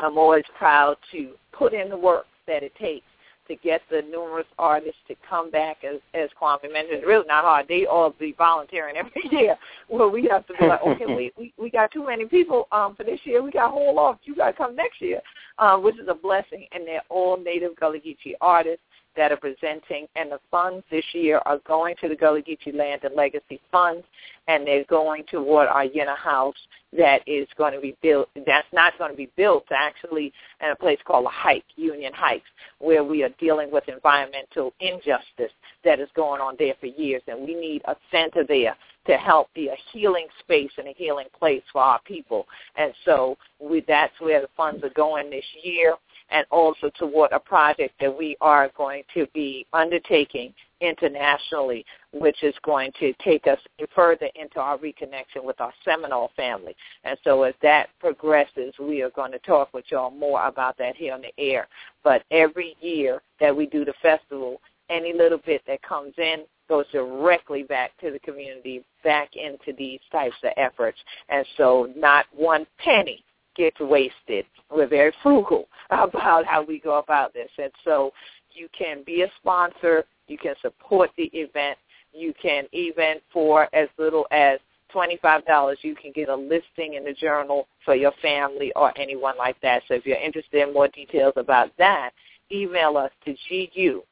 I'm 0.00 0.18
always 0.18 0.44
proud 0.56 0.96
to 1.12 1.32
put 1.52 1.72
in 1.72 1.88
the 1.88 1.96
work 1.96 2.26
that 2.46 2.62
it 2.62 2.74
takes 2.76 3.06
to 3.48 3.56
get 3.56 3.82
the 3.90 4.02
numerous 4.10 4.46
artists 4.58 5.00
to 5.08 5.14
come 5.28 5.50
back 5.50 5.78
as 5.84 6.00
as 6.14 6.30
Kwame 6.40 6.72
mentioned. 6.72 6.98
It's 6.98 7.06
really 7.06 7.26
not 7.26 7.44
hard. 7.44 7.66
They 7.68 7.86
all 7.86 8.10
be 8.10 8.34
volunteering 8.36 8.96
every 8.96 9.22
year. 9.30 9.56
Well, 9.88 10.10
we 10.10 10.28
have 10.30 10.46
to 10.46 10.54
be 10.58 10.66
like, 10.66 10.80
okay, 10.82 11.06
we, 11.14 11.32
we 11.36 11.52
we 11.58 11.70
got 11.70 11.92
too 11.92 12.06
many 12.06 12.24
people 12.26 12.68
um 12.72 12.94
for 12.96 13.04
this 13.04 13.20
year. 13.24 13.42
We 13.42 13.50
got 13.50 13.72
hold 13.72 13.98
off. 13.98 14.18
You 14.24 14.34
got 14.34 14.52
to 14.52 14.52
come 14.56 14.74
next 14.76 15.00
year, 15.00 15.20
um, 15.58 15.82
which 15.82 15.98
is 15.98 16.08
a 16.08 16.14
blessing. 16.14 16.66
And 16.72 16.86
they're 16.86 17.02
all 17.10 17.36
native 17.36 17.76
Gullah 17.76 17.98
Geechee 17.98 18.34
artists. 18.40 18.82
That 19.16 19.32
are 19.32 19.36
presenting, 19.36 20.06
and 20.16 20.30
the 20.30 20.40
funds 20.50 20.84
this 20.90 21.04
year 21.12 21.40
are 21.46 21.58
going 21.66 21.94
to 22.00 22.08
the 22.08 22.16
Gullah 22.16 22.42
Geechee 22.42 22.74
Land 22.74 23.02
and 23.04 23.14
Legacy 23.14 23.60
Funds, 23.70 24.04
and 24.48 24.66
they're 24.66 24.84
going 24.84 25.24
toward 25.30 25.68
our 25.68 25.86
Yenna 25.86 26.16
House 26.16 26.56
that 26.96 27.20
is 27.26 27.48
going 27.56 27.72
to 27.72 27.80
be 27.80 27.96
built. 28.02 28.28
That's 28.46 28.66
not 28.72 28.96
going 28.98 29.10
to 29.10 29.16
be 29.16 29.30
built 29.36 29.66
actually 29.70 30.32
in 30.62 30.70
a 30.70 30.76
place 30.76 30.98
called 31.04 31.26
a 31.26 31.30
Hike, 31.30 31.64
Union 31.76 32.12
Heights, 32.14 32.44
where 32.78 33.02
we 33.02 33.22
are 33.22 33.30
dealing 33.40 33.70
with 33.70 33.88
environmental 33.88 34.72
injustice 34.80 35.52
that 35.84 36.00
is 36.00 36.08
going 36.14 36.40
on 36.40 36.56
there 36.58 36.74
for 36.80 36.86
years, 36.86 37.22
and 37.26 37.40
we 37.40 37.54
need 37.54 37.82
a 37.86 37.96
center 38.10 38.44
there 38.44 38.76
to 39.06 39.16
help 39.16 39.52
be 39.54 39.68
a 39.68 39.76
healing 39.92 40.26
space 40.40 40.70
and 40.78 40.88
a 40.88 40.94
healing 40.96 41.26
place 41.38 41.62
for 41.72 41.82
our 41.82 42.00
people. 42.06 42.46
And 42.76 42.92
so 43.04 43.36
we, 43.60 43.84
that's 43.86 44.14
where 44.18 44.40
the 44.40 44.48
funds 44.56 44.82
are 44.82 44.90
going 44.90 45.30
this 45.30 45.44
year 45.62 45.94
and 46.30 46.46
also 46.50 46.90
toward 46.98 47.32
a 47.32 47.38
project 47.38 47.94
that 48.00 48.16
we 48.16 48.36
are 48.40 48.70
going 48.76 49.02
to 49.14 49.26
be 49.34 49.66
undertaking 49.72 50.52
internationally, 50.80 51.84
which 52.12 52.42
is 52.42 52.54
going 52.64 52.92
to 53.00 53.12
take 53.24 53.46
us 53.46 53.58
further 53.94 54.28
into 54.34 54.60
our 54.60 54.78
reconnection 54.78 55.42
with 55.42 55.60
our 55.60 55.72
Seminole 55.84 56.30
family. 56.36 56.76
And 57.04 57.18
so 57.24 57.42
as 57.42 57.54
that 57.62 57.88
progresses, 58.00 58.74
we 58.78 59.02
are 59.02 59.10
going 59.10 59.32
to 59.32 59.38
talk 59.40 59.72
with 59.72 59.84
y'all 59.90 60.10
more 60.10 60.46
about 60.46 60.76
that 60.78 60.96
here 60.96 61.14
on 61.14 61.22
the 61.22 61.42
air. 61.42 61.68
But 62.02 62.22
every 62.30 62.76
year 62.80 63.22
that 63.40 63.54
we 63.56 63.66
do 63.66 63.84
the 63.84 63.94
festival, 64.02 64.60
any 64.90 65.12
little 65.12 65.40
bit 65.44 65.62
that 65.66 65.82
comes 65.82 66.14
in 66.18 66.44
goes 66.68 66.86
directly 66.92 67.62
back 67.62 67.92
to 68.00 68.10
the 68.10 68.18
community, 68.20 68.82
back 69.02 69.30
into 69.36 69.76
these 69.76 70.00
types 70.10 70.36
of 70.42 70.52
efforts. 70.56 70.98
And 71.28 71.46
so 71.56 71.92
not 71.96 72.26
one 72.34 72.66
penny 72.78 73.22
gets 73.54 73.78
wasted. 73.80 74.44
We're 74.70 74.88
very 74.88 75.12
frugal 75.22 75.68
about 75.90 76.44
how 76.46 76.62
we 76.62 76.78
go 76.80 76.98
about 76.98 77.32
this. 77.34 77.50
And 77.58 77.72
so 77.84 78.12
you 78.52 78.68
can 78.76 79.02
be 79.04 79.22
a 79.22 79.30
sponsor. 79.40 80.04
You 80.28 80.38
can 80.38 80.54
support 80.62 81.10
the 81.16 81.30
event. 81.32 81.78
You 82.12 82.32
can 82.40 82.64
even 82.72 83.16
for 83.32 83.68
as 83.74 83.88
little 83.98 84.26
as 84.30 84.60
$25, 84.94 85.76
you 85.82 85.96
can 85.96 86.12
get 86.12 86.28
a 86.28 86.34
listing 86.36 86.94
in 86.94 87.04
the 87.04 87.12
journal 87.12 87.66
for 87.84 87.96
your 87.96 88.12
family 88.22 88.72
or 88.76 88.96
anyone 88.98 89.36
like 89.36 89.60
that. 89.60 89.82
So 89.88 89.94
if 89.94 90.06
you're 90.06 90.16
interested 90.16 90.62
in 90.68 90.72
more 90.72 90.86
details 90.88 91.32
about 91.36 91.70
that, 91.78 92.12
email 92.52 92.96
us 92.96 93.10
to 93.24 93.34
G-U-L-L-G-E-E-C-O 93.48 94.04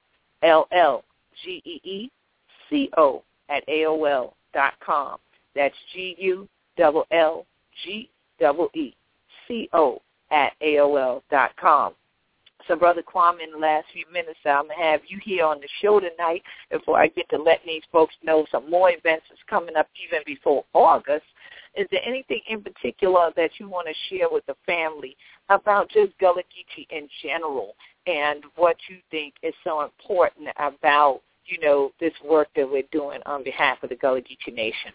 at 3.48 3.68
AOL 3.68 4.32
dot 4.52 4.74
com. 4.84 5.18
That's 5.54 5.74
G-U-L-L-G-E-E 5.94 6.48
C-O 9.52 10.00
at 10.30 10.52
AOL 10.62 11.20
dot 11.30 11.50
com. 11.60 11.92
So, 12.68 12.76
Brother 12.76 13.02
Kwame, 13.02 13.42
in 13.44 13.50
the 13.50 13.58
last 13.58 13.86
few 13.92 14.04
minutes, 14.10 14.38
I'm 14.46 14.66
going 14.68 14.78
to 14.78 14.84
have 14.84 15.00
you 15.08 15.18
here 15.22 15.44
on 15.44 15.60
the 15.60 15.68
show 15.82 16.00
tonight 16.00 16.42
before 16.70 16.98
I 16.98 17.08
get 17.08 17.28
to 17.30 17.36
letting 17.36 17.66
these 17.66 17.82
folks 17.90 18.14
know 18.22 18.46
some 18.50 18.70
more 18.70 18.90
events 18.90 19.26
that's 19.28 19.42
coming 19.50 19.76
up 19.76 19.88
even 20.06 20.20
before 20.24 20.64
August. 20.72 21.24
Is 21.74 21.88
there 21.90 22.00
anything 22.06 22.40
in 22.48 22.62
particular 22.62 23.30
that 23.36 23.50
you 23.58 23.68
want 23.68 23.88
to 23.88 24.14
share 24.14 24.28
with 24.30 24.46
the 24.46 24.54
family 24.64 25.16
about 25.48 25.90
just 25.90 26.16
Gullah 26.18 26.42
Geechee 26.42 26.86
in 26.90 27.08
general 27.22 27.74
and 28.06 28.44
what 28.56 28.76
you 28.88 28.98
think 29.10 29.34
is 29.42 29.54
so 29.64 29.82
important 29.82 30.48
about, 30.56 31.20
you 31.46 31.58
know, 31.58 31.90
this 31.98 32.12
work 32.24 32.48
that 32.54 32.70
we're 32.70 32.84
doing 32.92 33.20
on 33.26 33.42
behalf 33.42 33.82
of 33.82 33.88
the 33.88 33.96
Gullah 33.96 34.20
Geechee 34.20 34.54
Nation? 34.54 34.92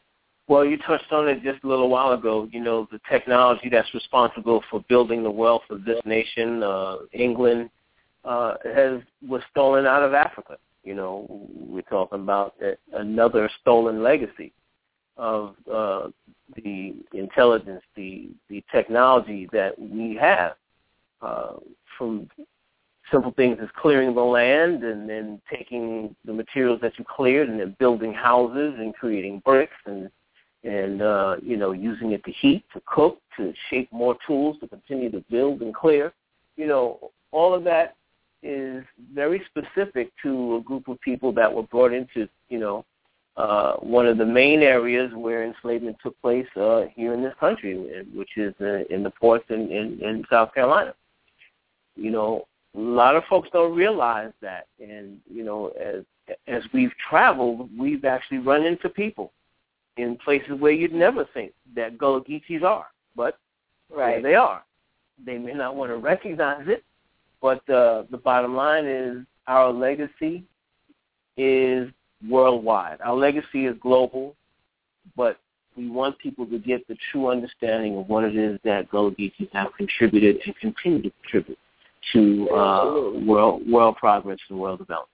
Well, 0.47 0.63
you 0.63 0.77
touched 0.77 1.11
on 1.11 1.27
it 1.27 1.43
just 1.43 1.63
a 1.63 1.67
little 1.67 1.89
while 1.89 2.13
ago. 2.13 2.47
You 2.51 2.61
know, 2.61 2.87
the 2.89 3.01
technology 3.09 3.67
that's 3.69 3.93
responsible 3.93 4.63
for 4.69 4.83
building 4.87 5.21
the 5.21 5.31
wealth 5.31 5.63
of 5.69 5.83
this 5.83 5.99
nation, 6.05 6.63
uh, 6.63 6.97
England, 7.11 7.69
uh, 8.23 8.55
has 8.63 9.01
was 9.27 9.41
stolen 9.51 9.85
out 9.85 10.03
of 10.03 10.13
Africa. 10.13 10.57
You 10.83 10.95
know, 10.95 11.27
we're 11.53 11.81
talking 11.81 12.21
about 12.21 12.55
another 12.93 13.49
stolen 13.61 14.01
legacy 14.01 14.53
of 15.17 15.55
uh, 15.71 16.07
the 16.55 16.95
intelligence, 17.13 17.81
the 17.95 18.29
the 18.49 18.63
technology 18.71 19.49
that 19.51 19.77
we 19.77 20.15
have, 20.15 20.53
uh, 21.21 21.53
from 21.97 22.29
simple 23.11 23.31
things 23.31 23.57
as 23.61 23.69
clearing 23.75 24.15
the 24.15 24.21
land 24.21 24.83
and 24.83 25.09
then 25.09 25.41
taking 25.51 26.15
the 26.25 26.33
materials 26.33 26.79
that 26.81 26.97
you 26.97 27.05
cleared 27.05 27.49
and 27.49 27.59
then 27.59 27.75
building 27.79 28.13
houses 28.13 28.75
and 28.77 28.93
creating 28.93 29.41
bricks 29.45 29.75
and 29.85 30.09
and 30.67 31.01
uh, 31.01 31.37
you 31.41 31.57
know 31.57 31.71
using 31.71 32.11
it 32.11 32.23
to 32.25 32.31
heat, 32.31 32.63
to 32.73 32.81
cook, 32.85 33.19
to 33.37 33.53
shape 33.69 33.91
more 33.91 34.17
tools, 34.27 34.57
to 34.59 34.67
continue 34.67 35.09
to 35.11 35.23
build 35.31 35.61
and 35.61 35.73
clear. 35.73 36.13
You 36.57 36.67
know, 36.67 37.11
all 37.31 37.53
of 37.53 37.63
that 37.63 37.95
is 38.43 38.83
very 39.13 39.41
specific 39.49 40.11
to 40.23 40.57
a 40.57 40.61
group 40.61 40.87
of 40.87 40.99
people 41.01 41.31
that 41.33 41.51
were 41.51 41.63
brought 41.63 41.93
into 41.93 42.27
you 42.49 42.59
know 42.59 42.85
uh, 43.37 43.73
one 43.75 44.07
of 44.07 44.17
the 44.17 44.25
main 44.25 44.61
areas 44.61 45.11
where 45.15 45.45
enslavement 45.45 45.95
took 46.03 46.19
place 46.21 46.47
uh, 46.57 46.83
here 46.93 47.13
in 47.13 47.23
this 47.23 47.35
country, 47.39 48.03
which 48.13 48.35
is 48.35 48.53
uh, 48.59 48.83
in 48.89 49.03
the 49.03 49.11
ports 49.11 49.45
in, 49.49 49.71
in, 49.71 49.99
in 50.01 50.25
South 50.29 50.53
Carolina. 50.53 50.93
You 51.95 52.11
know, 52.11 52.47
a 52.75 52.79
lot 52.79 53.15
of 53.15 53.23
folks 53.25 53.49
don't 53.53 53.75
realize 53.75 54.33
that, 54.41 54.67
and 54.79 55.19
you 55.31 55.43
know, 55.43 55.71
as 55.81 56.03
as 56.47 56.61
we've 56.73 56.91
traveled, 57.09 57.69
we've 57.77 58.03
actually 58.03 58.39
run 58.39 58.65
into 58.65 58.89
people 58.89 59.31
in 59.97 60.17
places 60.17 60.59
where 60.59 60.71
you'd 60.71 60.93
never 60.93 61.25
think 61.33 61.53
that 61.75 61.97
Gullah 61.97 62.23
Geechees 62.23 62.63
are, 62.63 62.87
but 63.15 63.37
right. 63.89 64.21
they 64.21 64.35
are. 64.35 64.63
They 65.25 65.37
may 65.37 65.53
not 65.53 65.75
want 65.75 65.91
to 65.91 65.97
recognize 65.97 66.67
it, 66.67 66.83
but 67.41 67.67
uh, 67.69 68.03
the 68.11 68.17
bottom 68.17 68.55
line 68.55 68.85
is 68.85 69.17
our 69.47 69.71
legacy 69.71 70.43
is 71.37 71.89
worldwide. 72.27 72.99
Our 73.01 73.15
legacy 73.15 73.65
is 73.65 73.75
global, 73.81 74.35
but 75.15 75.39
we 75.75 75.89
want 75.89 76.17
people 76.19 76.45
to 76.47 76.57
get 76.57 76.87
the 76.87 76.97
true 77.11 77.29
understanding 77.29 77.97
of 77.97 78.09
what 78.09 78.23
it 78.23 78.35
is 78.35 78.59
that 78.63 78.89
Gullah 78.89 79.11
Geechees 79.11 79.51
have 79.53 79.67
contributed 79.77 80.39
and 80.45 80.55
continue 80.57 81.03
to 81.03 81.11
contribute 81.21 81.59
to 82.13 82.49
uh, 82.51 83.11
world 83.25 83.69
world 83.69 83.95
progress 83.97 84.39
and 84.49 84.59
world 84.59 84.79
development. 84.79 85.09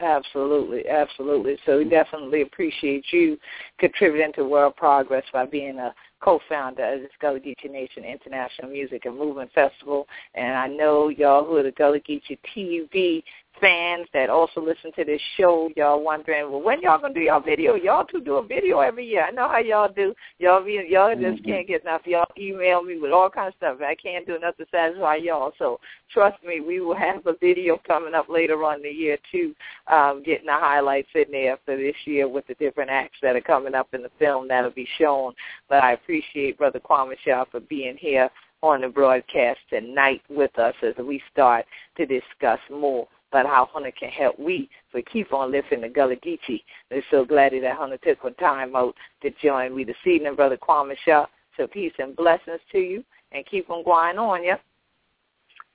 Absolutely, 0.00 0.88
absolutely. 0.88 1.58
So 1.66 1.78
we 1.78 1.84
definitely 1.84 2.42
appreciate 2.42 3.04
you 3.12 3.36
contributing 3.78 4.32
to 4.34 4.44
world 4.44 4.76
progress 4.76 5.24
by 5.32 5.46
being 5.46 5.78
a 5.78 5.94
co-founder 6.20 6.94
of 6.94 7.00
the 7.00 7.08
Gullah 7.20 7.40
Geechee 7.40 7.70
Nation 7.70 8.04
International 8.04 8.70
Music 8.70 9.04
and 9.06 9.18
Movement 9.18 9.50
Festival. 9.52 10.06
And 10.34 10.54
I 10.54 10.66
know 10.66 11.08
y'all 11.08 11.44
who 11.44 11.56
are 11.56 11.62
the 11.62 11.72
Gullah 11.72 12.00
Geechee 12.00 12.38
TV 12.56 13.22
fans 13.60 14.06
that 14.12 14.30
also 14.30 14.60
listen 14.60 14.90
to 14.96 15.04
this 15.04 15.20
show, 15.36 15.70
y'all 15.76 16.02
wondering, 16.02 16.50
well, 16.50 16.62
when 16.62 16.80
y'all 16.80 17.00
gonna 17.00 17.14
do 17.14 17.20
y'all 17.20 17.40
video? 17.40 17.74
Y'all 17.74 18.04
two 18.04 18.20
do 18.20 18.36
a 18.36 18.46
video 18.46 18.80
every 18.80 19.06
year. 19.06 19.24
I 19.24 19.30
know 19.30 19.48
how 19.48 19.58
y'all 19.58 19.92
do. 19.92 20.14
Y'all 20.38 20.64
be 20.64 20.84
y'all 20.88 21.14
just 21.14 21.42
mm-hmm. 21.42 21.50
can't 21.50 21.68
get 21.68 21.82
enough. 21.82 22.02
Y'all 22.06 22.26
email 22.38 22.82
me 22.82 22.98
with 22.98 23.12
all 23.12 23.28
kinds 23.28 23.54
of 23.60 23.76
stuff. 23.76 23.78
I 23.86 23.94
can't 23.94 24.26
do 24.26 24.36
enough 24.36 24.56
to 24.56 24.66
satisfy 24.70 25.16
y'all. 25.16 25.52
So 25.58 25.80
trust 26.12 26.42
me, 26.44 26.60
we 26.60 26.80
will 26.80 26.96
have 26.96 27.26
a 27.26 27.34
video 27.40 27.78
coming 27.86 28.14
up 28.14 28.28
later 28.28 28.64
on 28.64 28.76
in 28.76 28.82
the 28.82 28.90
year 28.90 29.18
too, 29.30 29.54
um, 29.88 30.22
getting 30.24 30.46
the 30.46 30.52
highlights 30.52 31.08
in 31.14 31.26
there 31.30 31.58
for 31.64 31.76
this 31.76 31.96
year 32.04 32.28
with 32.28 32.46
the 32.46 32.54
different 32.54 32.90
acts 32.90 33.18
that 33.22 33.36
are 33.36 33.40
coming 33.40 33.74
up 33.74 33.88
in 33.92 34.02
the 34.02 34.10
film 34.18 34.48
that'll 34.48 34.70
be 34.70 34.88
shown. 34.98 35.34
But 35.68 35.84
I 35.84 35.98
appreciate 36.10 36.58
Brother 36.58 36.80
Kwame 36.80 37.14
Shah 37.24 37.44
for 37.52 37.60
being 37.60 37.96
here 37.96 38.28
on 38.62 38.80
the 38.80 38.88
broadcast 38.88 39.60
tonight 39.70 40.20
with 40.28 40.58
us 40.58 40.74
as 40.82 40.94
we 40.98 41.22
start 41.32 41.64
to 41.96 42.04
discuss 42.04 42.58
more 42.68 43.06
about 43.30 43.46
how 43.46 43.68
Hunter 43.72 43.92
can 43.92 44.08
help 44.08 44.36
we 44.36 44.68
to 44.92 45.02
keep 45.02 45.32
on 45.32 45.52
lifting 45.52 45.82
the 45.82 45.88
Gullah 45.88 46.16
Geechee. 46.16 46.64
We're 46.90 47.04
so 47.12 47.24
glad 47.24 47.52
that 47.52 47.76
Hunter 47.76 47.96
took 47.98 48.18
some 48.22 48.34
time 48.34 48.74
out 48.74 48.96
to 49.22 49.30
join 49.40 49.76
me 49.76 49.84
this 49.84 49.94
evening, 50.04 50.34
Brother 50.34 50.56
Kwame 50.56 50.96
Shah. 51.04 51.26
So 51.56 51.68
peace 51.68 51.92
and 52.00 52.16
blessings 52.16 52.60
to 52.72 52.78
you, 52.78 53.04
and 53.30 53.46
keep 53.46 53.70
on 53.70 53.84
going 53.84 54.18
on, 54.18 54.42
yeah? 54.42 54.56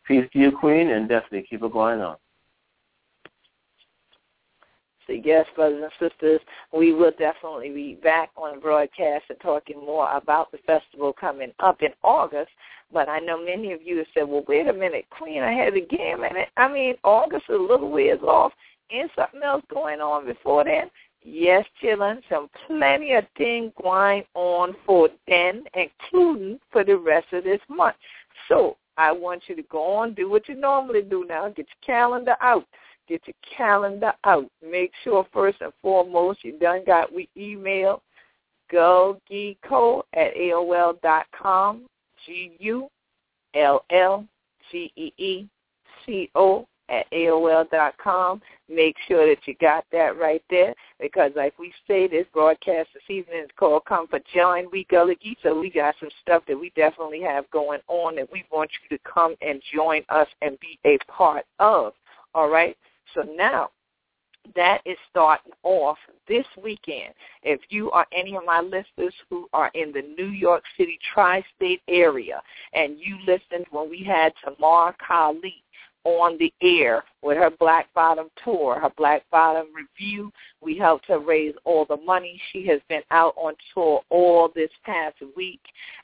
Peace 0.05 0.27
to 0.33 0.39
you, 0.39 0.51
Queen, 0.51 0.89
and 0.89 1.07
definitely 1.07 1.47
keep 1.49 1.63
it 1.63 1.71
going 1.71 2.01
on. 2.01 2.17
So 5.07 5.13
yes, 5.13 5.45
brothers 5.55 5.83
and 5.83 6.11
sisters, 6.11 6.41
we 6.73 6.93
will 6.93 7.11
definitely 7.17 7.69
be 7.69 7.99
back 8.01 8.31
on 8.35 8.55
the 8.55 8.61
broadcast 8.61 9.25
and 9.29 9.39
talking 9.39 9.79
more 9.79 10.09
about 10.11 10.51
the 10.51 10.57
festival 10.65 11.13
coming 11.13 11.51
up 11.59 11.81
in 11.81 11.91
August. 12.03 12.51
But 12.91 13.09
I 13.09 13.19
know 13.19 13.43
many 13.43 13.71
of 13.73 13.81
you 13.83 13.97
have 13.97 14.07
said, 14.13 14.27
well, 14.27 14.43
wait 14.47 14.67
a 14.67 14.73
minute, 14.73 15.05
Queen, 15.09 15.41
I 15.41 15.51
had 15.51 15.75
a 15.75 15.81
game 15.81 16.23
it. 16.23 16.49
I 16.57 16.71
mean, 16.71 16.95
August 17.03 17.45
is 17.49 17.55
a 17.55 17.61
little 17.61 17.89
ways 17.89 18.19
off. 18.21 18.53
Ain't 18.91 19.11
something 19.15 19.41
else 19.43 19.63
going 19.69 19.99
on 19.99 20.25
before 20.25 20.63
then? 20.63 20.89
Yes, 21.23 21.65
children, 21.81 22.21
some 22.29 22.49
plenty 22.67 23.13
of 23.13 23.25
things 23.35 23.71
going 23.81 24.23
on 24.35 24.75
for 24.85 25.09
then, 25.27 25.63
including 25.73 26.59
for 26.71 26.83
the 26.83 26.97
rest 26.97 27.27
of 27.33 27.43
this 27.43 27.61
month. 27.67 27.95
So 28.47 28.77
I 28.97 29.11
want 29.11 29.43
you 29.47 29.55
to 29.55 29.63
go 29.63 29.95
on, 29.95 30.13
do 30.13 30.29
what 30.29 30.47
you 30.47 30.55
normally 30.55 31.01
do 31.01 31.25
now. 31.27 31.47
Get 31.47 31.65
your 31.67 31.85
calendar 31.85 32.35
out. 32.41 32.67
Get 33.07 33.21
your 33.27 33.35
calendar 33.55 34.13
out. 34.23 34.49
Make 34.63 34.91
sure 35.03 35.25
first 35.31 35.61
and 35.61 35.73
foremost 35.81 36.43
you 36.43 36.57
done 36.59 36.83
got 36.85 37.13
we 37.13 37.29
email 37.37 38.01
gogeeko 38.71 40.03
at 40.13 40.35
AOL 40.35 41.01
dot 41.01 41.25
com. 41.39 41.85
G 42.25 42.51
U 42.59 42.89
L 43.53 43.85
L 43.91 44.25
G 44.71 44.91
E 44.95 45.13
E 45.17 45.47
C 46.05 46.29
O 46.35 46.67
at 46.89 47.09
AOL 47.11 47.69
dot 47.69 47.95
com. 47.97 48.41
Make 48.69 48.95
sure 49.07 49.27
that 49.27 49.45
you 49.45 49.55
got 49.61 49.85
that 49.91 50.17
right 50.17 50.43
there 50.49 50.73
because 50.99 51.31
like 51.35 51.57
we 51.59 51.71
say, 51.87 52.07
this 52.07 52.25
broadcast 52.33 52.89
this 52.93 53.03
evening 53.09 53.43
is 53.43 53.49
called 53.57 53.85
Come 53.85 54.07
for 54.07 54.19
Join 54.33 54.67
We 54.71 54.85
Gullah. 54.89 55.15
So 55.43 55.59
we 55.59 55.69
got 55.69 55.95
some 55.99 56.09
stuff 56.21 56.43
that 56.47 56.59
we 56.59 56.71
definitely 56.75 57.21
have 57.21 57.49
going 57.51 57.81
on 57.87 58.15
that 58.15 58.31
we 58.31 58.45
want 58.51 58.71
you 58.81 58.97
to 58.97 59.03
come 59.03 59.35
and 59.41 59.61
join 59.73 60.03
us 60.09 60.27
and 60.41 60.59
be 60.59 60.79
a 60.85 60.97
part 61.11 61.45
of. 61.59 61.93
All 62.33 62.49
right? 62.49 62.75
So 63.15 63.23
now 63.35 63.69
that 64.55 64.81
is 64.85 64.97
starting 65.09 65.53
off 65.63 65.97
this 66.27 66.45
weekend. 66.61 67.13
If 67.43 67.61
you 67.69 67.89
are 67.91 68.05
any 68.15 68.35
of 68.35 68.45
my 68.45 68.61
listeners 68.61 69.13
who 69.29 69.47
are 69.53 69.71
in 69.73 69.91
the 69.91 70.03
New 70.17 70.29
York 70.29 70.63
City 70.77 70.99
tri-state 71.13 71.81
area 71.87 72.41
and 72.73 72.99
you 72.99 73.17
listened 73.25 73.65
when 73.71 73.89
we 73.89 74.03
had 74.03 74.33
Tamar 74.43 74.95
Kali 75.05 75.63
on 76.05 76.37
the 76.37 76.53
air 76.61 77.03
with 77.23 77.37
her 77.37 77.49
Black 77.59 77.91
Bottom 77.93 78.27
tour, 78.43 78.79
her 78.79 78.91
Black 78.95 79.23
Bottom 79.31 79.65
review. 79.73 80.31
We 80.61 80.77
helped 80.77 81.07
her 81.07 81.19
raise 81.19 81.55
all 81.65 81.85
the 81.85 81.97
money. 81.97 82.39
She 82.53 82.65
has 82.67 82.79
been 82.87 83.01
out 83.11 83.33
on 83.35 83.55
tour 83.73 84.01
all 84.09 84.51
this 84.55 84.69
past 84.85 85.17
week, 85.35 85.61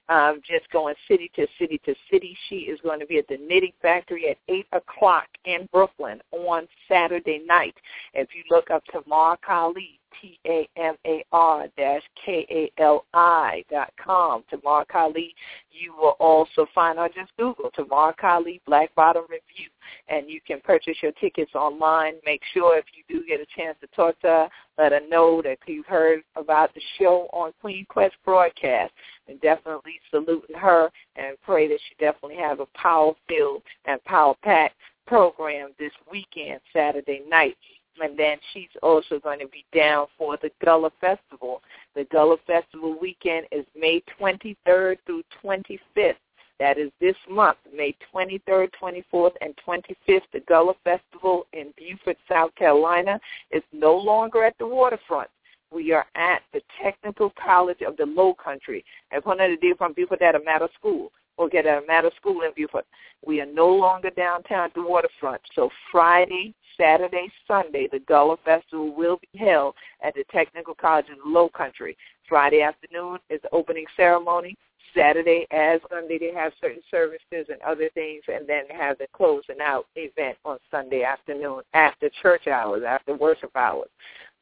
um, 0.09 0.41
just 0.45 0.69
going 0.71 0.95
city 1.07 1.31
to 1.35 1.47
city 1.59 1.79
to 1.85 1.93
city. 2.11 2.35
She 2.49 2.55
is 2.57 2.79
going 2.81 2.99
to 2.99 3.05
be 3.05 3.19
at 3.19 3.27
the 3.27 3.37
Knitting 3.37 3.73
Factory 3.81 4.29
at 4.29 4.37
8 4.49 4.65
o'clock 4.73 5.27
in 5.45 5.69
Brooklyn 5.71 6.19
on 6.31 6.67
Saturday 6.87 7.41
night. 7.47 7.75
If 8.13 8.29
you 8.35 8.43
look 8.49 8.71
up 8.71 8.83
Tamar 8.91 9.37
Kali, 9.45 10.00
T-A-M-A-R 10.19 11.67
dash 11.77 12.01
K-A-L-I 12.25 13.63
dot 13.69 13.93
com. 14.03 14.43
Tamar 14.49 14.85
Kali, 14.85 15.33
you 15.71 15.93
will 15.95 16.15
also 16.19 16.65
find, 16.73 16.99
or 16.99 17.07
just 17.07 17.31
Google 17.37 17.71
Tamar 17.75 18.13
Kali 18.13 18.61
Black 18.65 18.93
Bottom 18.95 19.23
Review, 19.23 19.69
and 20.09 20.29
you 20.29 20.41
can 20.45 20.59
purchase 20.61 20.97
your 21.01 21.11
tickets 21.13 21.55
online. 21.55 22.13
Make 22.25 22.41
sure 22.53 22.77
if 22.77 22.85
you 22.93 23.03
do 23.07 23.25
get 23.25 23.39
a 23.39 23.45
chance 23.55 23.77
to 23.81 23.87
talk 23.95 24.19
to 24.21 24.27
her, 24.27 24.49
let 24.77 24.91
her 24.91 25.01
know 25.07 25.41
that 25.43 25.59
you've 25.65 25.85
heard 25.85 26.23
about 26.35 26.73
the 26.73 26.81
show 26.97 27.27
on 27.33 27.53
Queen 27.61 27.85
Quet's 27.89 28.15
broadcast. 28.25 28.93
And 29.27 29.39
definitely 29.39 29.99
saluting 30.09 30.55
her 30.57 30.89
and 31.15 31.37
pray 31.41 31.67
that 31.67 31.79
she 31.87 31.95
definitely 32.03 32.37
have 32.37 32.59
a 32.59 32.65
power-filled 32.75 33.61
and 33.85 34.03
power-packed 34.03 34.75
program 35.07 35.69
this 35.79 35.91
weekend, 36.11 36.59
Saturday 36.73 37.21
night 37.29 37.55
and 38.01 38.17
then 38.17 38.37
she's 38.53 38.69
also 38.81 39.19
going 39.19 39.39
to 39.39 39.47
be 39.47 39.65
down 39.75 40.07
for 40.17 40.37
the 40.41 40.51
Gullah 40.63 40.91
Festival. 40.99 41.61
The 41.95 42.05
Gullah 42.05 42.37
Festival 42.47 42.97
weekend 42.99 43.47
is 43.51 43.65
May 43.75 44.01
23rd 44.19 44.97
through 45.05 45.23
25th. 45.43 46.15
That 46.59 46.77
is 46.77 46.91
this 46.99 47.15
month, 47.29 47.57
May 47.75 47.95
23rd, 48.13 48.69
24th, 48.81 49.31
and 49.41 49.55
25th. 49.67 50.21
The 50.31 50.41
Gullah 50.47 50.75
Festival 50.83 51.47
in 51.53 51.73
Beaufort, 51.77 52.17
South 52.29 52.53
Carolina 52.55 53.19
is 53.51 53.63
no 53.73 53.95
longer 53.95 54.43
at 54.43 54.57
the 54.59 54.67
waterfront. 54.67 55.29
We 55.73 55.91
are 55.93 56.05
at 56.15 56.41
the 56.53 56.61
Technical 56.83 57.33
College 57.43 57.81
of 57.81 57.97
the 57.97 58.05
Low 58.05 58.33
Country. 58.33 58.83
Of 59.11 59.23
the 59.23 59.57
dear 59.59 59.75
from 59.75 59.93
Beaufort 59.93 60.21
at 60.21 60.35
a 60.35 60.43
matter 60.43 60.67
school 60.77 61.11
or 61.37 61.49
get 61.49 61.65
a 61.65 61.81
matter 61.87 62.11
school 62.15 62.41
in 62.41 62.51
Beaufort. 62.55 62.85
We 63.25 63.41
are 63.41 63.45
no 63.45 63.67
longer 63.67 64.09
downtown 64.11 64.65
at 64.65 64.73
the 64.73 64.81
waterfront. 64.81 65.41
So 65.55 65.69
Friday, 65.91 66.53
Saturday, 66.77 67.31
Sunday, 67.47 67.87
the 67.91 67.99
Gullah 67.99 68.37
Festival 68.43 68.95
will 68.95 69.19
be 69.31 69.39
held 69.39 69.75
at 70.03 70.13
the 70.13 70.23
Technical 70.31 70.73
College 70.73 71.07
in 71.09 71.17
the 71.23 71.29
Low 71.29 71.49
Country. 71.49 71.97
Friday 72.27 72.61
afternoon 72.61 73.19
is 73.29 73.41
the 73.41 73.49
opening 73.51 73.85
ceremony. 73.95 74.57
Saturday 74.95 75.47
as 75.51 75.79
Sunday 75.89 76.17
they 76.17 76.33
have 76.33 76.51
certain 76.59 76.81
services 76.91 77.47
and 77.49 77.61
other 77.65 77.89
things 77.93 78.23
and 78.27 78.47
then 78.47 78.63
have 78.69 78.97
the 78.97 79.07
closing 79.13 79.61
out 79.61 79.85
event 79.95 80.37
on 80.43 80.57
Sunday 80.69 81.03
afternoon 81.03 81.61
after 81.73 82.09
church 82.21 82.47
hours, 82.47 82.83
after 82.85 83.15
worship 83.15 83.55
hours. 83.55 83.89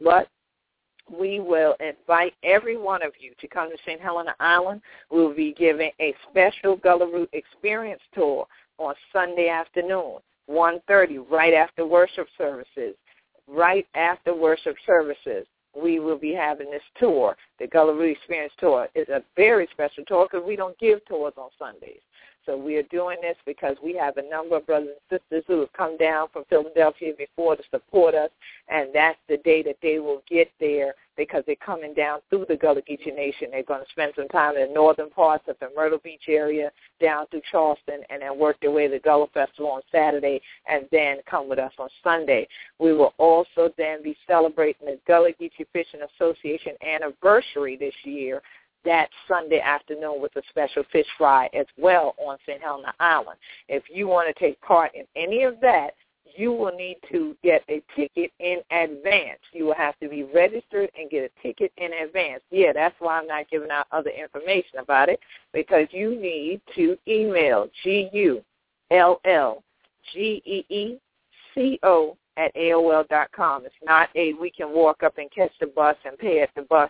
But 0.02 0.28
we 1.12 1.40
will 1.40 1.76
invite 1.80 2.34
every 2.44 2.78
one 2.78 3.02
of 3.04 3.14
you 3.20 3.34
to 3.40 3.48
come 3.48 3.70
to 3.70 3.78
St. 3.86 4.00
Helena 4.00 4.36
Island. 4.40 4.82
We 5.12 5.20
will 5.20 5.36
be 5.36 5.54
giving 5.54 5.92
a 6.00 6.14
special 6.30 6.76
Gullah 6.78 7.12
Root 7.12 7.30
Experience 7.34 8.02
Tour 8.14 8.46
on 8.78 8.96
Sunday 9.12 9.50
afternoon, 9.50 10.18
1.30, 10.50 11.30
right 11.30 11.54
after 11.54 11.86
worship 11.86 12.28
services. 12.38 12.96
Right 13.48 13.88
after 13.96 14.36
worship 14.36 14.76
services, 14.86 15.48
we 15.76 16.00
will 16.00 16.18
be 16.18 16.34
having 16.34 16.70
this 16.70 16.84
tour. 17.00 17.36
The 17.60 17.68
Gullah 17.68 17.96
Root 17.96 18.18
Experience 18.18 18.54
Tour 18.60 18.88
is 18.96 19.08
a 19.10 19.24
very 19.36 19.68
special 19.72 20.04
tour 20.06 20.28
because 20.32 20.46
we 20.46 20.56
don't 20.56 20.78
give 20.80 21.04
tours 21.06 21.34
on 21.38 21.50
Sundays. 21.58 22.02
So 22.46 22.58
we 22.58 22.78
are 22.78 22.84
doing 22.84 23.18
this 23.22 23.38
because 23.46 23.78
we 23.84 23.96
have 23.96 24.18
a 24.18 24.30
number 24.30 24.58
of 24.58 24.66
brothers 24.66 24.96
and 25.12 25.20
sisters 25.20 25.44
who 25.48 25.60
have 25.60 25.74
come 25.74 25.98
down 25.98 26.28
from 26.32 26.46
Philadelphia 26.50 27.14
before 27.18 27.56
to 27.56 27.64
support 27.70 28.16
us, 28.16 28.30
and 28.68 28.90
that's 28.94 29.20
the 29.28 29.38
day 29.38 29.62
that 29.64 29.78
they 29.82 30.00
will 30.00 30.24
get 30.30 30.50
there 30.60 30.94
because 31.18 31.44
they're 31.46 31.56
coming 31.58 31.94
down 31.94 32.20
through 32.30 32.46
the 32.48 32.56
Gullah 32.56 32.82
Geechee 32.82 33.14
Nation. 33.14 33.50
They're 33.52 33.64
going 33.64 33.84
to 33.84 33.92
spend 33.92 34.14
some 34.16 34.30
time 34.30 34.56
in 34.56 34.70
the 34.70 34.74
northern 34.74 35.10
parts 35.10 35.44
of 35.50 35.58
the 35.60 35.68
Myrtle 35.76 36.00
Beach 36.02 36.24
area, 36.30 36.72
down 37.02 37.28
through 37.28 37.42
Charleston, 37.52 38.02
and 38.10 38.22
then 38.22 38.40
work 38.40 38.58
their 38.62 38.72
way 38.72 38.88
to 38.88 38.94
the 38.94 39.00
Gullah 39.00 39.28
Festival 39.34 39.72
on 39.72 39.82
Saturday, 39.92 40.42
and 40.68 40.86
then 40.92 41.18
come 41.30 41.50
with 41.50 41.60
us 41.60 41.74
on 41.78 41.90
Sunday. 42.04 42.48
We 42.80 42.94
will 42.94 43.14
also 43.18 43.70
then 43.78 44.02
be 44.02 44.16
celebrating 44.28 44.88
the 44.88 45.00
Gullah 45.06 45.34
Geechee 45.40 45.68
Fishing 45.74 46.00
Association 46.16 46.74
anniversary 46.82 47.76
this 47.76 47.96
year 48.06 48.42
that 48.86 49.10
Sunday 49.28 49.60
afternoon 49.60 50.22
with 50.22 50.36
a 50.36 50.42
special 50.50 50.84
fish 50.92 51.08
fry 51.18 51.50
as 51.54 51.66
well 51.78 52.16
on 52.26 52.38
St. 52.46 52.62
Helena 52.62 52.94
Island. 53.00 53.38
If 53.68 53.84
you 53.92 54.08
want 54.08 54.34
to 54.34 54.40
take 54.40 54.60
part 54.62 54.94
in 54.96 55.06
any 55.16 55.44
of 55.44 55.60
that, 55.62 55.92
you 56.36 56.52
will 56.52 56.72
need 56.72 56.98
to 57.12 57.36
get 57.44 57.64
a 57.70 57.82
ticket 57.96 58.32
in 58.40 58.60
advance. 58.72 59.40
You 59.52 59.66
will 59.66 59.76
have 59.76 60.00
to 60.00 60.08
be 60.08 60.24
registered 60.24 60.90
and 60.98 61.10
get 61.10 61.24
a 61.24 61.30
ticket 61.42 61.72
in 61.78 61.92
advance. 61.94 62.42
Yeah, 62.52 62.72
that's 62.74 62.96
why 63.00 63.20
I'm 63.20 63.28
not 63.28 63.50
giving 63.50 63.72
out 63.72 63.88
other 63.92 64.12
information 64.12 64.80
about 64.80 65.10
it 65.10 65.20
because 65.54 65.88
you 65.92 66.12
need 66.20 66.62
to 66.76 66.98
email 67.08 67.68
G-U-L-L-G-E-E-C-O 67.84 68.44
at 72.38 72.56
AOL 72.56 73.08
dot 73.10 73.32
com. 73.34 73.66
It's 73.66 73.76
not 73.84 74.10
a 74.16 74.34
we 74.34 74.50
can 74.50 74.72
walk 74.72 75.04
up 75.04 75.18
and 75.18 75.30
catch 75.32 75.52
the 75.60 75.68
bus 75.68 75.98
and 76.06 76.18
pay 76.18 76.42
at 76.42 76.50
the 76.56 76.62
bus 76.64 76.90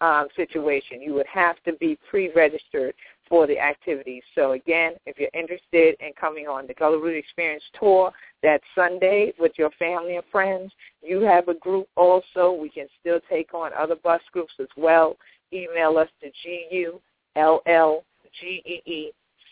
um, 0.00 0.28
situation. 0.36 1.00
You 1.00 1.14
would 1.14 1.26
have 1.26 1.56
to 1.64 1.72
be 1.74 1.98
pre-registered 2.08 2.94
for 3.28 3.46
the 3.46 3.58
activities. 3.58 4.22
So 4.34 4.52
again, 4.52 4.94
if 5.04 5.18
you're 5.18 5.28
interested 5.34 5.96
in 6.00 6.12
coming 6.18 6.46
on 6.46 6.66
the 6.66 6.74
Gullah 6.74 6.98
Root 6.98 7.16
Experience 7.16 7.64
Tour 7.78 8.12
that 8.42 8.60
Sunday 8.74 9.32
with 9.38 9.52
your 9.56 9.70
family 9.78 10.16
and 10.16 10.24
friends, 10.30 10.72
you 11.02 11.20
have 11.22 11.48
a 11.48 11.54
group 11.54 11.88
also. 11.96 12.52
We 12.52 12.68
can 12.68 12.86
still 13.00 13.20
take 13.28 13.54
on 13.54 13.72
other 13.76 13.96
bus 13.96 14.20
groups 14.32 14.54
as 14.60 14.68
well. 14.76 15.16
Email 15.52 15.98
us 15.98 16.08
to 16.22 16.30
G-U-L-L-G-E-E 16.42 17.02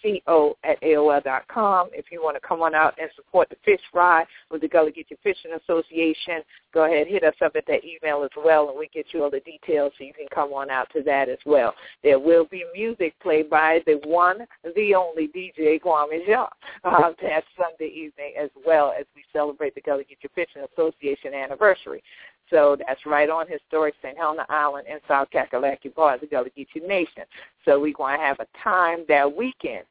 C-O 0.05 0.57
at 0.64 0.80
AOL 0.82 1.24
dot 1.24 1.48
com. 1.48 1.88
If 1.92 2.12
you 2.12 2.22
want 2.22 2.36
to 2.36 2.46
come 2.46 2.61
on 2.61 2.74
out 2.74 2.94
and 3.00 3.11
support 3.16 3.48
the 3.48 3.57
fish 3.64 3.80
fry 3.90 4.24
with 4.50 4.61
the 4.61 4.68
Gullah 4.68 4.92
Geechee 4.92 5.18
Fishing 5.22 5.52
Association, 5.62 6.42
go 6.72 6.84
ahead, 6.84 7.07
hit 7.07 7.24
us 7.24 7.34
up 7.42 7.57
at 7.57 7.66
that 7.66 7.80
email 7.84 8.22
as 8.22 8.30
well, 8.36 8.68
and 8.68 8.78
we 8.78 8.88
get 8.88 9.07
you 9.12 9.24
all 9.24 9.30
the 9.30 9.40
details 9.40 9.92
so 9.96 10.05
you 10.05 10.12
can 10.12 10.26
come 10.32 10.52
on 10.52 10.70
out 10.70 10.88
to 10.92 11.02
that 11.02 11.28
as 11.28 11.38
well. 11.46 11.74
There 12.02 12.18
will 12.18 12.44
be 12.44 12.64
music 12.74 13.14
played 13.20 13.48
by 13.48 13.80
the 13.86 14.00
one, 14.05 14.46
the 14.76 14.94
only 14.94 15.28
DJ 15.28 15.80
Kwame 15.80 16.24
Jean 16.26 16.46
uh, 16.84 17.12
that 17.22 17.44
Sunday 17.57 17.92
evening 17.92 18.34
as 18.38 18.50
well 18.66 18.92
as 18.98 19.07
we 19.16 19.24
celebrate 19.32 19.74
the 19.74 19.80
Gullah 19.80 20.02
Geechee 20.02 20.30
Fishing 20.34 20.64
Association 20.72 21.32
anniversary. 21.32 22.02
So 22.50 22.76
that's 22.86 23.07
right 23.07 23.30
on 23.30 23.46
historic 23.48 23.94
St. 24.02 24.18
Helena 24.18 24.44
Island 24.50 24.86
in 24.86 24.98
South 25.09 25.28
Kakalaki 25.32 25.86
of 25.96 26.20
the 26.20 26.26
Gullah 26.26 26.50
Geechee 26.57 26.86
Nation. 26.86 27.22
So 27.64 27.80
we're 27.80 27.94
going 27.94 28.18
to 28.18 28.24
have 28.24 28.38
a 28.40 28.46
time 28.62 29.05
that 29.09 29.34
weekend 29.34 29.84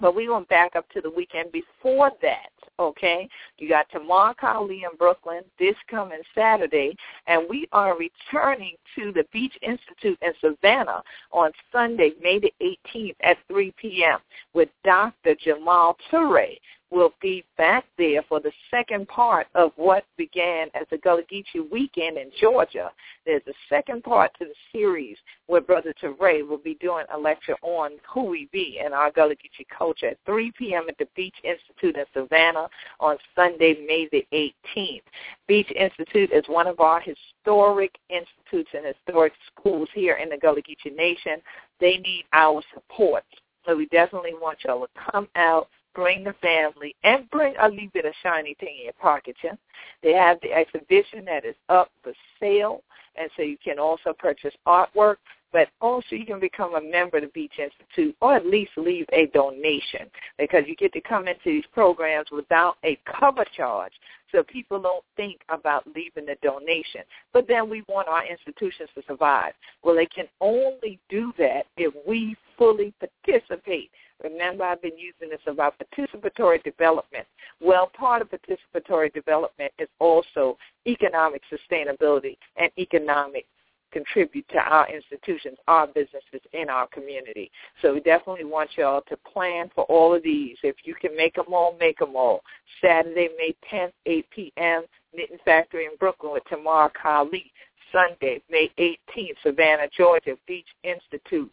but 0.00 0.14
we 0.14 0.28
went 0.28 0.48
back 0.48 0.76
up 0.76 0.88
to 0.90 1.00
the 1.00 1.10
weekend 1.10 1.50
before 1.52 2.10
that, 2.22 2.50
okay? 2.78 3.28
You 3.58 3.68
got 3.68 3.88
Tamar 3.90 4.34
Kali 4.34 4.84
in 4.84 4.96
Brooklyn 4.98 5.42
this 5.58 5.74
coming 5.90 6.20
Saturday, 6.34 6.96
and 7.26 7.46
we 7.48 7.68
are 7.72 7.96
returning 7.98 8.76
to 8.96 9.12
the 9.12 9.24
Beach 9.32 9.56
Institute 9.62 10.18
in 10.22 10.32
Savannah 10.40 11.02
on 11.32 11.50
Sunday, 11.72 12.12
May 12.22 12.38
the 12.38 12.52
18th 12.62 13.16
at 13.22 13.38
3 13.48 13.72
p.m. 13.76 14.18
with 14.54 14.68
Dr. 14.84 15.34
Jamal 15.34 15.96
Toure 16.10 16.58
will 16.90 17.12
be 17.20 17.44
back 17.56 17.84
there 17.98 18.22
for 18.28 18.40
the 18.40 18.52
second 18.70 19.08
part 19.08 19.46
of 19.54 19.72
what 19.76 20.04
began 20.16 20.68
as 20.74 20.86
the 20.90 20.98
Gullah 20.98 21.22
Geechee 21.30 21.70
weekend 21.70 22.16
in 22.16 22.30
Georgia. 22.40 22.90
There's 23.26 23.42
a 23.46 23.52
second 23.68 24.02
part 24.04 24.32
to 24.38 24.46
the 24.46 24.54
series 24.72 25.16
where 25.46 25.60
Brother 25.60 25.94
Toure 26.02 26.46
will 26.48 26.58
be 26.58 26.76
doing 26.80 27.04
a 27.12 27.18
lecture 27.18 27.56
on 27.62 27.92
who 28.12 28.24
we 28.24 28.48
be 28.52 28.80
and 28.82 28.94
our 28.94 29.10
Gullah 29.10 29.34
Geechee 29.34 29.66
culture 29.76 30.08
at 30.08 30.18
3 30.24 30.52
p.m. 30.58 30.86
at 30.88 30.96
the 30.98 31.08
Beach 31.14 31.36
Institute 31.44 31.96
in 31.96 32.04
Savannah 32.14 32.68
on 33.00 33.16
Sunday, 33.34 33.76
May 33.86 34.08
the 34.10 34.26
18th. 34.32 35.02
Beach 35.46 35.70
Institute 35.72 36.30
is 36.32 36.44
one 36.46 36.66
of 36.66 36.80
our 36.80 37.00
historic 37.00 37.96
institutes 38.08 38.70
and 38.74 38.86
historic 38.86 39.32
schools 39.54 39.88
here 39.94 40.14
in 40.14 40.28
the 40.28 40.38
Gullah 40.38 40.62
Geechee 40.62 40.94
Nation. 40.96 41.40
They 41.80 41.98
need 41.98 42.24
our 42.32 42.62
support. 42.74 43.24
So 43.66 43.76
we 43.76 43.86
definitely 43.86 44.32
want 44.32 44.58
y'all 44.64 44.80
to 44.86 45.10
come 45.12 45.28
out, 45.36 45.68
bring 45.98 46.22
the 46.22 46.34
family, 46.34 46.94
and 47.02 47.28
bring 47.30 47.54
a 47.60 47.68
little 47.68 47.88
bit 47.92 48.04
of 48.04 48.12
shiny 48.22 48.54
thing 48.60 48.76
in 48.78 48.84
your 48.84 48.92
pocket. 48.94 49.34
Yeah? 49.42 49.54
They 50.00 50.12
have 50.12 50.38
the 50.42 50.52
exhibition 50.52 51.24
that 51.24 51.44
is 51.44 51.56
up 51.68 51.90
for 52.04 52.12
sale, 52.38 52.84
and 53.16 53.28
so 53.36 53.42
you 53.42 53.56
can 53.64 53.80
also 53.80 54.12
purchase 54.16 54.54
artwork 54.64 55.16
but 55.52 55.68
also 55.80 56.08
you 56.10 56.26
can 56.26 56.40
become 56.40 56.74
a 56.74 56.80
member 56.80 57.16
of 57.16 57.22
the 57.22 57.28
Beach 57.28 57.54
Institute 57.58 58.14
or 58.20 58.36
at 58.36 58.46
least 58.46 58.72
leave 58.76 59.06
a 59.12 59.26
donation 59.28 60.10
because 60.38 60.64
you 60.66 60.76
get 60.76 60.92
to 60.92 61.00
come 61.00 61.26
into 61.26 61.40
these 61.46 61.64
programs 61.72 62.26
without 62.30 62.76
a 62.84 62.98
cover 63.18 63.44
charge 63.56 63.92
so 64.30 64.42
people 64.42 64.80
don't 64.80 65.04
think 65.16 65.40
about 65.48 65.86
leaving 65.94 66.26
the 66.26 66.36
donation. 66.42 67.00
But 67.32 67.48
then 67.48 67.70
we 67.70 67.82
want 67.88 68.08
our 68.08 68.26
institutions 68.26 68.90
to 68.94 69.02
survive. 69.06 69.54
Well, 69.82 69.94
they 69.94 70.06
can 70.06 70.26
only 70.40 70.98
do 71.08 71.32
that 71.38 71.64
if 71.76 71.94
we 72.06 72.36
fully 72.58 72.92
participate. 73.00 73.90
Remember, 74.22 74.64
I've 74.64 74.82
been 74.82 74.98
using 74.98 75.30
this 75.30 75.40
about 75.46 75.74
participatory 75.78 76.62
development. 76.62 77.26
Well, 77.60 77.90
part 77.96 78.22
of 78.22 78.28
participatory 78.30 79.12
development 79.12 79.72
is 79.78 79.88
also 79.98 80.56
economic 80.86 81.42
sustainability 81.52 82.36
and 82.56 82.70
economic 82.78 83.46
contribute 83.90 84.46
to 84.50 84.58
our 84.58 84.86
institutions, 84.92 85.56
our 85.66 85.86
businesses 85.86 86.42
in 86.52 86.68
our 86.68 86.86
community. 86.88 87.50
So 87.80 87.94
we 87.94 88.00
definitely 88.00 88.44
want 88.44 88.70
y'all 88.76 89.02
to 89.08 89.16
plan 89.32 89.70
for 89.74 89.84
all 89.84 90.14
of 90.14 90.22
these. 90.22 90.56
If 90.62 90.76
you 90.84 90.94
can 90.94 91.16
make 91.16 91.34
them 91.34 91.46
all, 91.52 91.76
make 91.80 91.98
them 91.98 92.14
all. 92.14 92.42
Saturday, 92.82 93.28
May 93.38 93.54
10th, 93.72 93.92
8 94.06 94.26
p.m., 94.30 94.84
Knitting 95.14 95.38
Factory 95.44 95.86
in 95.86 95.92
Brooklyn 95.98 96.32
with 96.32 96.44
Tamar 96.50 96.92
Kali. 97.00 97.50
Sunday, 97.92 98.42
May 98.50 98.70
18th, 98.78 99.36
Savannah, 99.42 99.88
Georgia, 99.96 100.36
Beach 100.46 100.66
Institute. 100.84 101.50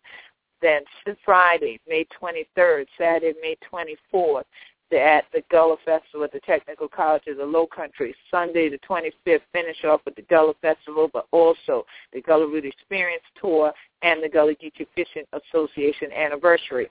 Then 0.62 0.82
Friday, 1.24 1.80
May 1.88 2.06
23rd, 2.22 2.86
Saturday, 2.97 3.34
May 3.41 3.58
24th, 3.72 4.43
at 4.91 5.26
the 5.34 5.43
Gullah 5.51 5.78
Festival 5.84 6.24
at 6.24 6.32
the 6.32 6.39
Technical 6.41 6.88
College 6.88 7.24
of 7.28 7.38
the 7.38 7.45
Low 7.45 7.68
Country. 7.68 8.16
Sunday 8.32 8.70
the 8.70 8.80
25th, 8.80 9.41
finish 9.51 9.84
off 9.84 10.01
with 10.06 10.16
the 10.16 10.22
Gullah 10.24 10.53
Festival, 10.62 11.10
but 11.12 11.28
also 11.32 11.86
the 12.14 12.22
Gullah 12.22 12.47
Root 12.47 12.66
Experience 12.66 13.24
Tour 13.39 13.74
and 14.03 14.24
the 14.24 14.30
Gullah 14.30 14.56
Geechee 14.56 14.88
Fishing 14.95 15.26
Association 15.34 16.12
anniversary. 16.14 16.89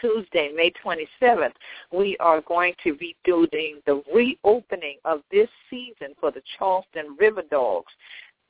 Tuesday, 0.00 0.52
May 0.54 0.72
27th, 0.84 1.52
we 1.92 2.16
are 2.18 2.40
going 2.42 2.74
to 2.84 2.94
be 2.94 3.16
doing 3.24 3.80
the 3.86 4.02
reopening 4.14 4.98
of 5.04 5.22
this 5.32 5.48
season 5.68 6.14
for 6.20 6.30
the 6.30 6.42
Charleston 6.58 7.16
River 7.18 7.42
Dogs 7.50 7.92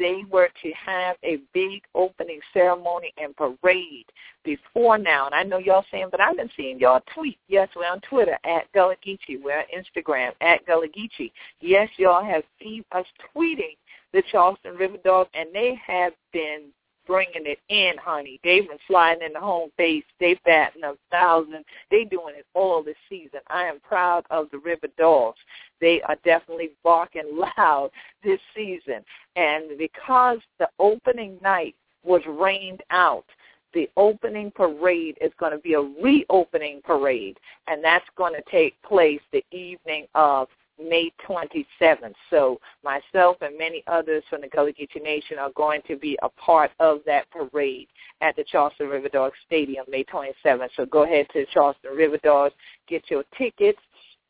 they 0.00 0.24
were 0.30 0.48
to 0.62 0.72
have 0.72 1.16
a 1.22 1.38
big 1.52 1.82
opening 1.94 2.40
ceremony 2.54 3.12
and 3.18 3.36
parade 3.36 4.06
before 4.42 4.96
now. 4.96 5.26
And 5.26 5.34
I 5.34 5.42
know 5.42 5.58
y'all 5.58 5.84
saying, 5.92 6.08
but 6.10 6.20
I've 6.20 6.38
been 6.38 6.50
seeing 6.56 6.80
y'all 6.80 7.02
tweet. 7.14 7.38
Yes, 7.48 7.68
we're 7.76 7.86
on 7.86 8.00
Twitter 8.00 8.38
at 8.44 8.72
Gullah 8.72 8.96
Geechee. 9.06 9.40
We're 9.40 9.58
on 9.58 9.64
Instagram 9.76 10.30
at 10.40 10.66
Gullah 10.66 10.88
Geechee. 10.88 11.30
Yes, 11.60 11.88
y'all 11.98 12.24
have 12.24 12.42
seen 12.60 12.82
us 12.92 13.04
tweeting 13.36 13.76
the 14.12 14.22
Charleston 14.32 14.74
River 14.74 14.96
Dog, 15.04 15.28
and 15.34 15.50
they 15.52 15.78
have 15.86 16.14
been 16.32 16.64
bringing 17.10 17.44
it 17.44 17.58
in, 17.68 17.94
honey. 18.00 18.38
They've 18.44 18.68
been 18.68 18.78
sliding 18.86 19.26
in 19.26 19.32
the 19.32 19.40
home 19.40 19.70
base. 19.76 20.04
They've 20.20 20.38
batting 20.44 20.84
a 20.84 20.94
thousand. 21.10 21.64
They 21.90 22.04
doing 22.04 22.36
it 22.38 22.46
all 22.54 22.84
this 22.84 22.94
season. 23.08 23.40
I 23.48 23.64
am 23.64 23.80
proud 23.80 24.24
of 24.30 24.46
the 24.52 24.58
River 24.58 24.86
Dogs. 24.96 25.40
They 25.80 26.00
are 26.02 26.16
definitely 26.24 26.70
barking 26.84 27.36
loud 27.58 27.90
this 28.22 28.38
season. 28.54 29.04
And 29.34 29.76
because 29.76 30.38
the 30.60 30.68
opening 30.78 31.36
night 31.42 31.74
was 32.04 32.22
rained 32.28 32.84
out, 32.90 33.24
the 33.74 33.90
opening 33.96 34.52
parade 34.52 35.18
is 35.20 35.32
going 35.40 35.52
to 35.52 35.58
be 35.58 35.74
a 35.74 35.80
reopening 35.80 36.80
parade, 36.84 37.38
and 37.66 37.82
that's 37.82 38.06
going 38.16 38.34
to 38.34 38.50
take 38.50 38.80
place 38.82 39.20
the 39.32 39.44
evening 39.50 40.06
of 40.14 40.46
May 40.88 41.12
27th. 41.28 42.14
So 42.30 42.60
myself 42.84 43.36
and 43.40 43.56
many 43.58 43.82
others 43.86 44.22
from 44.30 44.42
the 44.42 44.48
Gullah 44.48 44.72
Geechee 44.72 45.02
Nation 45.02 45.38
are 45.38 45.52
going 45.52 45.82
to 45.88 45.96
be 45.96 46.18
a 46.22 46.28
part 46.28 46.70
of 46.80 47.00
that 47.06 47.30
parade 47.30 47.88
at 48.20 48.36
the 48.36 48.44
Charleston 48.44 48.88
River 48.88 49.08
Dogs 49.08 49.36
Stadium 49.46 49.84
May 49.88 50.04
27th. 50.04 50.68
So 50.76 50.86
go 50.86 51.04
ahead 51.04 51.26
to 51.32 51.46
Charleston 51.52 51.92
River 51.92 52.18
Dogs, 52.22 52.54
get 52.88 53.10
your 53.10 53.24
tickets, 53.36 53.80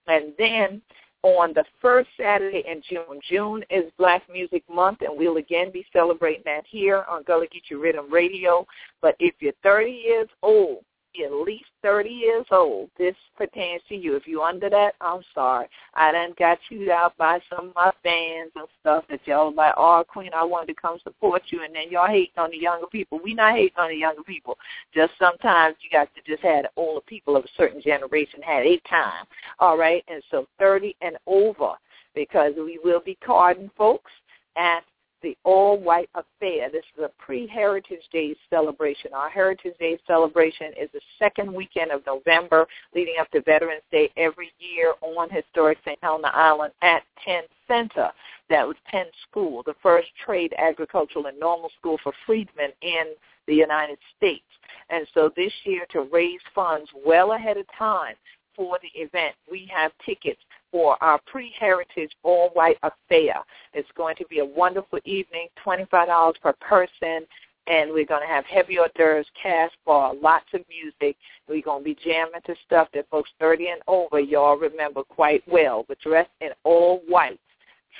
and 0.07 0.33
then 0.39 0.83
on 1.23 1.53
the 1.55 1.65
first 1.81 2.09
Saturday 2.19 2.65
in 2.67 2.83
June. 2.89 3.21
June 3.29 3.65
is 3.71 3.91
Black 3.99 4.23
Music 4.33 4.63
Month, 4.73 5.03
and 5.03 5.19
we'll 5.19 5.37
again 5.37 5.71
be 5.71 5.85
celebrating 5.93 6.43
that 6.47 6.65
here 6.69 7.05
on 7.09 7.23
Gullah 7.25 7.47
Geechee 7.47 7.77
Riddim 7.77 8.11
Radio. 8.11 8.67
But 9.03 9.17
if 9.19 9.35
you're 9.41 9.53
30 9.63 9.91
years 9.91 10.29
old 10.43 10.85
at 11.25 11.33
least 11.33 11.67
30 11.83 12.09
years 12.09 12.47
old, 12.51 12.91
this 12.99 13.15
pertains 13.37 13.83
to 13.89 13.97
you. 13.97 14.17
If 14.17 14.27
you're 14.27 14.43
under 14.43 14.71
that, 14.71 14.95
I'm 15.01 15.23
sorry. 15.35 15.67
I 15.95 16.13
done 16.13 16.35
got 16.39 16.59
chewed 16.69 16.89
out 16.89 17.17
by 17.17 17.41
some 17.51 17.69
of 17.69 17.75
my 17.75 17.93
fans 18.03 18.53
and 18.55 18.67
stuff 18.81 19.05
that 19.11 19.21
y'all 19.27 19.53
like, 19.55 19.75
oh, 19.77 20.05
Queen, 20.09 20.31
I 20.35 20.45
wanted 20.45 20.75
to 20.75 20.81
come 20.81 20.99
support 21.03 21.43
you, 21.49 21.63
and 21.65 21.75
then 21.75 21.91
y'all 21.91 22.07
hating 22.07 22.39
on 22.39 22.51
the 22.51 22.59
younger 22.59 22.87
people. 22.87 23.21
We 23.23 23.35
not 23.35 23.55
hating 23.55 23.79
on 23.79 23.91
the 23.91 23.97
younger 23.97 24.23
people. 24.23 24.57
Just 24.95 25.13
sometimes 25.19 25.77
you 25.81 25.91
got 25.91 26.09
to 26.15 26.23
just 26.27 26.43
have 26.43 26.65
the 26.65 26.71
older 26.77 27.05
people 27.07 27.37
of 27.37 27.45
a 27.45 27.49
certain 27.57 27.83
generation 27.83 28.41
had 28.43 28.65
a 28.65 28.79
time, 28.89 29.27
all 29.59 29.77
right? 29.77 30.05
And 30.09 30.23
so 30.31 30.47
30 30.59 30.97
and 31.01 31.17
over, 31.27 31.73
because 32.15 32.53
we 32.57 32.79
will 32.83 33.01
be 33.01 33.17
carding 33.25 33.71
folks 33.77 34.11
at 34.57 34.83
the 35.23 35.37
All 35.45 35.79
White 35.79 36.11
Affair. 36.15 36.71
This 36.71 36.85
is 36.97 37.05
a 37.05 37.11
pre-Heritage 37.23 38.03
Day 38.13 38.35
celebration. 38.49 39.13
Our 39.15 39.29
Heritage 39.29 39.75
Day 39.79 39.99
celebration 40.07 40.69
is 40.81 40.89
the 40.93 41.01
second 41.19 41.53
weekend 41.53 41.91
of 41.91 42.03
November, 42.07 42.67
leading 42.95 43.15
up 43.21 43.31
to 43.33 43.43
Veterans 43.43 43.83
Day 43.91 44.11
every 44.17 44.53
year 44.59 44.95
on 45.03 45.29
historic 45.31 45.79
St. 45.85 45.99
Helena 46.03 46.31
Island 46.35 46.73
at 46.83 47.03
Penn 47.25 47.43
Center. 47.67 48.11
That 48.49 48.67
was 48.67 48.77
Penn 48.87 49.07
School, 49.29 49.63
the 49.65 49.75
first 49.83 50.09
trade, 50.25 50.55
agricultural, 50.59 51.27
and 51.27 51.39
normal 51.39 51.71
school 51.79 51.99
for 52.03 52.13
freedmen 52.27 52.71
in 52.83 53.15
the 53.47 53.55
United 53.55 53.99
States. 54.17 54.45
And 54.91 55.07
so 55.15 55.31
this 55.37 55.53
year, 55.65 55.87
to 55.91 56.09
raise 56.13 56.41
funds 56.55 56.91
well 57.07 57.33
ahead 57.33 57.57
of 57.57 57.67
time 57.79 58.15
for 58.57 58.79
the 58.83 59.01
event, 59.01 59.35
we 59.51 59.71
have 59.73 59.93
tickets 60.05 60.41
for 60.71 60.97
our 61.03 61.21
pre-heritage 61.27 62.13
all-white 62.23 62.79
affair. 62.83 63.35
It's 63.75 63.89
going 63.97 64.17
to 64.17 64.27
be 64.27 64.39
a 64.39 64.45
wonderful 64.45 64.99
evening, 65.05 65.49
$25 65.65 66.35
per 66.41 66.53
person, 66.55 67.27
and 67.67 67.91
we're 67.93 68.07
going 68.07 68.23
to 68.23 68.33
have 68.33 68.45
heavy 68.47 68.79
hors 68.79 68.91
d'oeuvres, 68.97 69.27
cast 69.41 69.75
bar, 69.87 70.15
lots 70.15 70.47
of 70.55 70.63
music. 70.69 71.17
We're 71.49 71.63
going 71.63 71.83
to 71.83 71.85
be 71.85 71.97
jamming 72.05 72.41
to 72.47 72.55
stuff 72.67 72.89
that 72.95 73.09
folks 73.11 73.31
30 73.39 73.69
and 73.69 73.81
over, 73.87 74.21
y'all 74.21 74.57
remember 74.57 75.03
quite 75.03 75.43
well, 75.47 75.85
but 75.87 75.99
dressed 76.01 76.31
in 76.41 76.51
all 76.65 77.03
white 77.07 77.39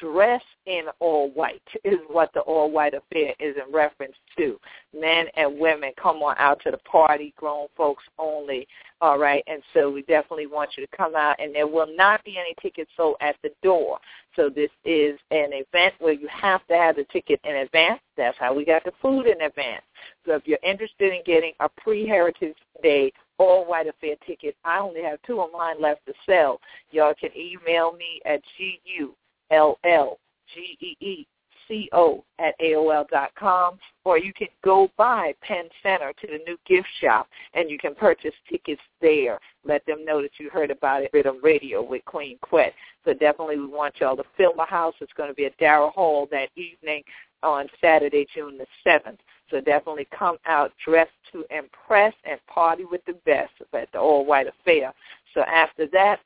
dress 0.01 0.43
in 0.67 0.85
all 1.01 1.31
white 1.31 1.63
is 1.85 1.99
what 2.09 2.33
the 2.35 2.41
all 2.41 2.71
white 2.71 2.95
affair 2.95 3.35
is 3.41 3.57
in 3.57 3.73
reference 3.73 4.15
to. 4.37 4.59
Men 4.99 5.27
and 5.37 5.59
women 5.59 5.93
come 6.01 6.17
on 6.17 6.37
out 6.39 6.61
to 6.65 6.71
the 6.71 6.79
party, 6.79 7.35
grown 7.37 7.67
folks 7.77 8.05
only. 8.19 8.67
All 9.01 9.19
right, 9.19 9.43
and 9.47 9.63
so 9.73 9.91
we 9.91 10.03
definitely 10.03 10.47
want 10.47 10.71
you 10.77 10.87
to 10.87 10.97
come 10.97 11.17
out, 11.17 11.41
and 11.41 11.55
there 11.55 11.67
will 11.67 11.89
not 11.97 12.23
be 12.25 12.37
any 12.39 12.55
tickets 12.61 12.91
sold 12.97 13.17
at 13.21 13.37
the 13.43 13.51
door. 13.63 13.99
So 14.37 14.51
this 14.51 14.71
is 14.85 15.19
an 15.31 15.51
event 15.53 15.95
where 15.99 16.13
you 16.13 16.29
have 16.29 16.67
to 16.69 16.75
have 16.75 16.97
the 16.97 17.07
ticket 17.13 17.41
in 17.45 17.57
advance. 17.57 18.01
That's 18.17 18.37
how 18.39 18.55
we 18.55 18.65
got 18.65 18.85
the 18.85 18.93
food 19.01 19.27
in 19.27 19.41
advance. 19.41 19.83
So 20.27 20.35
if 20.35 20.47
you're 20.47 20.59
interested 20.63 21.13
in 21.13 21.23
getting 21.25 21.53
a 21.61 21.69
pre-Heritage 21.69 22.57
Day 22.83 23.13
all 23.39 23.67
white 23.67 23.87
affair 23.87 24.17
ticket, 24.27 24.55
I 24.65 24.79
only 24.79 25.03
have 25.03 25.19
two 25.27 25.41
of 25.41 25.51
mine 25.53 25.81
left 25.81 26.05
to 26.07 26.13
sell. 26.27 26.61
Y'all 26.91 27.15
can 27.19 27.31
email 27.35 27.93
me 27.93 28.21
at 28.27 28.43
gu 28.59 29.15
L 29.51 29.79
L 29.85 30.19
G 30.55 30.77
E 30.81 30.97
E 31.05 31.27
C 31.71 31.89
O 31.93 32.25
at 32.39 32.59
AOL 32.61 33.09
dot 33.09 33.31
com, 33.39 33.79
or 34.05 34.19
you 34.19 34.33
can 34.33 34.49
go 34.65 34.91
by 34.97 35.33
Penn 35.41 35.69
Center 35.83 36.13
to 36.21 36.27
the 36.27 36.41
new 36.47 36.59
gift 36.67 36.89
shop 37.01 37.29
and 37.55 37.71
you 37.71 37.79
can 37.79 37.95
purchase 37.95 38.35
tickets 38.49 38.83
there. 39.01 39.39
Let 39.65 39.87
them 39.87 40.05
know 40.05 40.21
that 40.21 40.33
you 40.39 40.51
heard 40.51 40.71
about 40.71 41.03
it 41.03 41.27
on 41.27 41.41
radio 41.43 41.83
with 41.83 42.05
Queen 42.07 42.39
Quet. 42.43 42.75
So 43.05 43.13
definitely 43.13 43.59
we 43.59 43.67
want 43.67 43.95
y'all 44.01 44.17
to 44.17 44.25
fill 44.37 44.55
the 44.57 44.65
house. 44.65 44.95
It's 45.01 45.13
going 45.13 45.31
to 45.31 45.35
be 45.35 45.47
at 45.47 45.59
Darrah 45.59 45.93
Hall 45.93 46.27
that 46.33 46.49
evening 46.57 47.05
on 47.43 47.69
Saturday, 47.81 48.27
June 48.35 48.59
the 48.59 48.67
7th. 48.85 49.19
So 49.51 49.61
definitely 49.61 50.09
come 50.17 50.39
out 50.47 50.73
dressed 50.85 51.11
to 51.33 51.45
impress 51.51 52.15
and 52.25 52.39
party 52.47 52.85
with 52.85 53.05
the 53.05 53.15
best 53.25 53.53
at 53.73 53.91
the 53.93 53.99
all 53.99 54.25
white 54.27 54.47
affair. 54.47 54.93
So 55.35 55.43
after 55.43 55.87
that, 55.93 56.21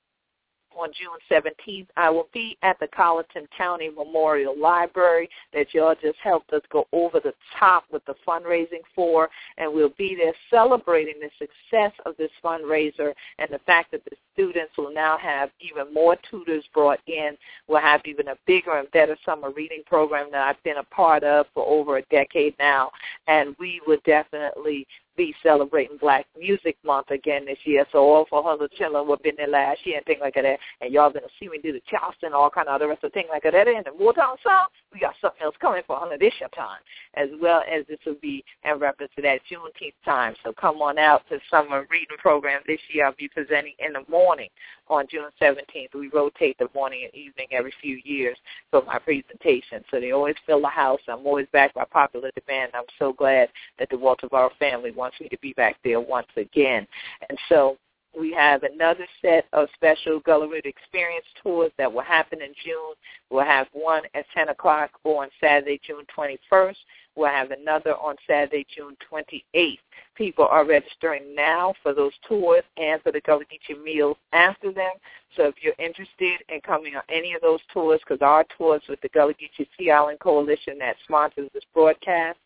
on 0.79 0.91
June 0.93 1.19
17th, 1.31 1.87
I 1.97 2.11
will 2.11 2.29
be 2.33 2.57
at 2.63 2.79
the 2.81 2.89
Colleton 2.89 3.47
County 3.57 3.91
Memorial 3.91 4.59
Library 4.59 5.29
that 5.53 5.73
y'all 5.73 5.95
just 6.01 6.19
helped 6.23 6.53
us 6.53 6.63
go 6.71 6.87
over 6.93 7.21
the 7.21 7.35
top 7.59 7.85
with 7.93 8.05
the 8.07 8.15
fundraising 8.27 8.83
for, 8.95 9.29
and 9.59 9.73
we'll 9.73 9.93
be 9.97 10.17
there 10.17 10.35
celebrating 10.51 11.15
the 11.21 11.31
success 11.39 11.93
of 12.07 12.17
this 12.17 12.31
fundraiser 12.43 13.13
and 13.39 13.49
the 13.51 13.61
fact 13.67 13.91
that 13.93 14.05
the 14.05 14.17
students 14.33 14.73
will 14.77 14.93
now 14.93 15.17
have 15.19 15.51
even 15.61 15.93
more 15.93 16.17
tutors 16.31 16.65
brought 16.73 17.01
in. 17.07 17.37
We'll 17.69 17.81
have 17.81 18.03
even 18.05 18.29
a 18.29 18.37
bigger 18.47 18.79
and 18.79 18.91
better 18.91 19.17
summer 19.25 19.51
reading 19.51 19.83
program 19.87 20.29
that 20.33 20.43
I've 20.43 20.63
been 20.65 20.79
a 20.79 20.85
part 20.85 21.23
of 21.23 21.47
for 21.55 21.67
over 21.67 21.99
a 21.99 22.03
decade 22.03 22.55
now, 22.59 22.91
and 23.27 23.55
we 23.59 23.81
will 23.87 23.99
definitely 24.05 24.87
be 25.17 25.35
celebrating 25.43 25.97
Black 25.99 26.27
Music 26.39 26.77
Month 26.85 27.11
again 27.11 27.45
this 27.47 27.59
year. 27.65 27.87
So 27.93 27.99
all 27.99 28.27
for 28.29 28.43
hundred 28.43 28.73
children 28.73 29.07
who've 29.07 29.23
been 29.23 29.37
there 29.37 29.49
last 29.49 29.81
year 29.85 29.99
and 29.99 30.07
things 30.07 30.21
like 30.21 30.35
that. 30.35 30.59
And 30.81 30.93
y'all 30.93 31.11
gonna 31.11 31.27
see 31.41 31.49
me 31.49 31.59
do 31.63 31.73
the 31.73 31.83
Charleston, 31.89 32.27
and 32.29 32.35
all 32.35 32.51
kind 32.51 32.69
of 32.69 32.75
other 32.75 32.89
rest 32.89 33.05
of 33.05 33.13
things 33.13 33.29
like 33.31 33.43
that. 33.45 33.55
And 33.55 33.85
the 33.85 33.91
Motown 33.91 34.37
song, 34.43 34.67
we 34.93 35.01
got 35.01 35.15
something 35.21 35.43
else 35.43 35.55
coming 35.61 35.83
for 35.87 35.97
hundred 35.99 36.21
this 36.21 36.33
year 36.41 36.49
time, 36.55 36.81
as 37.15 37.29
well 37.41 37.63
as 37.71 37.87
this 37.87 37.99
will 38.07 38.17
be 38.21 38.45
in 38.65 38.79
reference 38.79 39.13
to 39.17 39.23
that 39.23 39.41
Juneteenth 39.51 39.95
time. 40.05 40.35
So 40.45 40.53
come 40.53 40.83
on 40.83 40.99
out 40.99 41.23
to 41.29 41.39
summer 41.51 41.87
reading 41.91 42.17
program 42.19 42.61
this 42.67 42.81
year. 42.93 43.07
I'll 43.07 43.15
be 43.17 43.29
presenting 43.29 43.75
in 43.79 43.93
the 43.93 44.05
morning 44.11 44.49
on 44.89 45.07
June 45.11 45.31
17th. 45.41 45.95
We 45.95 46.09
rotate 46.09 46.59
the 46.59 46.69
morning 46.75 47.05
and 47.05 47.15
evening 47.15 47.47
every 47.53 47.73
few 47.81 48.01
years 48.05 48.37
for 48.71 48.83
my 48.85 48.99
presentation. 48.99 49.85
So 49.91 50.01
they 50.01 50.13
always 50.13 50.35
fill 50.47 50.61
the 50.61 50.69
house. 50.69 51.01
I'm 51.09 51.27
always 51.27 51.47
back 51.53 51.75
by 51.75 51.85
popular 51.85 52.31
demand. 52.35 52.73
I'm 52.75 52.85
so 52.99 53.13
glad 53.13 53.49
that 53.79 53.89
the 53.91 53.97
Walterboro 53.97 54.51
family 54.59 54.93
wants 55.05 55.21
me 55.21 55.29
to 55.29 55.39
be 55.43 55.53
back 55.53 55.77
there 55.85 56.01
once 56.01 56.29
again. 56.39 56.87
And 57.29 57.39
so 57.51 57.77
we 58.19 58.33
have 58.33 58.63
another 58.63 59.07
set 59.21 59.45
of 59.53 59.69
special 59.75 60.23
Root 60.27 60.65
Experience 60.65 61.27
tours 61.43 61.73
that 61.77 61.93
will 61.93 62.03
happen 62.03 62.41
in 62.41 62.55
June. 62.65 62.95
We'll 63.29 63.45
have 63.45 63.67
one 63.73 64.05
at 64.15 64.25
10 64.35 64.49
o'clock 64.49 64.93
on 65.05 65.29
Saturday, 65.41 65.79
June 65.87 66.05
21st. 66.17 66.77
We'll 67.17 67.31
have 67.31 67.51
another 67.51 67.95
on 67.97 68.17
Saturday, 68.27 68.67
June 68.75 68.97
28th. 69.13 69.79
People 70.15 70.47
are 70.47 70.65
registering 70.65 71.35
now 71.35 71.75
for 71.83 71.93
those 71.93 72.13
tours 72.27 72.65
and 72.79 73.03
for 73.03 73.13
the 73.13 73.21
Gullah 73.21 73.45
Geechee 73.45 73.83
meals 73.83 74.17
after 74.33 74.73
them. 74.73 74.93
So 75.37 75.45
if 75.45 75.57
you're 75.61 75.75
interested 75.79 76.41
in 76.49 76.63
coming 76.63 76.97
on 76.97 77.03
any 77.11 77.35
of 77.35 77.43
those 77.43 77.61
tours, 77.73 78.01
because 78.01 78.23
our 78.23 78.45
tours 78.57 78.83
with 78.89 79.01
the 79.03 79.11
Gullah 79.11 79.35
Geechee 79.35 79.69
Sea 79.79 79.91
Island 79.91 80.21
Coalition 80.21 80.79
that 80.79 80.97
sponsors 81.05 81.51
this 81.53 81.65
broadcast 81.75 82.39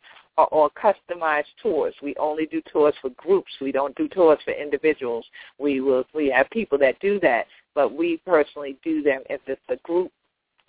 all 0.45 0.71
customized 0.71 1.45
tours. 1.63 1.95
We 2.03 2.15
only 2.17 2.47
do 2.47 2.63
tours 2.73 2.95
for 3.01 3.11
groups. 3.11 3.51
We 3.61 3.73
don't 3.73 3.95
do 3.97 4.09
tours 4.09 4.39
for 4.45 4.53
individuals. 4.53 5.27
We 5.59 5.81
will 5.81 6.05
we 6.15 6.31
have 6.31 6.49
people 6.51 6.79
that 6.79 6.99
do 7.01 7.21
that, 7.21 7.47
but 7.75 7.95
we 7.95 8.21
personally 8.27 8.79
do 8.83 9.03
them 9.03 9.23
if 9.29 9.41
it's 9.47 9.61
a 9.69 9.77
group 9.77 10.13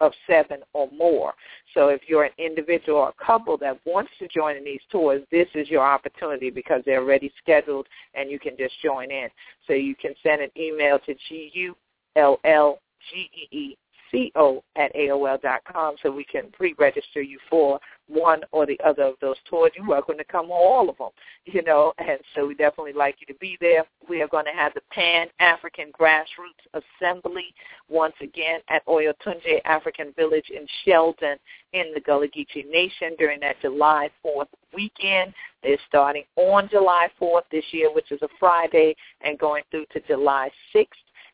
of 0.02 0.14
seven 0.28 0.60
or 0.74 0.90
more. 0.96 1.34
So 1.74 1.90
if 1.90 2.02
you're 2.08 2.24
an 2.24 2.32
individual 2.38 3.00
or 3.00 3.10
a 3.10 3.26
couple 3.26 3.58
that 3.58 3.80
wants 3.86 4.12
to 4.20 4.28
join 4.28 4.56
in 4.56 4.64
these 4.64 4.80
tours, 4.92 5.22
this 5.32 5.48
is 5.56 5.70
your 5.70 5.86
opportunity 5.86 6.50
because 6.50 6.82
they're 6.86 7.02
already 7.02 7.32
scheduled 7.42 7.88
and 8.14 8.32
you 8.32 8.40
can 8.40 8.56
just 8.58 8.76
join 8.82 9.12
in. 9.12 9.28
So 9.68 9.74
you 9.74 9.96
can 9.96 10.14
send 10.24 10.42
an 10.42 10.50
email 10.58 11.00
to 11.00 11.14
G 11.28 11.52
U 11.54 11.76
L 12.16 12.40
L 12.46 12.80
G 13.12 13.30
E 13.34 13.58
E 13.58 13.78
co 14.12 14.64
at 14.76 14.94
aol 14.96 15.42
dot 15.42 15.62
com 15.72 15.96
so 16.02 16.12
we 16.12 16.24
can 16.24 16.50
pre-register 16.52 17.22
you 17.22 17.40
for 17.50 17.80
one 18.08 18.42
or 18.52 18.66
the 18.66 18.80
other 18.84 19.04
of 19.04 19.16
those 19.22 19.36
tours. 19.50 19.72
You're 19.76 19.88
welcome 19.88 20.18
to 20.18 20.24
come 20.24 20.48
on 20.48 20.52
all 20.52 20.90
of 20.90 20.98
them, 20.98 21.10
you 21.46 21.62
know, 21.62 21.94
and 22.00 22.20
so 22.36 22.48
we 22.48 22.56
definitely 22.56 22.94
like 22.94 23.18
you 23.20 23.28
to 23.28 23.40
be 23.40 23.58
there. 23.62 23.86
We 24.10 24.22
are 24.22 24.28
going 24.28 24.46
to 24.46 24.52
have 24.52 24.74
the 24.74 24.82
Pan-African 24.92 25.92
Grassroots 26.00 26.82
Assembly 27.02 27.54
once 27.88 28.16
again 28.22 28.62
at 28.70 28.86
Oyotunji 28.88 29.60
African 29.66 30.12
Village 30.14 30.50
in 30.50 30.66
Sheldon 30.84 31.38
in 31.74 31.92
the 31.94 32.02
Gullah 32.02 32.28
Geechee 32.28 32.70
Nation 32.70 33.16
during 33.20 33.40
that 33.42 33.62
July 33.62 34.10
4th 34.26 34.48
weekend. 34.74 35.34
They're 35.62 35.78
starting 35.88 36.24
on 36.36 36.68
July 36.70 37.10
4th 37.22 37.44
this 37.52 37.66
year, 37.72 37.94
which 37.94 38.12
is 38.12 38.22
a 38.24 38.30
Friday, 38.40 38.96
and 39.22 39.38
going 39.38 39.64
through 39.70 39.86
to 39.94 40.00
July 40.08 40.50
6th. 40.76 40.88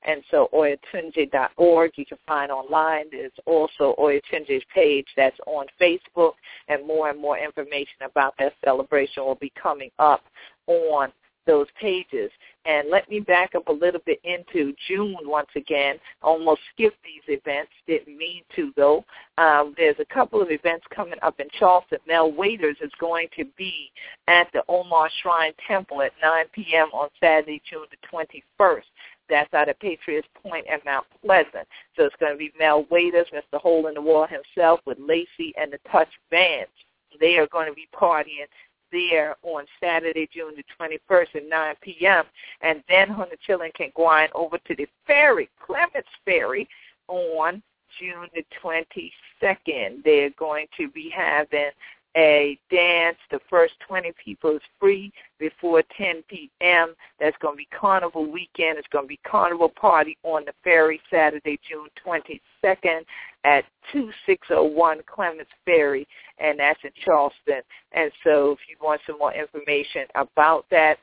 And 0.05 0.23
so 0.31 0.49
oyotunji.org 0.53 1.91
you 1.95 2.05
can 2.05 2.17
find 2.27 2.51
online. 2.51 3.05
There's 3.11 3.31
also 3.45 3.95
Oyotunji's 3.99 4.63
page 4.73 5.07
that's 5.17 5.37
on 5.47 5.65
Facebook, 5.81 6.33
and 6.67 6.85
more 6.85 7.09
and 7.09 7.19
more 7.19 7.37
information 7.37 8.03
about 8.05 8.35
that 8.39 8.53
celebration 8.63 9.23
will 9.23 9.35
be 9.35 9.51
coming 9.61 9.89
up 9.99 10.23
on 10.67 11.11
those 11.45 11.67
pages. 11.79 12.31
And 12.65 12.89
let 12.89 13.07
me 13.09 13.19
back 13.19 13.53
up 13.53 13.67
a 13.67 13.71
little 13.71 14.01
bit 14.05 14.19
into 14.23 14.73
June 14.87 15.17
once 15.23 15.49
again. 15.55 15.97
Almost 16.23 16.61
skipped 16.73 16.97
these 17.03 17.21
events. 17.27 17.71
Didn't 17.85 18.17
mean 18.17 18.41
to 18.55 18.71
though. 18.75 19.05
Um, 19.37 19.75
there's 19.77 19.99
a 19.99 20.13
couple 20.13 20.41
of 20.41 20.49
events 20.49 20.85
coming 20.93 21.19
up 21.21 21.39
in 21.39 21.47
Charleston. 21.59 21.99
Mel 22.07 22.31
Waiters 22.31 22.77
is 22.81 22.91
going 22.99 23.27
to 23.37 23.45
be 23.57 23.91
at 24.27 24.47
the 24.53 24.63
Omar 24.67 25.09
Shrine 25.21 25.53
Temple 25.67 26.01
at 26.01 26.11
9 26.23 26.45
p.m. 26.53 26.87
on 26.93 27.09
Saturday, 27.19 27.61
June 27.69 27.85
the 27.91 28.17
21st. 28.59 28.81
That's 29.29 29.53
out 29.53 29.69
at 29.69 29.79
Patriots 29.79 30.27
Point 30.41 30.65
and 30.69 30.81
Mount 30.85 31.05
Pleasant. 31.23 31.67
So 31.95 32.03
it's 32.03 32.15
going 32.19 32.33
to 32.33 32.37
be 32.37 32.51
Mel 32.59 32.85
Waiters, 32.89 33.27
Mr. 33.33 33.59
Hole 33.59 33.87
in 33.87 33.93
the 33.93 34.01
Wall 34.01 34.27
himself, 34.27 34.79
with 34.85 34.97
Lacey 34.99 35.53
and 35.57 35.71
the 35.71 35.79
Touch 35.91 36.09
Bands. 36.31 36.71
They 37.19 37.37
are 37.37 37.47
going 37.47 37.67
to 37.67 37.73
be 37.73 37.87
partying 37.93 38.47
there 38.91 39.35
on 39.43 39.65
Saturday, 39.81 40.29
June 40.33 40.53
the 40.55 40.63
21st 40.79 41.35
at 41.35 41.49
9 41.49 41.75
p.m. 41.81 42.23
And 42.61 42.83
then 42.87 43.17
when 43.17 43.29
the 43.29 43.37
children 43.45 43.71
can 43.75 43.91
go 43.95 44.07
on 44.07 44.27
over 44.35 44.57
to 44.57 44.75
the 44.75 44.87
ferry, 45.07 45.49
Clements 45.65 46.09
Ferry, 46.23 46.67
on 47.07 47.61
June 47.99 48.27
the 48.33 48.43
22nd. 48.63 50.03
They're 50.03 50.31
going 50.31 50.67
to 50.77 50.89
be 50.89 51.09
having 51.15 51.69
a 52.15 52.57
dance. 52.71 53.17
The 53.31 53.39
first 53.49 53.73
20 53.87 54.13
people 54.23 54.55
is 54.55 54.61
free 54.79 55.11
before 55.39 55.83
10 55.97 56.23
p.m. 56.29 56.95
That's 57.19 57.35
going 57.41 57.55
to 57.55 57.57
be 57.57 57.67
Carnival 57.77 58.29
weekend. 58.31 58.77
It's 58.77 58.87
going 58.91 59.05
to 59.05 59.09
be 59.09 59.19
Carnival 59.27 59.69
party 59.69 60.17
on 60.23 60.45
the 60.45 60.53
ferry 60.63 61.01
Saturday, 61.11 61.59
June 61.67 61.89
22nd 62.05 63.01
at 63.43 63.63
2601 63.91 65.01
Clements 65.05 65.51
Ferry, 65.65 66.07
and 66.39 66.59
that's 66.59 66.79
in 66.83 66.89
Charleston. 67.03 67.61
And 67.91 68.11
so 68.23 68.51
if 68.51 68.59
you 68.67 68.75
want 68.81 69.01
some 69.05 69.19
more 69.19 69.33
information 69.33 70.05
about 70.15 70.65
that, 70.71 70.97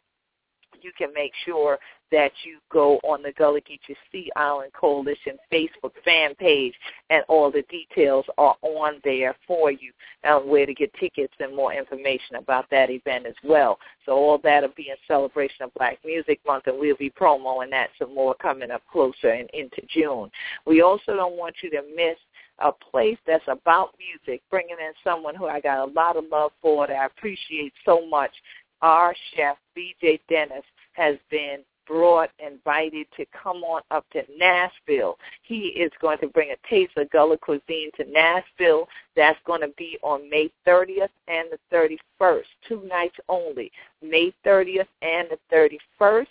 you 0.83 0.93
can 0.97 1.13
make 1.15 1.33
sure 1.45 1.79
that 2.11 2.31
you 2.45 2.59
go 2.71 3.01
on 3.05 3.23
the 3.23 3.33
Gullah 3.33 3.61
Geechee 3.61 3.97
Sea 4.13 4.31
Island 4.37 4.73
Coalition 4.79 5.39
Facebook 5.51 5.93
fan 6.05 6.35
page, 6.35 6.75
and 7.11 7.25
all 7.29 7.51
the 7.51 7.63
details 7.71 8.27
are 8.37 8.55
on 8.61 9.01
there 9.03 9.35
for 9.47 9.71
you 9.73 9.93
on 10.25 10.49
where 10.49 10.67
to 10.67 10.75
get 10.75 10.93
tickets 10.95 11.33
and 11.41 11.57
more 11.57 11.73
information 11.73 12.37
about 12.37 12.67
that 12.71 12.91
event 12.91 13.27
as 13.27 13.35
well. 13.43 13.79
So 14.05 14.13
all 14.13 14.39
that 14.45 14.63
will 14.63 14.71
be 14.77 14.91
in 14.91 14.97
celebration 15.09 15.65
of 15.65 15.75
Black 15.75 15.99
Music 16.05 16.39
Month, 16.47 16.67
and 16.67 16.79
we'll 16.79 16.97
be 16.97 17.11
promoting 17.11 17.71
that 17.71 17.89
some 17.99 18.15
more 18.15 18.35
coming 18.35 18.71
up 18.71 18.83
closer 18.93 19.31
and 19.31 19.49
into 19.55 19.81
June. 19.89 20.31
We 20.67 20.83
also 20.83 21.17
don't 21.17 21.39
want 21.39 21.57
you 21.63 21.71
to 21.71 21.83
miss 21.97 22.19
a 22.59 22.71
place 22.73 23.19
that's 23.27 23.45
about 23.49 23.95
music, 23.99 24.43
bringing 24.51 24.77
in 24.79 24.93
someone 25.03 25.35
who 25.35 25.47
I 25.47 25.61
got 25.61 25.89
a 25.89 25.93
lot 25.93 26.17
of 26.17 26.25
love 26.31 26.53
for 26.61 26.87
that 26.87 26.95
I 26.95 27.07
appreciate 27.07 27.73
so 27.85 28.07
much. 28.07 28.31
Our 28.83 29.15
chef, 29.35 29.57
BJ 29.77 30.21
Dennis, 30.29 30.65
has 30.95 31.17
been 31.31 31.61
brought, 31.87 32.31
invited 32.39 33.07
to 33.17 33.25
come 33.27 33.59
on 33.59 33.83
up 33.91 34.05
to 34.13 34.23
Nashville. 34.39 35.19
He 35.43 35.69
is 35.69 35.91
going 36.01 36.19
to 36.19 36.29
bring 36.29 36.51
a 36.51 36.69
taste 36.69 36.93
of 36.97 37.11
Gullah 37.11 37.39
cuisine 37.39 37.91
to 37.97 38.05
Nashville. 38.11 38.89
That's 39.17 39.39
going 39.47 39.61
to 39.63 39.73
be 39.77 39.99
on 40.03 40.29
May 40.31 40.51
30th 40.67 41.09
and 41.29 41.49
the 41.51 41.59
31st, 42.21 42.45
two 42.69 42.83
nights 42.89 43.17
only. 43.29 43.71
May 44.03 44.33
30th 44.45 44.89
and 45.03 45.29
the 45.31 45.39
31st. 46.01 46.27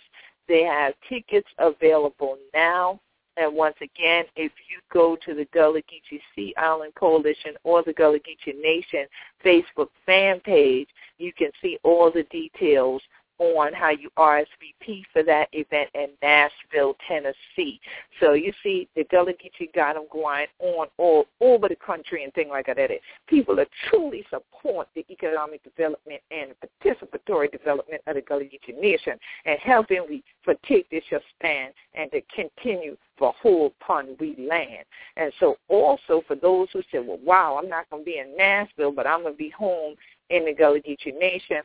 They 0.48 0.62
have 0.64 0.94
tickets 1.08 1.48
available 1.58 2.36
now. 2.52 3.00
And 3.36 3.54
once 3.54 3.76
again, 3.80 4.24
if 4.36 4.52
you 4.68 4.78
go 4.92 5.16
to 5.24 5.34
the 5.34 5.46
Gullah 5.46 5.80
Geechee 5.80 6.20
Sea 6.34 6.54
Island 6.58 6.94
Coalition 6.94 7.54
or 7.64 7.82
the 7.82 7.94
Gullah 7.94 8.18
Geechee 8.18 8.60
Nation 8.60 9.06
Facebook 9.44 9.88
fan 10.04 10.40
page, 10.40 10.88
you 11.18 11.32
can 11.32 11.50
see 11.62 11.78
all 11.82 12.10
the 12.10 12.24
details 12.24 13.02
on 13.42 13.72
how 13.72 13.90
you 13.90 14.08
RSVP 14.16 15.02
for 15.12 15.22
that 15.24 15.48
event 15.52 15.90
in 15.94 16.08
Nashville, 16.22 16.96
Tennessee. 17.06 17.80
So 18.20 18.34
you 18.34 18.52
see, 18.62 18.88
the 18.94 19.04
Gullah 19.10 19.32
Geechee 19.32 19.72
got 19.74 19.94
them 19.94 20.06
going 20.10 20.46
on 20.60 20.86
all 20.98 21.26
over 21.40 21.68
the 21.68 21.76
country 21.76 22.24
and 22.24 22.32
things 22.34 22.50
like 22.50 22.66
that. 22.66 22.78
People 23.26 23.58
are 23.60 23.66
truly 23.88 24.24
support 24.30 24.88
the 24.94 25.04
economic 25.10 25.62
development 25.64 26.20
and 26.30 26.52
participatory 26.62 27.50
development 27.50 28.02
of 28.06 28.14
the 28.14 28.22
Gullah 28.22 28.44
Nation 28.80 29.14
and 29.44 29.58
helping 29.60 30.04
we 30.08 30.22
for 30.44 30.54
take 30.66 30.88
this 30.90 31.04
your 31.10 31.20
stand 31.38 31.72
and 31.94 32.10
to 32.12 32.20
continue 32.34 32.96
for 33.18 33.34
whole 33.42 33.72
upon 33.80 34.16
we 34.20 34.36
land. 34.38 34.84
And 35.16 35.32
so 35.40 35.56
also 35.68 36.22
for 36.26 36.36
those 36.36 36.68
who 36.72 36.82
say, 36.92 36.98
well, 36.98 37.18
wow, 37.24 37.58
I'm 37.60 37.68
not 37.68 37.90
going 37.90 38.02
to 38.02 38.06
be 38.06 38.18
in 38.18 38.36
Nashville, 38.36 38.92
but 38.92 39.06
I'm 39.06 39.22
going 39.22 39.34
to 39.34 39.38
be 39.38 39.50
home 39.50 39.94
in 40.30 40.44
the 40.44 40.54
Gullah 40.54 40.80
Geechee 40.80 41.18
Nation 41.18 41.62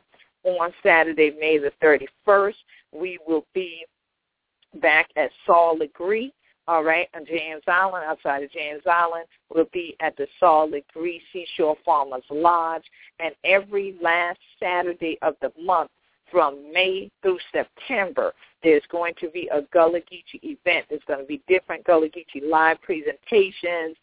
on 0.54 0.74
Saturday, 0.84 1.32
May 1.40 1.58
the 1.58 1.72
31st. 1.84 2.54
We 2.92 3.20
will 3.28 3.46
be 3.54 3.86
back 4.82 5.10
at 5.16 5.30
Sol 5.46 5.78
Legare 5.78 6.32
all 6.68 6.84
right, 6.84 7.08
on 7.16 7.26
James 7.26 7.64
Island, 7.68 8.04
outside 8.06 8.44
of 8.44 8.52
James 8.52 8.82
Island, 8.86 9.26
We'll 9.50 9.70
be 9.72 9.96
at 10.02 10.18
the 10.18 10.28
Sol 10.40 10.70
Legare 10.70 11.22
Seashore 11.32 11.78
Farmers 11.86 12.24
Lodge. 12.30 12.84
And 13.20 13.34
every 13.46 13.96
last 14.02 14.40
Saturday 14.60 15.18
of 15.22 15.36
the 15.42 15.52
month 15.62 15.92
from 16.30 16.72
May 16.74 17.10
through 17.22 17.40
September, 17.54 18.34
there's 18.64 18.84
going 18.92 19.14
to 19.22 19.30
be 19.30 19.50
a 19.54 19.62
Gullah 19.74 20.02
Geechee 20.02 20.44
event. 20.44 20.88
There's 20.90 21.02
going 21.08 21.22
to 21.22 21.26
be 21.26 21.42
different 21.48 21.86
Gullah 21.86 22.10
Geechee 22.10 22.44
live 22.44 22.82
presentations 22.82 23.96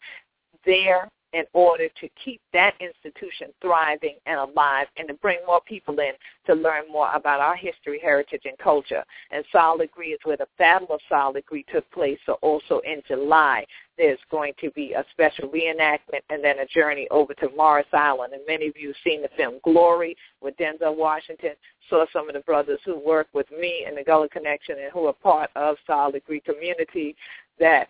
there 0.65 1.07
in 1.35 1.43
order 1.51 1.89
to 1.99 2.07
keep 2.23 2.39
that 2.53 2.73
institution 2.79 3.47
thriving 3.61 4.15
and 4.25 4.39
alive 4.39 4.87
and 4.97 5.05
to 5.09 5.13
bring 5.15 5.37
more 5.45 5.59
people 5.67 5.99
in 5.99 6.13
to 6.45 6.53
learn 6.53 6.83
more 6.89 7.11
about 7.13 7.41
our 7.41 7.57
history, 7.57 7.99
heritage, 8.01 8.43
and 8.45 8.57
culture. 8.57 9.03
And 9.31 9.43
Sol 9.51 9.77
Legare 9.77 10.13
is 10.13 10.19
where 10.23 10.37
the 10.37 10.47
Battle 10.57 10.87
of 10.91 11.01
Sol 11.09 11.33
Legare 11.33 11.67
took 11.67 11.91
place, 11.91 12.17
so 12.25 12.33
also 12.41 12.79
in 12.85 13.01
July 13.05 13.65
there's 13.97 14.19
going 14.31 14.53
to 14.61 14.71
be 14.71 14.93
a 14.93 15.03
special 15.11 15.49
reenactment 15.49 16.21
and 16.29 16.43
then 16.43 16.59
a 16.59 16.65
journey 16.67 17.07
over 17.11 17.33
to 17.33 17.49
Morris 17.55 17.85
Island. 17.93 18.33
And 18.33 18.41
many 18.47 18.67
of 18.67 18.77
you 18.77 18.87
have 18.87 18.95
seen 19.03 19.21
the 19.21 19.29
film 19.35 19.59
Glory 19.63 20.15
with 20.41 20.55
Denzel 20.57 20.95
Washington, 20.95 21.51
saw 21.89 22.05
some 22.13 22.29
of 22.29 22.33
the 22.33 22.41
brothers 22.41 22.79
who 22.85 22.97
work 22.97 23.27
with 23.33 23.49
me 23.51 23.85
in 23.87 23.95
the 23.95 24.03
Gullah 24.03 24.29
Connection 24.29 24.77
and 24.81 24.91
who 24.91 25.05
are 25.07 25.13
part 25.13 25.49
of 25.55 25.75
Sol 25.85 26.13
Legare 26.13 26.43
community 26.43 27.15
that 27.59 27.89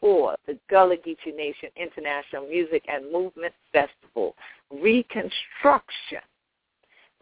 for 0.03 0.35
the 0.49 0.59
Gullah 0.69 0.97
Geechee 0.97 1.35
Nation 1.35 1.71
International 1.77 2.47
Music 2.47 2.85
and 2.89 3.11
Movement 3.11 3.55
Festival. 3.73 4.35
Reconstruction, 4.71 6.19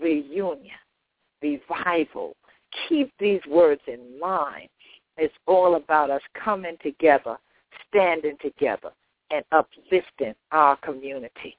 reunion, 0.00 0.78
revival. 1.42 2.34
Keep 2.88 3.12
these 3.20 3.42
words 3.46 3.82
in 3.86 4.18
mind. 4.18 4.70
It's 5.18 5.34
all 5.46 5.74
about 5.74 6.08
us 6.10 6.22
coming 6.42 6.76
together, 6.82 7.36
standing 7.88 8.36
together, 8.40 8.90
and 9.30 9.44
uplifting 9.52 10.34
our 10.50 10.76
community. 10.78 11.58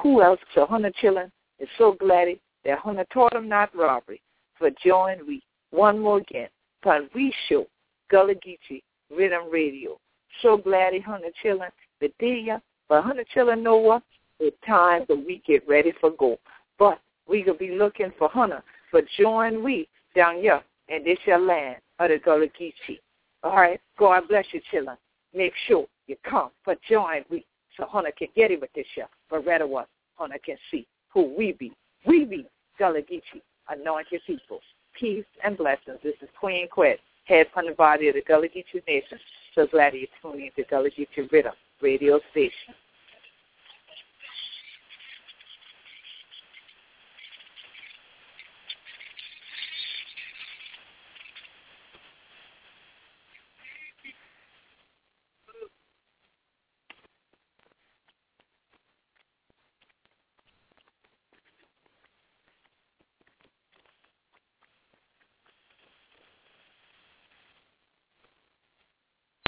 Who 0.00 0.22
else? 0.22 0.38
So 0.54 0.64
Hunter 0.64 0.92
Chillin 1.02 1.30
is 1.58 1.68
so 1.76 1.96
glad 1.98 2.28
that 2.64 2.78
Hunter 2.78 3.04
taught 3.12 3.34
him 3.34 3.48
not 3.48 3.74
robbery. 3.74 4.22
For 4.58 4.70
join 4.84 5.26
we 5.26 5.42
one 5.72 5.98
more 5.98 6.18
again. 6.18 6.48
But 6.84 7.12
we 7.14 7.34
show 7.48 7.66
Gullah 8.10 8.34
Geechee 8.34 8.82
Riddim 9.12 9.50
Radio 9.50 9.98
so 10.40 10.56
glad 10.56 10.94
he 10.94 11.00
Chillin, 11.00 11.70
the 12.00 12.12
dear, 12.18 12.60
but 12.88 13.02
Hunter 13.02 13.24
Chillin 13.34 13.62
know 13.62 13.76
what? 13.76 14.02
It's 14.40 14.56
time 14.66 15.04
that 15.08 15.16
we 15.16 15.42
get 15.46 15.66
ready 15.68 15.92
for 16.00 16.10
go. 16.12 16.38
But 16.78 17.00
we 17.28 17.42
could 17.42 17.58
be 17.58 17.72
looking 17.72 18.12
for 18.18 18.28
Hunter, 18.28 18.62
for 18.90 19.02
join 19.18 19.62
we 19.62 19.88
down 20.14 20.36
here 20.36 20.62
in 20.88 21.04
this 21.04 21.18
your 21.24 21.38
land 21.38 21.76
of 21.98 22.08
the 22.10 22.18
Gullah 22.18 22.48
Geechee. 22.48 23.00
All 23.42 23.56
right, 23.56 23.80
God 23.98 24.28
bless 24.28 24.46
you, 24.52 24.60
Chillin. 24.72 24.96
Make 25.34 25.52
sure 25.66 25.86
you 26.06 26.16
come, 26.28 26.50
but 26.66 26.78
join 26.88 27.24
we 27.30 27.44
so 27.76 27.86
Hunter 27.86 28.12
can 28.16 28.28
get 28.36 28.50
it 28.50 28.60
with 28.60 28.72
this 28.74 28.86
year. 28.96 29.08
But 29.30 29.46
rather 29.46 29.66
what 29.66 29.88
Hunter 30.16 30.38
can 30.44 30.56
see 30.70 30.86
who 31.12 31.34
we 31.36 31.52
be. 31.52 31.72
We 32.06 32.24
be 32.24 32.46
Gullah 32.78 33.02
Geechee, 33.02 33.42
anointed 33.68 34.20
people. 34.26 34.60
Peace 34.98 35.24
and 35.42 35.56
blessings. 35.56 35.98
This 36.02 36.14
is 36.20 36.28
Queen 36.38 36.68
Quet, 36.68 36.98
head 37.24 37.46
the 37.66 37.72
body 37.72 38.08
of 38.08 38.14
the 38.14 38.22
Gullah 38.22 38.48
Geechee 38.48 38.86
Nation. 38.86 39.18
So 39.54 39.66
glad 39.66 39.94
you 39.94 40.06
tuned 40.20 40.40
in 40.40 40.50
to 40.56 40.68
Gullah 40.68 40.90
Geechee 40.90 41.30
Riddim 41.30 41.52
radio 41.80 42.20
station. 42.30 42.74